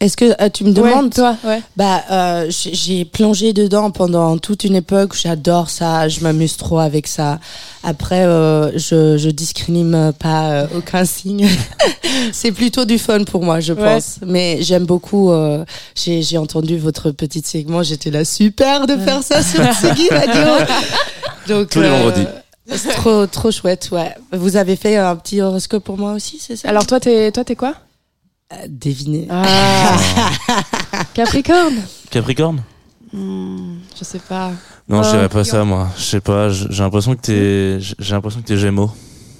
[0.00, 1.62] Est-ce que euh, tu me demandes Ouais, toi, ouais.
[1.76, 5.14] Bah, euh, j'ai plongé dedans pendant toute une époque.
[5.16, 6.08] J'adore ça.
[6.08, 7.38] Je m'amuse trop avec ça.
[7.84, 11.48] Après, euh, je, je discrimine pas euh, aucun signe.
[12.32, 13.94] C'est plutôt du fun pour moi, je Ouais.
[13.94, 14.16] pense.
[14.26, 15.30] Mais j'aime beaucoup.
[15.30, 15.64] euh,
[15.94, 17.82] j'ai j'ai entendu votre petit segment.
[17.84, 20.66] J'étais là super de faire ça sur Tsugi Radio.
[21.48, 22.26] Donc, Tous les vendredis.
[22.74, 24.14] C'est trop, trop chouette, ouais.
[24.32, 26.68] Vous avez fait un petit horoscope pour moi aussi, c'est ça?
[26.68, 27.74] Alors, toi, t'es toi, t'es quoi?
[28.68, 29.26] Devinez.
[29.30, 29.96] Ah
[31.14, 31.74] Capricorne
[32.10, 32.62] Capricorne?
[33.12, 34.50] Hmm, Je sais pas.
[34.88, 35.88] Non, je Ah, dirais pas ça, moi.
[35.98, 36.48] Je sais pas.
[36.50, 38.90] J'ai l'impression que t'es, j'ai l'impression que t'es Gémeaux.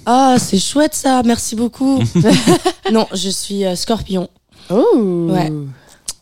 [0.05, 2.01] Ah, c'est chouette ça, merci beaucoup.
[2.91, 4.29] non, je suis euh, scorpion.
[4.69, 5.51] Oh Ouais.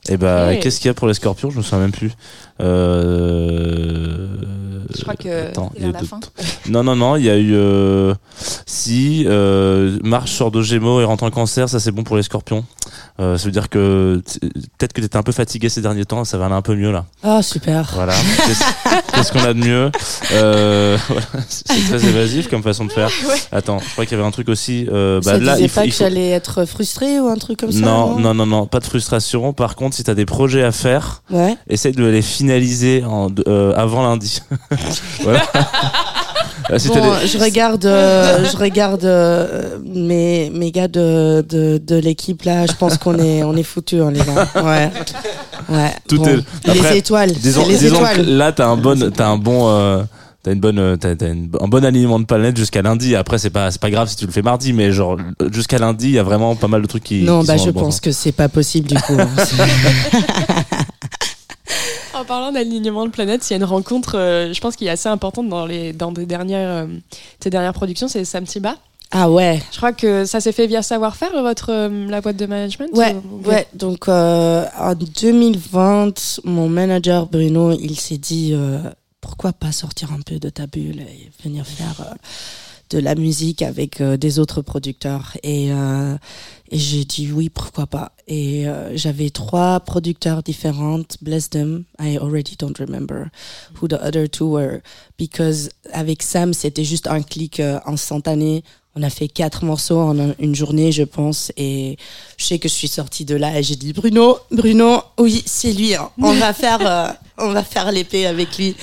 [0.10, 0.60] Et bah, Ok.
[0.62, 1.52] qu'est-ce qu'il y a pour les Scorpions?
[1.52, 2.12] Je me souviens même plus.
[2.62, 4.28] Euh...
[4.96, 6.20] Je crois que Attends, il y a la fin.
[6.70, 7.54] Non, non, non, il y a eu.
[7.54, 8.14] euh,
[8.66, 12.24] Si, euh, Mars sort de Gémeaux et rentre en Cancer, ça c'est bon pour les
[12.24, 12.66] Scorpions.
[13.20, 14.22] Euh, ça veut dire que
[14.78, 16.92] peut-être que t'étais un peu fatigué ces derniers temps, ça va aller un peu mieux
[16.92, 17.06] là.
[17.24, 17.90] Ah, super.
[17.94, 18.14] Voilà.
[19.14, 19.92] Qu'est-ce qu'on a de mieux?
[20.34, 23.10] Euh, voilà, C'est très évasif comme façon de faire.
[23.52, 24.88] Attends, je crois qu'il y avait un truc aussi.
[24.92, 27.28] Euh, ça bah, là, disait il faut, pas il que faut- j'allais être frustrée ou
[27.28, 29.54] un truc comme ça non, non, non, non, pas de frustration.
[29.54, 31.56] Par contre, si t'as des projets à faire, Ouais.
[31.70, 34.42] essaye de les finaliser en, euh, avant lundi.
[35.22, 35.42] voilà.
[36.70, 42.44] Bon, des- je regarde, euh, je regarde euh, mes, mes gars de, de, de l'équipe
[42.44, 42.66] là.
[42.66, 44.48] Je pense qu'on est, on est foutus, hein, les gars.
[44.64, 44.92] Ouais,
[45.70, 45.94] ouais.
[46.08, 46.26] Tout Bon.
[46.28, 47.32] est- les étoiles.
[47.34, 48.26] Disons, les disons étoiles.
[48.26, 50.04] là, t'as un bon, t'as un bon, euh,
[50.44, 53.16] t'as une bonne, euh, t'as, t'as une- un bon alignement de planètes jusqu'à lundi.
[53.16, 55.18] Après, c'est pas, c'est pas grave si tu le fais mardi, mais genre
[55.52, 57.24] jusqu'à lundi, il y a vraiment pas mal de trucs qui.
[57.24, 58.02] Non, qui bah sont je bon pense sens.
[58.02, 59.18] que c'est pas possible du coup.
[62.22, 64.90] En parlant d'alignement de planètes, il y a une rencontre, euh, je pense, qui est
[64.90, 66.88] assez importante dans, les, dans des dernières, euh,
[67.40, 68.76] tes dernières productions, c'est Sam Tiba.
[69.10, 69.60] ah ouais.
[69.72, 73.16] Je crois que ça s'est fait via savoir-faire, votre, euh, la boîte de management Ouais,
[73.16, 73.66] ou- ouais.
[73.74, 78.78] Donc euh, en 2020, mon manager Bruno, il s'est dit euh,
[79.20, 82.14] pourquoi pas sortir un peu de ta bulle et venir faire
[82.92, 85.38] de la musique avec des autres producteurs.
[85.44, 85.72] Et,
[86.72, 88.14] et j'ai dit oui, pourquoi pas.
[88.28, 91.02] Et euh, j'avais trois producteurs différents.
[91.22, 91.84] Bless them.
[92.00, 93.30] I already don't remember
[93.82, 94.80] who the other two were
[95.18, 98.64] because avec Sam, c'était juste un clic euh, instantané.
[98.96, 101.96] On a fait quatre morceaux en un- une journée, je pense, et
[102.36, 105.72] je sais que je suis sortie de là et j'ai dit Bruno, Bruno, oui, c'est
[105.72, 105.96] lui.
[105.96, 106.10] hein.
[106.22, 107.08] On va faire, euh,
[107.38, 108.76] on va faire l'épée avec lui.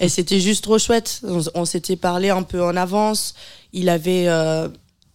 [0.00, 1.20] et c'était juste trop chouette.
[1.54, 3.34] On, s'était parlé un peu en avance.
[3.74, 4.28] Il avait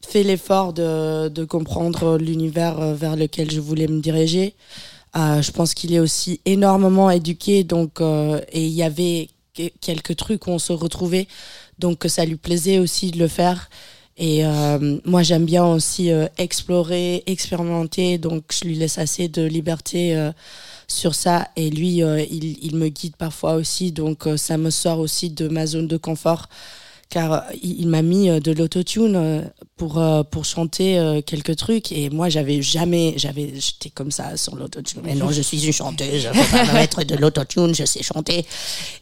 [0.06, 4.53] fait l'effort de, de comprendre l'univers euh, vers lequel je voulais me diriger.
[5.16, 9.72] Euh, je pense qu'il est aussi énormément éduqué, donc euh, et il y avait que-
[9.82, 11.27] quelques trucs où on se retrouvait,
[11.80, 13.69] donc ça lui plaisait aussi de le faire.
[14.18, 14.44] Et
[15.03, 20.32] moi, j'aime bien aussi explorer, expérimenter, donc je lui laisse assez de liberté
[20.88, 21.49] sur ça.
[21.57, 25.65] Et lui, il, il me guide parfois aussi, donc ça me sort aussi de ma
[25.68, 26.48] zone de confort.
[27.10, 29.41] Car euh, il, m'a mis euh, de l'autotune euh,
[29.77, 30.02] pour,
[30.32, 31.91] pour chanter quelques trucs.
[31.91, 35.02] Et moi, j'avais jamais, j'avais, j'étais comme ça sur l'autotune.
[35.03, 38.02] Mais non, je suis une chanteuse, je peux pas me mettre de l'autotune, je sais
[38.02, 38.45] chanter.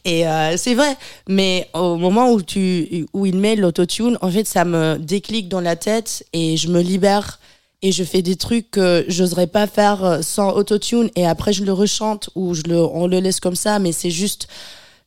[0.04, 0.24] Et
[0.56, 0.96] c'est vrai.
[1.28, 5.60] Mais au moment où, tu, où il met l'autotune, en fait, ça me déclic dans
[5.60, 7.38] la tête et je me libère.
[7.82, 11.08] Et je fais des trucs que j'oserais pas faire sans autotune.
[11.14, 13.78] Et après, je le rechante ou je le, on le laisse comme ça.
[13.78, 14.48] Mais c'est juste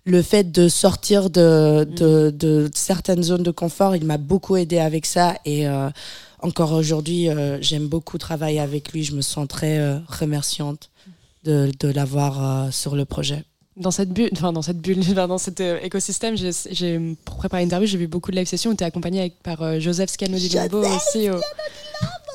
[0.08, 4.80] le fait de sortir de, de, de certaines zones de confort, il m'a beaucoup aidé
[4.80, 5.36] avec ça.
[5.46, 5.90] Et euh,
[6.42, 9.04] encore aujourd'hui, euh, j'aime beaucoup travailler avec lui.
[9.04, 10.90] Je me sens très euh, remerciante
[11.44, 13.44] de, de l'avoir sur le projet.
[13.76, 17.98] Dans cette bulle, enfin dans cette bulle, dans cet écosystème, j'ai, pour préparer l'interview, j'ai
[17.98, 20.84] vu beaucoup de live sessions où tu es accompagné avec, par Joseph Scano di Lombo
[20.84, 21.40] aussi au,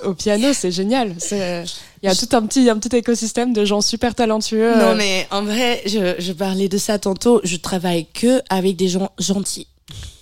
[0.04, 1.14] au piano, c'est génial.
[1.30, 1.66] Il
[2.02, 4.74] y a tout un petit, un petit écosystème de gens super talentueux.
[4.76, 7.40] Non, euh, mais en vrai, je, je parlais de ça tantôt.
[7.44, 9.68] Je travaille que avec des gens gentils.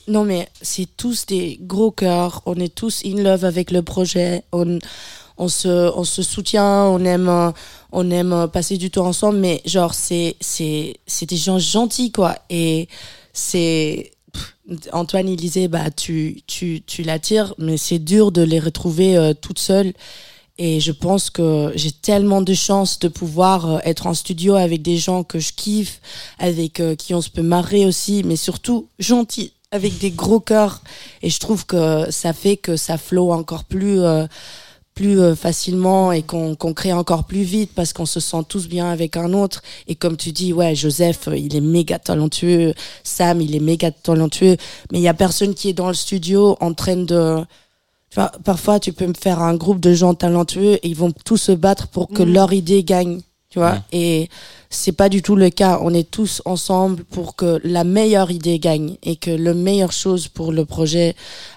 [0.09, 2.43] Non, mais c'est tous des gros cœurs.
[2.47, 4.43] On est tous in love avec le projet.
[4.53, 4.79] On,
[5.39, 6.85] on, se, on se soutient.
[6.87, 7.51] On aime, euh,
[7.93, 9.39] on aime euh, passer du temps ensemble.
[9.39, 12.37] Mais genre, c'est, c'est, c'est des gens gentils, quoi.
[12.51, 12.89] Et
[13.33, 14.11] c'est.
[14.93, 19.35] Antoine, il disait, bah, tu, tu, tu l'attires, mais c'est dur de les retrouver euh,
[19.35, 19.93] toutes seules.
[20.59, 24.83] Et je pense que j'ai tellement de chance de pouvoir euh, être en studio avec
[24.83, 26.01] des gens que je kiffe,
[26.39, 30.83] avec euh, qui on se peut marrer aussi, mais surtout gentils, avec des gros cœurs.
[31.23, 34.01] Et je trouve que ça fait que ça flow encore plus,
[35.01, 38.91] plus euh, facilement et qu'on crée encore plus vite parce qu'on se sent tous bien
[38.91, 39.63] avec un autre.
[39.89, 42.75] Et comme tu dis, ouais, Joseph, euh, il est méga talentueux.
[43.03, 44.59] Sam, il est méga talentueux.
[44.93, 47.39] Mais il y a personne qui est dans le studio en train de
[48.11, 51.13] tu vois, parfois, tu peux me faire un groupe de gens talentueux et ils vont
[51.25, 52.33] tous se battre pour que Mhm.
[52.35, 53.21] leur idée gagne,
[53.51, 53.75] tu vois?
[53.75, 53.83] Mhm.
[53.93, 54.29] Et
[54.71, 55.79] c'est pas du tout le cas.
[55.83, 60.29] On est tous ensemble pour que la meilleure idée gagne et que la meilleure chose
[60.29, 61.17] pour le projet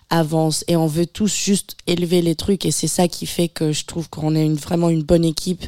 [0.09, 0.63] avance.
[0.67, 3.85] Et on veut tous juste élever les trucs et c'est ça qui fait que je
[3.85, 5.63] trouve qu'on est une, vraiment une bonne équipe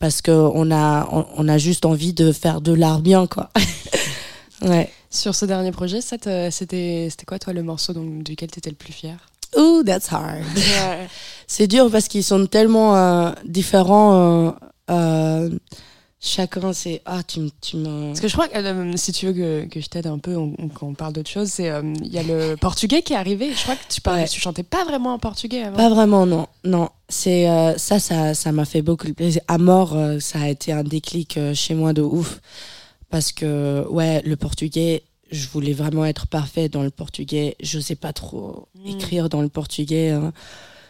[0.00, 3.50] parce que on a, on, on a juste envie de faire de l'art bien, quoi.
[4.62, 4.90] ouais.
[5.10, 8.58] Sur ce dernier projet, ça te- c'était c'était quoi, toi, le morceau donc, duquel tu
[8.58, 9.16] étais le plus fier
[9.56, 10.42] Ooh, that's hard.
[11.46, 14.14] C'est dur parce qu'ils sont tellement euh, différents.
[14.48, 14.50] euh,
[14.90, 15.50] euh,
[16.20, 17.02] chacun, c'est.
[17.04, 18.08] Ah, tu, me- tu me.
[18.08, 20.36] Parce que je crois que euh, si tu veux que, que je t'aide un peu,
[20.36, 23.52] on- parle d'autre chose, c'est euh, il y a le portugais qui est arrivé.
[23.54, 24.28] Je crois que tu parlais, Ouais.
[24.28, 25.76] tu chantais pas vraiment en portugais avant.
[25.76, 26.46] Pas vraiment, non.
[26.64, 26.88] Non.
[27.08, 29.42] C'est euh, ça, ça, ça m'a fait beaucoup de plaisir.
[29.48, 32.40] À mort, euh, ça a été un déclic euh, chez moi de ouf.
[33.10, 37.56] Parce que, ouais, le portugais, je voulais vraiment être parfait dans le portugais.
[37.62, 38.88] Je sais pas trop Mm.
[38.88, 40.10] écrire dans le portugais.
[40.10, 40.32] hein.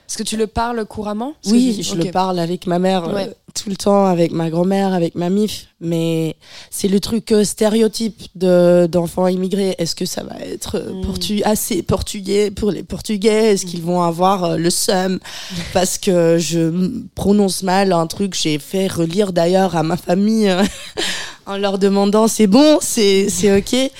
[0.08, 3.70] Est-ce que tu le parles couramment Oui, je le parle avec ma mère euh, tout
[3.70, 5.68] le temps, avec ma grand-mère, avec ma mif.
[5.80, 6.36] Mais
[6.70, 9.74] c'est le truc euh, stéréotype de d'enfants immigrés.
[9.78, 11.06] Est-ce que ça va être euh, Mm.
[11.06, 13.52] portu- assez portugais pour les Portugais?
[13.52, 15.18] Est-ce qu'ils vont avoir le seum?
[15.72, 20.54] Parce que je prononce mal un truc J'ai fait relire d'ailleurs à ma famille
[21.46, 23.90] en leur demandant c'est bon, c'est c'est ok?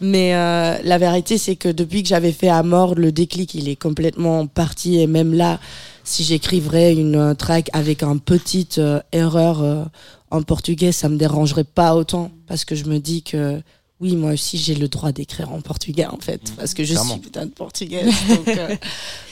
[0.00, 3.68] Mais euh, la vérité, c'est que depuis que j'avais fait à mort, le déclic, il
[3.68, 4.98] est complètement parti.
[5.00, 5.58] Et même là,
[6.04, 9.84] si j'écrivrais une euh, track avec une petite euh, erreur euh,
[10.30, 12.30] en portugais, ça me dérangerait pas autant.
[12.46, 13.60] Parce que je me dis que
[14.00, 16.52] oui, moi aussi, j'ai le droit d'écrire en portugais, en fait.
[16.56, 17.14] Parce que je Clairement.
[17.14, 18.06] suis putain de portugaise.
[18.28, 18.76] Donc, euh,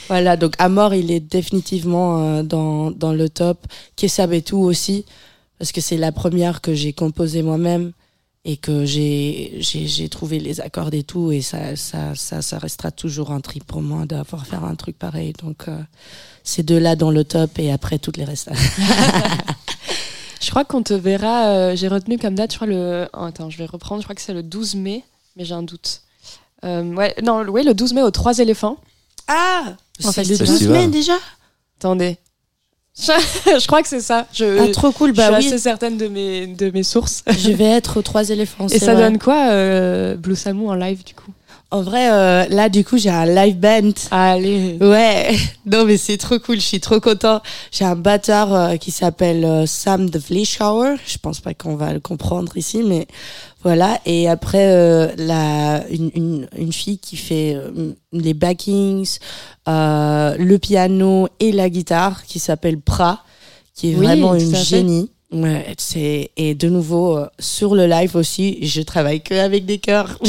[0.09, 3.59] voilà, donc à mort, il est définitivement euh, dans, dans le top.
[3.95, 5.05] Kesabetu aussi,
[5.59, 7.93] parce que c'est la première que j'ai composée moi-même
[8.49, 12.59] et que j'ai j'ai j'ai trouvé les accords et tout et ça ça ça ça
[12.59, 15.77] restera toujours un trip pour moi d'avoir faire un truc pareil donc euh,
[16.45, 18.51] ces deux là dans le top et après toutes les restes
[20.41, 21.47] Je crois qu'on te verra.
[21.49, 23.09] euh, J'ai retenu comme date, je crois le.
[23.15, 24.01] oh, attends, je vais reprendre.
[24.03, 25.03] Je crois que c'est le 12 mai,
[25.35, 26.03] mais j'ai un doute.
[26.65, 28.77] Euh, ouais, non, oui, le 12 mai aux Trois éléphants.
[29.29, 29.75] ah
[30.05, 30.77] En c'est fait, le c'est 12 festival.
[30.83, 31.15] mai déjà?
[31.81, 32.19] Attendez.
[32.99, 34.27] je crois que c'est ça.
[34.33, 37.23] Je, ah trop cool je suis bah oui assez certaine de mes, de mes sources.
[37.29, 39.03] je vais être aux trois éléphants Et ça vrai.
[39.05, 41.31] donne quoi, euh, Blue Samu en live, du coup?
[41.71, 44.79] En vrai euh, là du coup j'ai un live band Allez.
[44.81, 45.37] Ouais,
[45.67, 47.41] non mais c'est trop cool, je suis trop content.
[47.73, 50.97] J'ai un batteur euh, qui s'appelle euh, Sam the Fleischhauer.
[51.07, 53.07] Je pense pas qu'on va le comprendre ici, mais
[53.63, 53.99] voilà.
[54.07, 57.57] Et après, euh, la, une, une, une fille qui fait
[58.13, 59.19] les backings,
[59.69, 63.25] euh, le piano et la guitare, qui s'appelle Pra,
[63.75, 65.11] qui est Oui, vraiment une génie.
[65.33, 69.79] Ouais, c'est et de nouveau euh, sur le live aussi, je travaille que avec des
[69.79, 70.21] chœurs,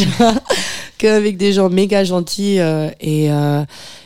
[0.97, 3.63] que avec des gens méga gentils euh, et euh,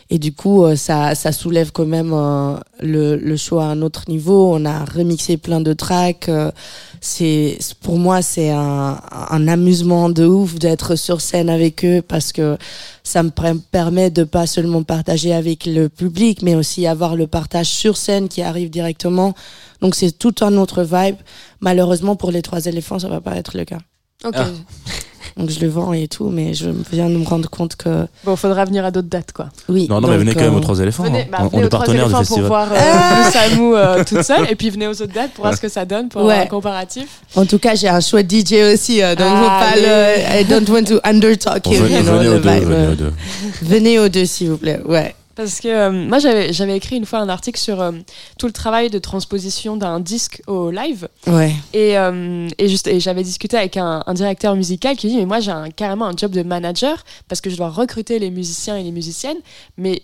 [0.09, 3.81] et du coup euh, ça ça soulève quand même euh, le le show à un
[3.81, 4.53] autre niveau.
[4.53, 6.27] On a remixé plein de tracks.
[6.27, 6.51] euh,
[6.99, 8.99] c'est pour moi c'est un
[9.29, 12.57] un amusement de ouf d'être sur scène avec eux parce que
[13.03, 17.67] ça me permet de pas seulement partager avec le public mais aussi avoir le partage
[17.67, 19.33] sur scène qui arrive directement.
[19.81, 21.17] Donc c'est tout un autre vibe.
[21.59, 23.79] Malheureusement pour les trois éléphants ça va pas être le cas.
[24.23, 24.35] Ok.
[24.37, 24.47] Ah.
[25.37, 28.35] Donc je le vends et tout, mais je viens de me rendre compte que Bon,
[28.35, 29.49] faudra venir à d'autres dates, quoi.
[29.69, 29.87] oui.
[29.89, 31.03] Non, non, mais venez quand même euh, aux Trois éléphants.
[31.03, 31.27] Venez, hein.
[31.31, 32.41] bah, on, venez on est aux Trois partenaire du éléphants festival.
[32.41, 35.43] pour voir euh, Blue Samu euh, toute seule, et puis venez aux autres dates pour
[35.45, 37.07] voir ce que ça donne, pour un comparatif.
[37.35, 40.41] En tout cas, j'ai un chouette DJ aussi, euh, donc faut pas le.
[40.41, 43.13] I don't want to undertalk you, Venez, aux deux.
[43.61, 44.79] Venez aux deux, s'il vous plaît.
[44.85, 45.15] Ouais.
[45.35, 47.91] Parce que euh, moi, j'avais écrit une fois un article sur euh,
[48.37, 51.07] tout le travail de transposition d'un disque au live.
[51.27, 51.53] Ouais.
[51.73, 55.25] Et, euh, et, juste, et j'avais discuté avec un, un directeur musical qui dit Mais
[55.25, 58.83] moi, j'ai carrément un job de manager parce que je dois recruter les musiciens et
[58.83, 59.37] les musiciennes.
[59.77, 60.03] Mais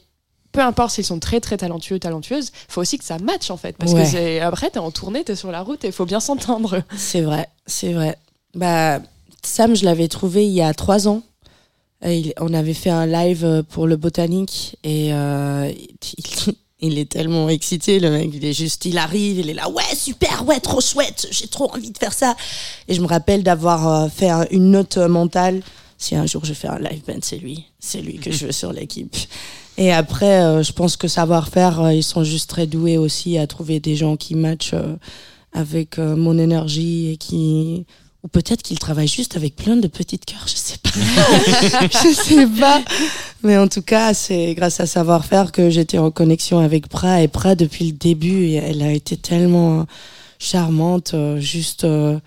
[0.54, 3.78] peu importe s'ils sont très très talentueux, talentueuses, faut aussi que ça matche en fait.
[3.78, 4.04] Parce Ouais.
[4.12, 6.82] que après, t'es en tournée, t'es sur la route et il faut bien s'entendre.
[6.96, 8.18] C'est vrai, c'est vrai.
[8.56, 9.00] Bah,
[9.44, 11.22] Sam, je l'avais trouvé il y a trois ans.
[12.02, 15.72] On avait fait un live euh, pour le botanique et euh,
[16.18, 16.54] il,
[16.92, 18.30] il est tellement excité, le mec.
[18.34, 21.72] Il est juste, il arrive, il est là, ouais, super, ouais, trop chouette, j'ai trop
[21.74, 22.36] envie de faire ça.
[22.88, 25.62] Et je me rappelle d'avoir euh, fait un- une note mentale.
[25.98, 28.52] Si un jour je fais un live band, c'est lui, c'est lui que je veux
[28.52, 29.16] sur l'équipe.
[29.80, 33.96] Et après, je pense que savoir-faire, ils sont juste très doués aussi à trouver des
[33.96, 34.74] gens qui matchent
[35.54, 37.86] avec mon énergie et qui.
[38.28, 40.90] Ou peut-être qu'ils travaillent juste avec plein de petites cœurs, je sais pas.
[41.92, 42.84] je sais pas.
[43.42, 47.22] Mais en tout cas, c'est grâce à savoir-faire que j'étais en connexion avec Pra.
[47.22, 49.86] Et Pra, depuis le début, elle a été tellement
[50.40, 52.20] charmante, euh, juste euh,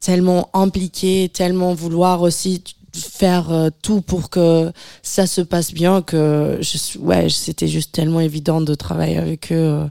[0.00, 2.62] tellement impliquée, tellement vouloir aussi
[3.00, 4.72] faire euh, tout pour que
[5.02, 9.56] ça se passe bien que je ouais, c'était juste tellement évident de travailler avec eux
[9.56, 9.86] euh,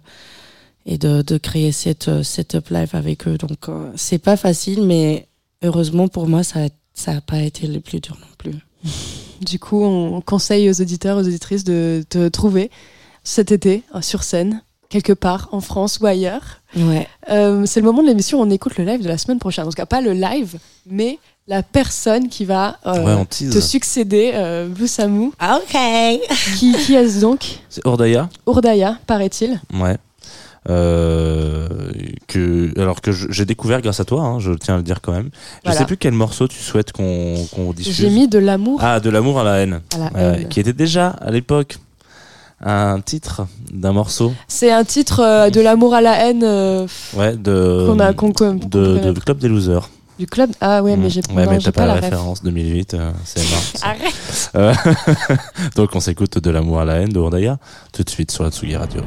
[0.86, 3.38] et de, de créer cette euh, setup live avec eux.
[3.38, 5.28] Donc euh, c'est pas facile, mais
[5.64, 6.62] heureusement pour moi, ça
[6.94, 8.60] ça a pas été le plus dur non plus.
[9.41, 12.72] Du coup, on conseille aux auditeurs, aux auditrices de te trouver
[13.26, 16.62] cet été euh, sur scène, quelque part en France ou ailleurs.
[16.74, 17.06] Ouais.
[17.30, 19.66] Euh, c'est le moment de l'émission où on écoute le live de la semaine prochaine.
[19.66, 20.57] En tout cas, pas le live,
[20.90, 25.26] mais la personne qui va euh, Ouais, te succéder, euh, Blue Samu.
[25.41, 25.78] Ok.
[26.57, 27.60] Qui, qui est-ce donc?
[27.70, 29.60] C'est Ordaya Urdaya, paraît-il.
[29.74, 29.98] Ouais.
[30.68, 31.68] Euh,
[32.28, 35.00] que, alors que je- j'ai découvert grâce à toi, hein, je tiens à le dire
[35.02, 35.30] quand même.
[35.34, 35.78] Je Voilà.
[35.78, 37.94] sais plus quel morceau tu souhaites qu'on qu'on diffuse.
[37.96, 38.80] J'ai mis de l'amour.
[38.82, 39.82] Ah, de l'amour à la haine.
[39.94, 40.48] À la Euh, haine.
[40.48, 41.78] qui était déjà à l'époque
[42.64, 44.34] un titre d'un morceau.
[44.48, 47.86] C'est un titre euh, de l'amour à la haine euh, Ouais, de.
[47.88, 49.88] qu'on a qu'on- qu'on- qu'on de, Club des Losers.
[50.18, 50.50] du club.
[50.62, 51.10] Ah ouais, mais Mm.
[51.12, 52.04] j'ai Ouais, non, mais j'ai t'as pas, la ref.
[52.06, 53.42] référence 2008, euh, c'est
[53.84, 53.98] marrant.
[54.56, 55.36] Arrête.
[55.76, 57.60] Donc on s'écoute de l'amour à la haine de Ordaya
[57.94, 59.02] tout de suite sur la Tsugi Radio.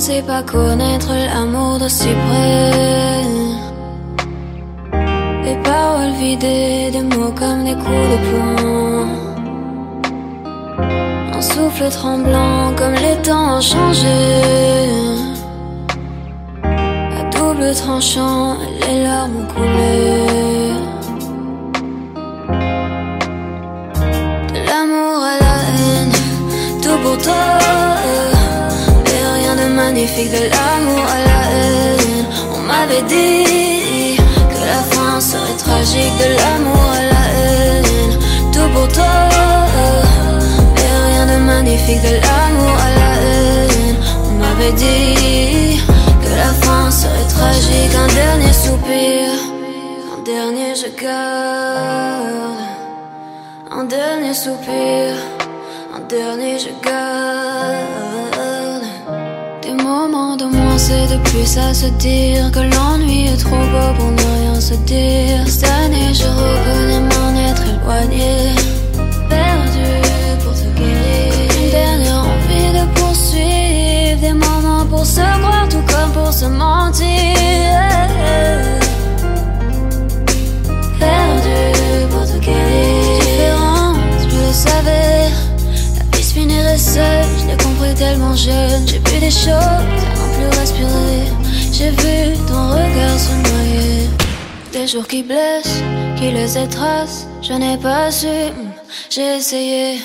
[0.00, 3.22] Pensais pas connaître l'amour d'aussi près.
[5.44, 9.08] Des paroles vidées, des mots comme des coups de poing.
[11.34, 14.22] Un souffle tremblant comme les temps ont changé.
[16.64, 20.00] À double tranchant, les larmes ont coulé.
[24.54, 25.18] De l'amour
[30.28, 32.26] de l'amour à la haine.
[32.54, 34.16] On m'avait dit
[34.50, 38.18] que la fin serait tragique de l'amour à la haine.
[38.52, 39.28] Tout pour toi.
[40.76, 43.96] Et rien de magnifique de l'amour à la haine.
[44.28, 45.80] On m'avait dit
[46.22, 47.94] que la fin serait tragique.
[47.94, 49.28] Un dernier soupir,
[50.14, 52.60] un dernier je garde.
[53.70, 55.14] Un dernier soupir,
[55.96, 58.09] un dernier je garde.
[60.00, 63.92] Des moments de moins c'est de plus à se dire Que l'ennui est trop beau
[63.98, 65.46] pour ne rien se dire.
[65.46, 68.54] Cette année je reconnais m'en être éloigné
[69.28, 69.90] Perdu
[70.42, 71.50] pour te guérir.
[71.62, 77.69] Une dernière envie de poursuivre Des moments pour se croire tout comme pour se mentir
[88.10, 89.82] tellement jeune J'ai vu des choses à
[90.18, 91.24] n'en plus respirer.
[91.72, 94.08] J'ai vu ton regard se noyer.
[94.72, 95.82] Des jours qui blessent,
[96.16, 98.26] qui laissent des traces Je n'ai pas su,
[99.10, 99.98] j'ai essayé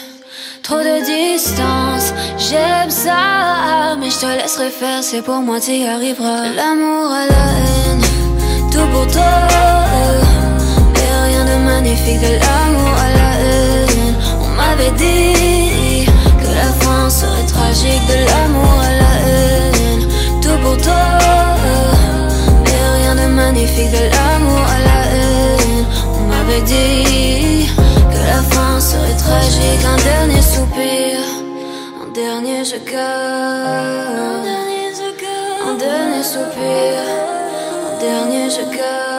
[0.63, 2.07] Trop de distance,
[2.37, 6.49] j'aime ça Mais je te laisserai faire, c'est pour moi tu y arriveras.
[6.59, 8.05] L'amour à la haine,
[8.71, 9.35] tout pour toi.
[11.01, 14.15] Et rien de magnifique l'amour à la haine.
[14.43, 15.54] On m'avait dit
[18.11, 20.03] de l'amour à la haine.
[20.41, 21.05] Tout pour toi
[22.71, 25.85] Et rien de magnifique de l'amour à la haine.
[26.17, 27.69] On m'avait dit
[28.11, 29.83] que la fin serait tragique.
[29.93, 31.19] Un dernier soupir,
[32.03, 34.47] un dernier je garde
[35.67, 36.95] Un dernier soupir,
[37.89, 39.14] un dernier je garde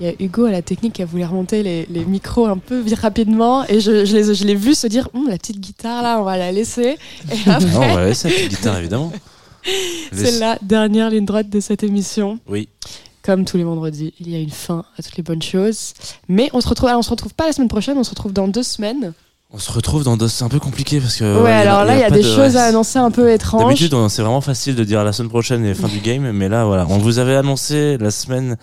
[0.00, 2.56] Il y a Hugo à la technique qui a voulu remonter les, les micros un
[2.56, 6.18] peu rapidement et je, je je l'ai vu se dire Hum, la petite guitare là,
[6.20, 6.96] on va la laisser.
[7.30, 9.12] Et Non, on après, va laisser la petite guitare évidemment.
[10.12, 12.38] c'est la dernière ligne droite de cette émission.
[12.48, 12.68] Oui.
[13.22, 15.92] Comme tous les vendredis, il y a une fin à toutes les bonnes choses.
[16.28, 18.32] Mais on se retrouve, alors, on se retrouve pas la semaine prochaine, on se retrouve
[18.32, 19.12] dans deux semaines.
[19.52, 20.16] On se retrouve dans.
[20.28, 21.42] C'est un peu compliqué parce que.
[21.42, 23.64] Ouais, euh, alors là, il y a, des de- choses à annoncer un peu étranges.
[23.64, 26.64] D'habitude, c'est vraiment facile de dire la semaine prochaine et fin du game, mais là,
[26.64, 28.56] voilà, on vous avait annoncé la semaine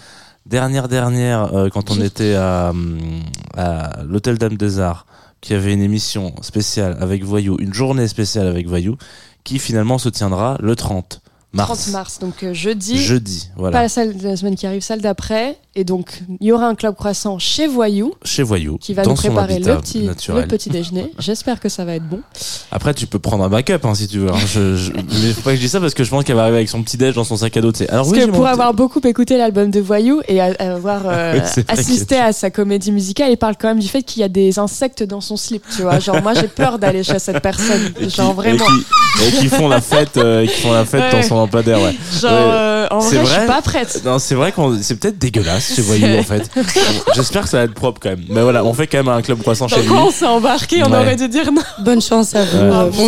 [0.47, 3.21] dernière dernière euh, quand on était à, hum,
[3.55, 5.05] à l'hôtel Dame des Arts,
[5.41, 8.97] qu'il y avait une émission spéciale avec Voyou, une journée spéciale avec Voyou,
[9.43, 11.21] qui finalement se tiendra le 30
[11.53, 12.97] mars, 30 mars, donc euh, jeudi.
[12.97, 15.57] jeudi, Pas voilà, la salle de la semaine qui arrive, celle d'après.
[15.79, 19.11] Et donc, il y aura un club croissant chez Voyou chez Voyou, qui va dans
[19.11, 20.41] nous préparer le petit, naturel.
[20.41, 21.11] le petit déjeuner.
[21.19, 22.19] J'espère que ça va être bon.
[22.71, 24.29] Après, tu peux prendre un backup hein, si tu veux.
[24.31, 24.37] hein.
[24.47, 26.41] Je, je- mais faut pas que je dise ça parce que je pense qu'elle va
[26.43, 27.71] arriver avec son petit déj dans son sac à dos.
[27.71, 27.89] tu sais.
[27.91, 31.69] Alors Parce oui, que pour avoir beaucoup écouté l'album de Voyou et avoir euh, c'est
[31.69, 34.29] vrai assisté à sa comédie musicale, il parle quand même du fait qu'il y a
[34.29, 35.99] des insectes dans son slip, tu vois.
[35.99, 37.81] Genre, moi, j'ai peur d'aller chez cette personne.
[38.01, 38.65] et qui- Genre, vraiment.
[38.65, 41.21] Et qui, et qui font la fête, euh, et qui font la fête Ouais.
[41.21, 41.95] dans son lampadaire, ouais.
[42.19, 42.37] Genre, Ouais.
[42.39, 44.01] euh, en C'est vrai, je vrai suis pas prête.
[44.05, 46.49] Non, c'est vrai qu'on, c'est peut-être dégueulasse chez Voyou en fait.
[47.15, 48.23] J'espère que ça va être propre quand même.
[48.29, 49.89] Mais voilà, on fait quand même un club croissant chez lui.
[49.91, 50.97] on s'est embarqué On Ouais.
[50.97, 51.61] aurait dû dire non.
[51.79, 52.57] Bonne chance à vous.
[52.57, 53.07] Ouais, euh, bon.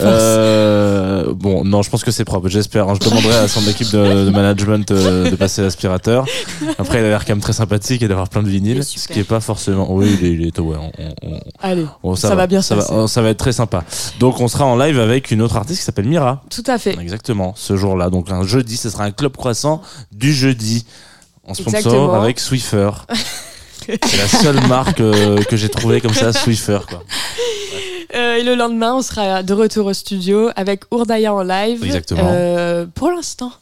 [0.00, 2.48] Euh, bon, non, je pense que c'est propre.
[2.48, 2.88] J'espère.
[2.88, 2.94] hein.
[3.00, 6.24] Je demanderai à son équipe de, de management euh, de passer l'aspirateur.
[6.78, 9.20] Après, il a l'air quand même très sympathique et d'avoir plein de vinyles, ce qui
[9.20, 9.86] est pas forcément.
[9.92, 12.68] Oui, il est, il est- ouais, on- on- on- Allez, on- Ça va bien se
[12.68, 13.84] ça va, ça va être très sympa.
[14.20, 16.42] Donc, on sera en live avec une autre artiste qui s'appelle Mira.
[16.50, 16.96] tout à fait.
[17.00, 18.10] Exactement, ce jour-là.
[18.10, 19.82] Donc, un jeudi, ce sera un club croissant
[20.12, 20.84] du jeudi.
[21.44, 22.14] En sponsor Exactement.
[22.22, 22.90] avec Swiffer.
[23.86, 26.78] C'est la seule marque euh, que j'ai trouvée comme ça, Swiffer.
[26.88, 27.02] Quoi.
[28.14, 31.82] Euh, et le lendemain, on sera de retour au studio avec Ourdaya en live.
[31.84, 32.20] Exactement.
[32.32, 33.52] Euh, pour l'instant,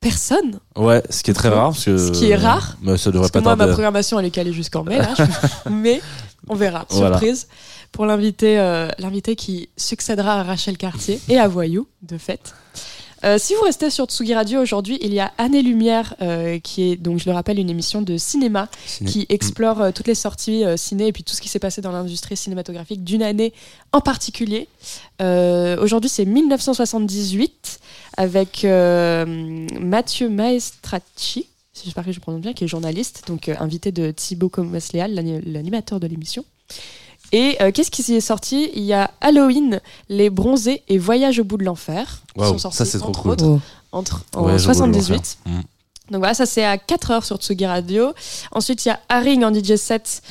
[0.00, 0.60] personne.
[0.76, 1.72] Ouais, ce qui est très rare.
[1.72, 2.76] Parce que, Ce qui est rare.
[2.80, 4.98] Mais ça devrait Parce que pas moi, ma programmation, elle est calée jusqu'en mai.
[4.98, 6.00] Là, je- Mais
[6.48, 6.86] on verra.
[6.88, 7.18] Voilà.
[7.18, 7.48] Surprise.
[7.92, 8.56] Pour l'invité
[8.98, 12.54] l'invité qui succédera à Rachel Cartier et à Voyou, de fait.
[13.24, 16.90] Euh, si vous restez sur Tsugi Radio aujourd'hui, il y a Année Lumière, euh, qui
[16.92, 20.14] est, donc je le rappelle, une émission de cinéma Ciné- qui explore euh, toutes les
[20.14, 23.52] sorties ciné et puis tout ce qui s'est passé dans l'industrie cinématographique d'une année
[23.92, 24.68] en particulier.
[25.20, 27.78] Aujourd'hui, c'est 1978
[28.16, 34.10] avec Mathieu Maestracci, si j'espère que je prononce bien, qui est journaliste, donc invité de
[34.10, 36.44] Thibaut Comas-Léal, l'ani- l'animateur de l'émission.
[37.32, 38.70] Et euh, qu'est-ce qui s'y est sorti?
[38.74, 42.22] Il y a Halloween, Les Bronzés et Voyage au bout de l'enfer.
[42.34, 43.30] qui Waouh, sont sortis, ça, c'est trop entre cool.
[43.32, 43.60] autres, Oh.
[43.92, 45.10] entre, en le 78.
[45.12, 45.36] l'enfer.
[45.46, 45.60] Mm.
[46.12, 48.12] Donc voilà, ça c'est à 4h sur Tsugi Radio.
[48.52, 50.22] Ensuite, il y a Haring en DJ set,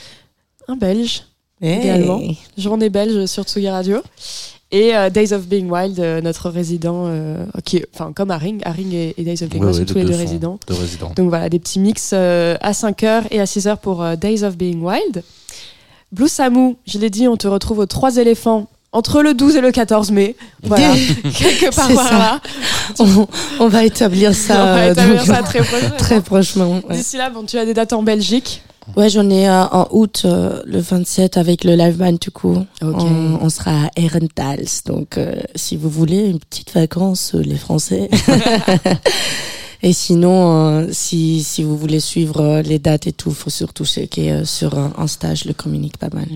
[0.67, 1.23] un belge,
[1.61, 1.80] Hey.
[1.81, 2.21] Également.
[2.57, 4.01] journée belge sur Tsugi Radio.
[4.71, 8.61] Et euh, Days of Being Wild, euh, notre résident, euh, qui est, enfin comme Haring,
[8.63, 10.59] Haring et, et Days of Being Wild ouais, sont tous les deux résidents.
[10.67, 11.11] deux résidents.
[11.15, 14.57] Donc voilà, des petits mix euh, à 5h et à 6h pour euh, Days of
[14.57, 15.23] Being Wild.
[16.11, 19.61] Blue Samu, je l'ai dit, on te retrouve aux Trois éléphants entre le 12 et
[19.61, 20.36] le 14 mai.
[20.64, 20.91] Voilà,
[21.38, 22.41] quelque part par là.
[22.98, 23.27] on,
[23.60, 25.95] on va établir ça, on va euh, établir donc, ça très prochainement.
[25.98, 26.81] très prochainement.
[26.90, 26.95] ouais.
[26.95, 28.64] D'ici là, bon, tu as des dates en Belgique.
[28.98, 32.65] Ouais, j'en ai euh, en août, euh, le 27, avec le live band tout court.
[32.81, 32.95] Ok.
[32.98, 34.65] On, on sera à Herentals.
[34.88, 38.10] Donc, euh, si vous voulez une petite vacance, les Français.
[39.81, 43.85] et sinon, euh, si, si vous voulez suivre euh, les dates et tout, faut surtout
[43.85, 46.27] checker euh, sur Insta, je le communique pas mal.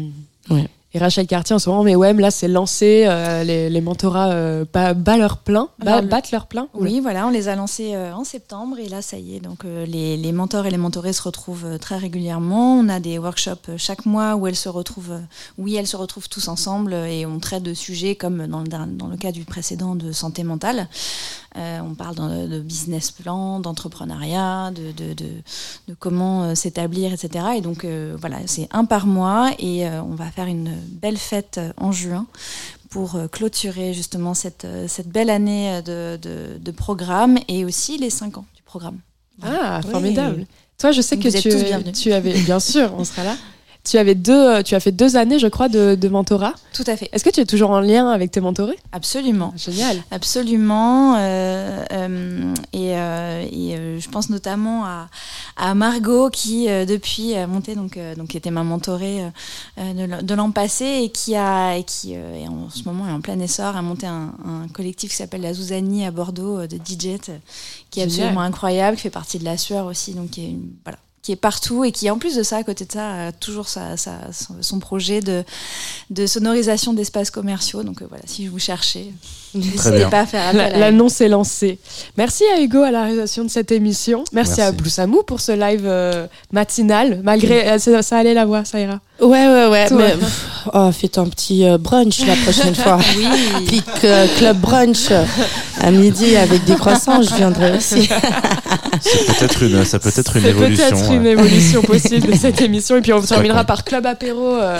[0.49, 0.67] Ouais.
[0.95, 4.29] Et Rachel Cartier en ce moment, mais ouais, là c'est lancé, euh, les, les mentorats
[4.29, 6.67] euh, ba- leur plein, ba- Alors, le- battent leur plein.
[6.75, 9.39] Oui, voilà, on les a lancés euh, en septembre et là, ça y est.
[9.39, 12.77] Donc, euh, les, les mentors et les mentorés se retrouvent euh, très régulièrement.
[12.77, 15.19] On a des workshops euh, chaque mois où elles se retrouvent, euh,
[15.57, 19.07] oui, elles se retrouvent tous ensemble et on traite de sujets comme dans le, dans
[19.07, 20.87] le cas du précédent de santé mentale.
[21.55, 27.45] Euh, on parle dans- de business plan, d'entrepreneuriat, de, de, de, comment euh, s'établir, etc.
[27.57, 31.59] Et donc, euh, voilà, c'est un par mois et on va faire une belle fête
[31.77, 32.25] en juin
[32.89, 38.61] pour clôturer justement cette, cette belle année de, programme et aussi les 5 ans du
[38.63, 38.99] programme.
[39.41, 39.91] Ah, Oui.
[39.91, 40.45] formidable.
[40.77, 43.35] Toi, je sais que tu, tu avais, bien sûr, on sera là.
[43.85, 46.53] Tu avais deux, euh, tu as fait deux années, je crois, de, de mentorat.
[46.71, 47.09] Tout à fait.
[47.11, 48.79] Est-ce que tu es toujours en lien avec tes mentorés?
[48.93, 49.53] Absolument.
[49.57, 50.01] Génial.
[50.09, 51.15] Absolument.
[51.17, 55.09] euh, euh, et euh, et, euh, je pense notamment à,
[55.57, 59.25] à Margot qui, euh, depuis, a monté, donc, euh, donc, qui était ma mentorée
[59.77, 63.05] de l'an- de l'an passé et qui, a, et qui euh, est en ce moment
[63.07, 66.59] est en plein essor, a monté un, un collectif qui s'appelle la Zouzanie à Bordeaux
[66.59, 67.19] euh, de DJ,
[67.89, 68.27] qui est Génial.
[68.29, 71.31] absolument incroyable, qui fait partie de la sueur aussi, donc qui est une, voilà qui
[71.31, 73.97] est partout et qui en plus de ça à côté de ça a toujours sa,
[73.97, 74.29] sa-
[74.61, 75.45] son, projet de,
[76.27, 77.81] sonorisation d'espaces commerciaux.
[77.81, 79.13] Donc euh, voilà si vous cherchez
[79.55, 80.09] n'hésitez bien.
[80.09, 80.53] pas à faire.
[80.77, 81.77] L'annonce est lancée.
[82.17, 84.23] Merci à Hugo à la réalisation de cette émission.
[84.33, 84.61] Merci, Merci.
[84.61, 87.19] à Bloussamou pour ce live euh, matinal.
[87.23, 88.99] Malgré, euh, ça, ça allait la voix, ça ira.
[89.21, 89.85] Ouais, ouais, ouais.
[89.91, 92.97] Mais, pff, oh, fais un petit euh, brunch la prochaine fois.
[93.17, 93.27] Oui.
[93.65, 95.09] Petit euh, club brunch
[95.81, 98.09] à midi avec des croissants, je viendrai aussi.
[99.01, 100.89] C'est peut-être une, ça peut être une C'est évolution.
[100.89, 102.97] peut-être une évolution possible de cette émission.
[102.97, 104.55] Et puis on terminera par club apéro.
[104.55, 104.77] euh,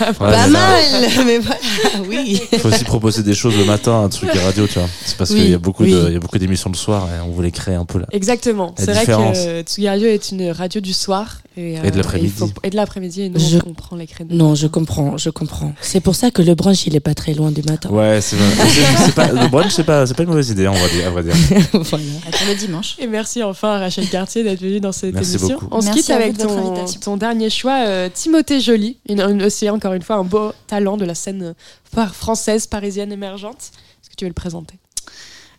[0.00, 0.82] Ouais, Pas mal,
[1.26, 1.60] mais voilà,
[2.08, 2.40] oui.
[2.58, 4.88] faut aussi proposer des choses le matin, un truc à radio, tu vois.
[5.04, 5.92] C'est parce Oui, qu'il y a beaucoup oui.
[5.92, 8.06] de, il y a beaucoup d'émissions le soir et on voulait créer un peu là.
[8.12, 8.74] Exactement.
[8.78, 11.38] La C'est vrai que Tsugi Radio est une radio du soir.
[11.58, 12.26] Et, Et de l'après-midi.
[12.36, 13.22] il faut- Et de l'après-midi.
[13.22, 14.34] Et nous, Je- on prend les créneaux.
[14.34, 15.72] Non, je comprends, je comprends.
[15.80, 17.88] C'est pour ça que le brunch, il est pas très loin du matin.
[17.88, 18.46] Ouais, c'est vrai.
[18.68, 21.06] C'est- c'est pas, le brunch, c'est pas, c'est pas une mauvaise idée, on va dire,
[21.06, 21.34] à vrai dire.
[21.72, 22.04] voilà.
[22.48, 22.96] Le dimanche.
[22.98, 25.58] Et merci enfin à Rachel Cartier d'être venue dans cette Merci émission.
[25.58, 25.68] beaucoup.
[25.70, 27.00] On se Merci quitte à vous avec ton, invitation.
[27.00, 30.98] ton dernier choix, euh, Timothée Joly, une, une- aussi encore une fois un beau talent
[30.98, 31.54] de la scène
[31.96, 33.70] euh, française, parisienne émergente.
[34.16, 34.78] Que tu veux le présenter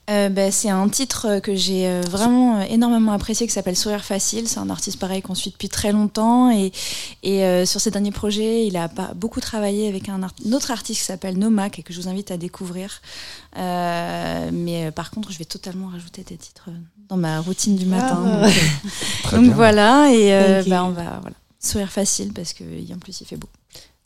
[0.10, 4.06] Euh, bah, c'est un titre euh, que j'ai euh, vraiment énormément apprécié qui s'appelle Sourire
[4.06, 4.48] Facile.
[4.48, 6.72] C'est un artiste pareil qu'on suit depuis très longtemps et,
[7.24, 10.54] et euh, sur ses derniers projets, il a pas, beaucoup travaillé avec un, art- un
[10.54, 13.02] autre artiste qui s'appelle Nomak et que je vous invite à découvrir.
[13.58, 16.70] Euh, mais euh, par contre, je vais totalement rajouter des titres
[17.10, 18.24] dans ma routine du matin.
[18.26, 18.42] Ah.
[18.48, 18.90] Donc, euh,
[19.24, 21.36] Très donc voilà et euh, bah, on va voilà.
[21.60, 23.50] Sourire facile parce que y- en plus il fait beau.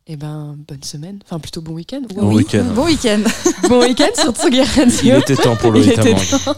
[0.08, 2.02] Eh ben, bonne semaine, enfin plutôt bon week-end.
[2.10, 2.64] Bon week-end.
[2.74, 3.22] Bon week-end.
[3.70, 4.62] bon week-end sur Tsugi
[5.04, 5.94] Il était temps pour le Il.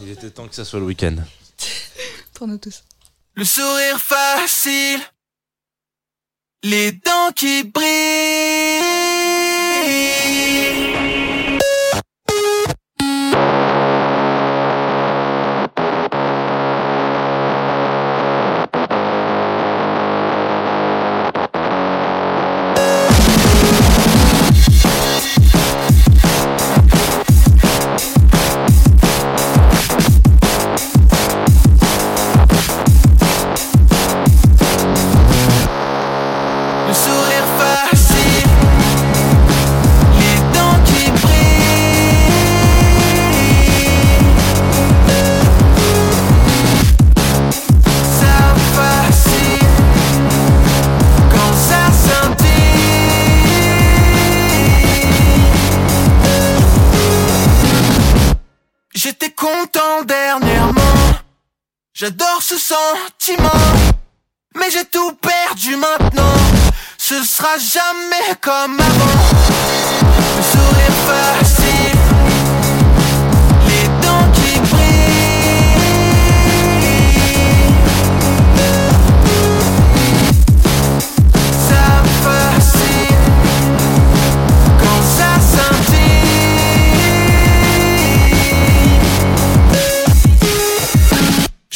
[0.03, 1.15] Il était temps que ça soit le week-end.
[2.33, 2.83] Pour nous tous.
[3.35, 4.99] Le sourire facile,
[6.63, 8.62] les dents qui brillent.
[62.03, 63.61] J'adore ce sentiment.
[64.55, 66.33] Mais j'ai tout perdu maintenant
[66.97, 69.05] Ce sera jamais comme avant
[70.37, 71.82] Le sourire facile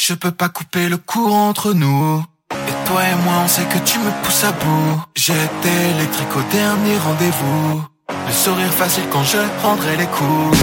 [0.08, 2.24] Je peux pas couper le courant entre nous.
[2.50, 5.02] Et toi et moi on sait que tu me pousses à bout.
[5.14, 7.84] J'étais électrique au dernier rendez-vous.
[8.26, 10.56] Le sourire facile quand je rendrai les coups.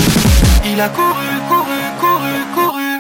[0.66, 3.00] Il a couru, couru, couru, couru.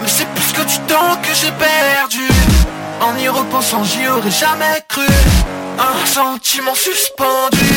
[0.00, 2.26] Mais c'est plus que du temps que j'ai perdu.
[3.02, 5.04] En y repensant j'y aurais jamais cru.
[5.78, 7.70] Un sentiment suspendu.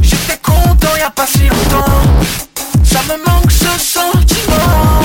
[0.00, 2.00] J'étais content y a pas si longtemps.
[2.82, 5.04] Ça me manque ce sentiment.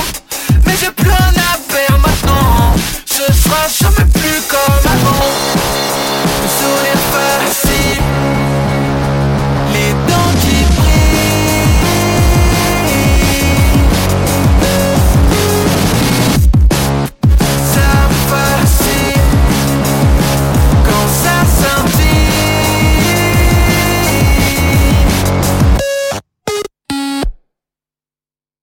[0.64, 0.90] Mais j'ai
[3.18, 5.26] ce sera jamais plus comme avant.
[6.42, 7.07] Le sourire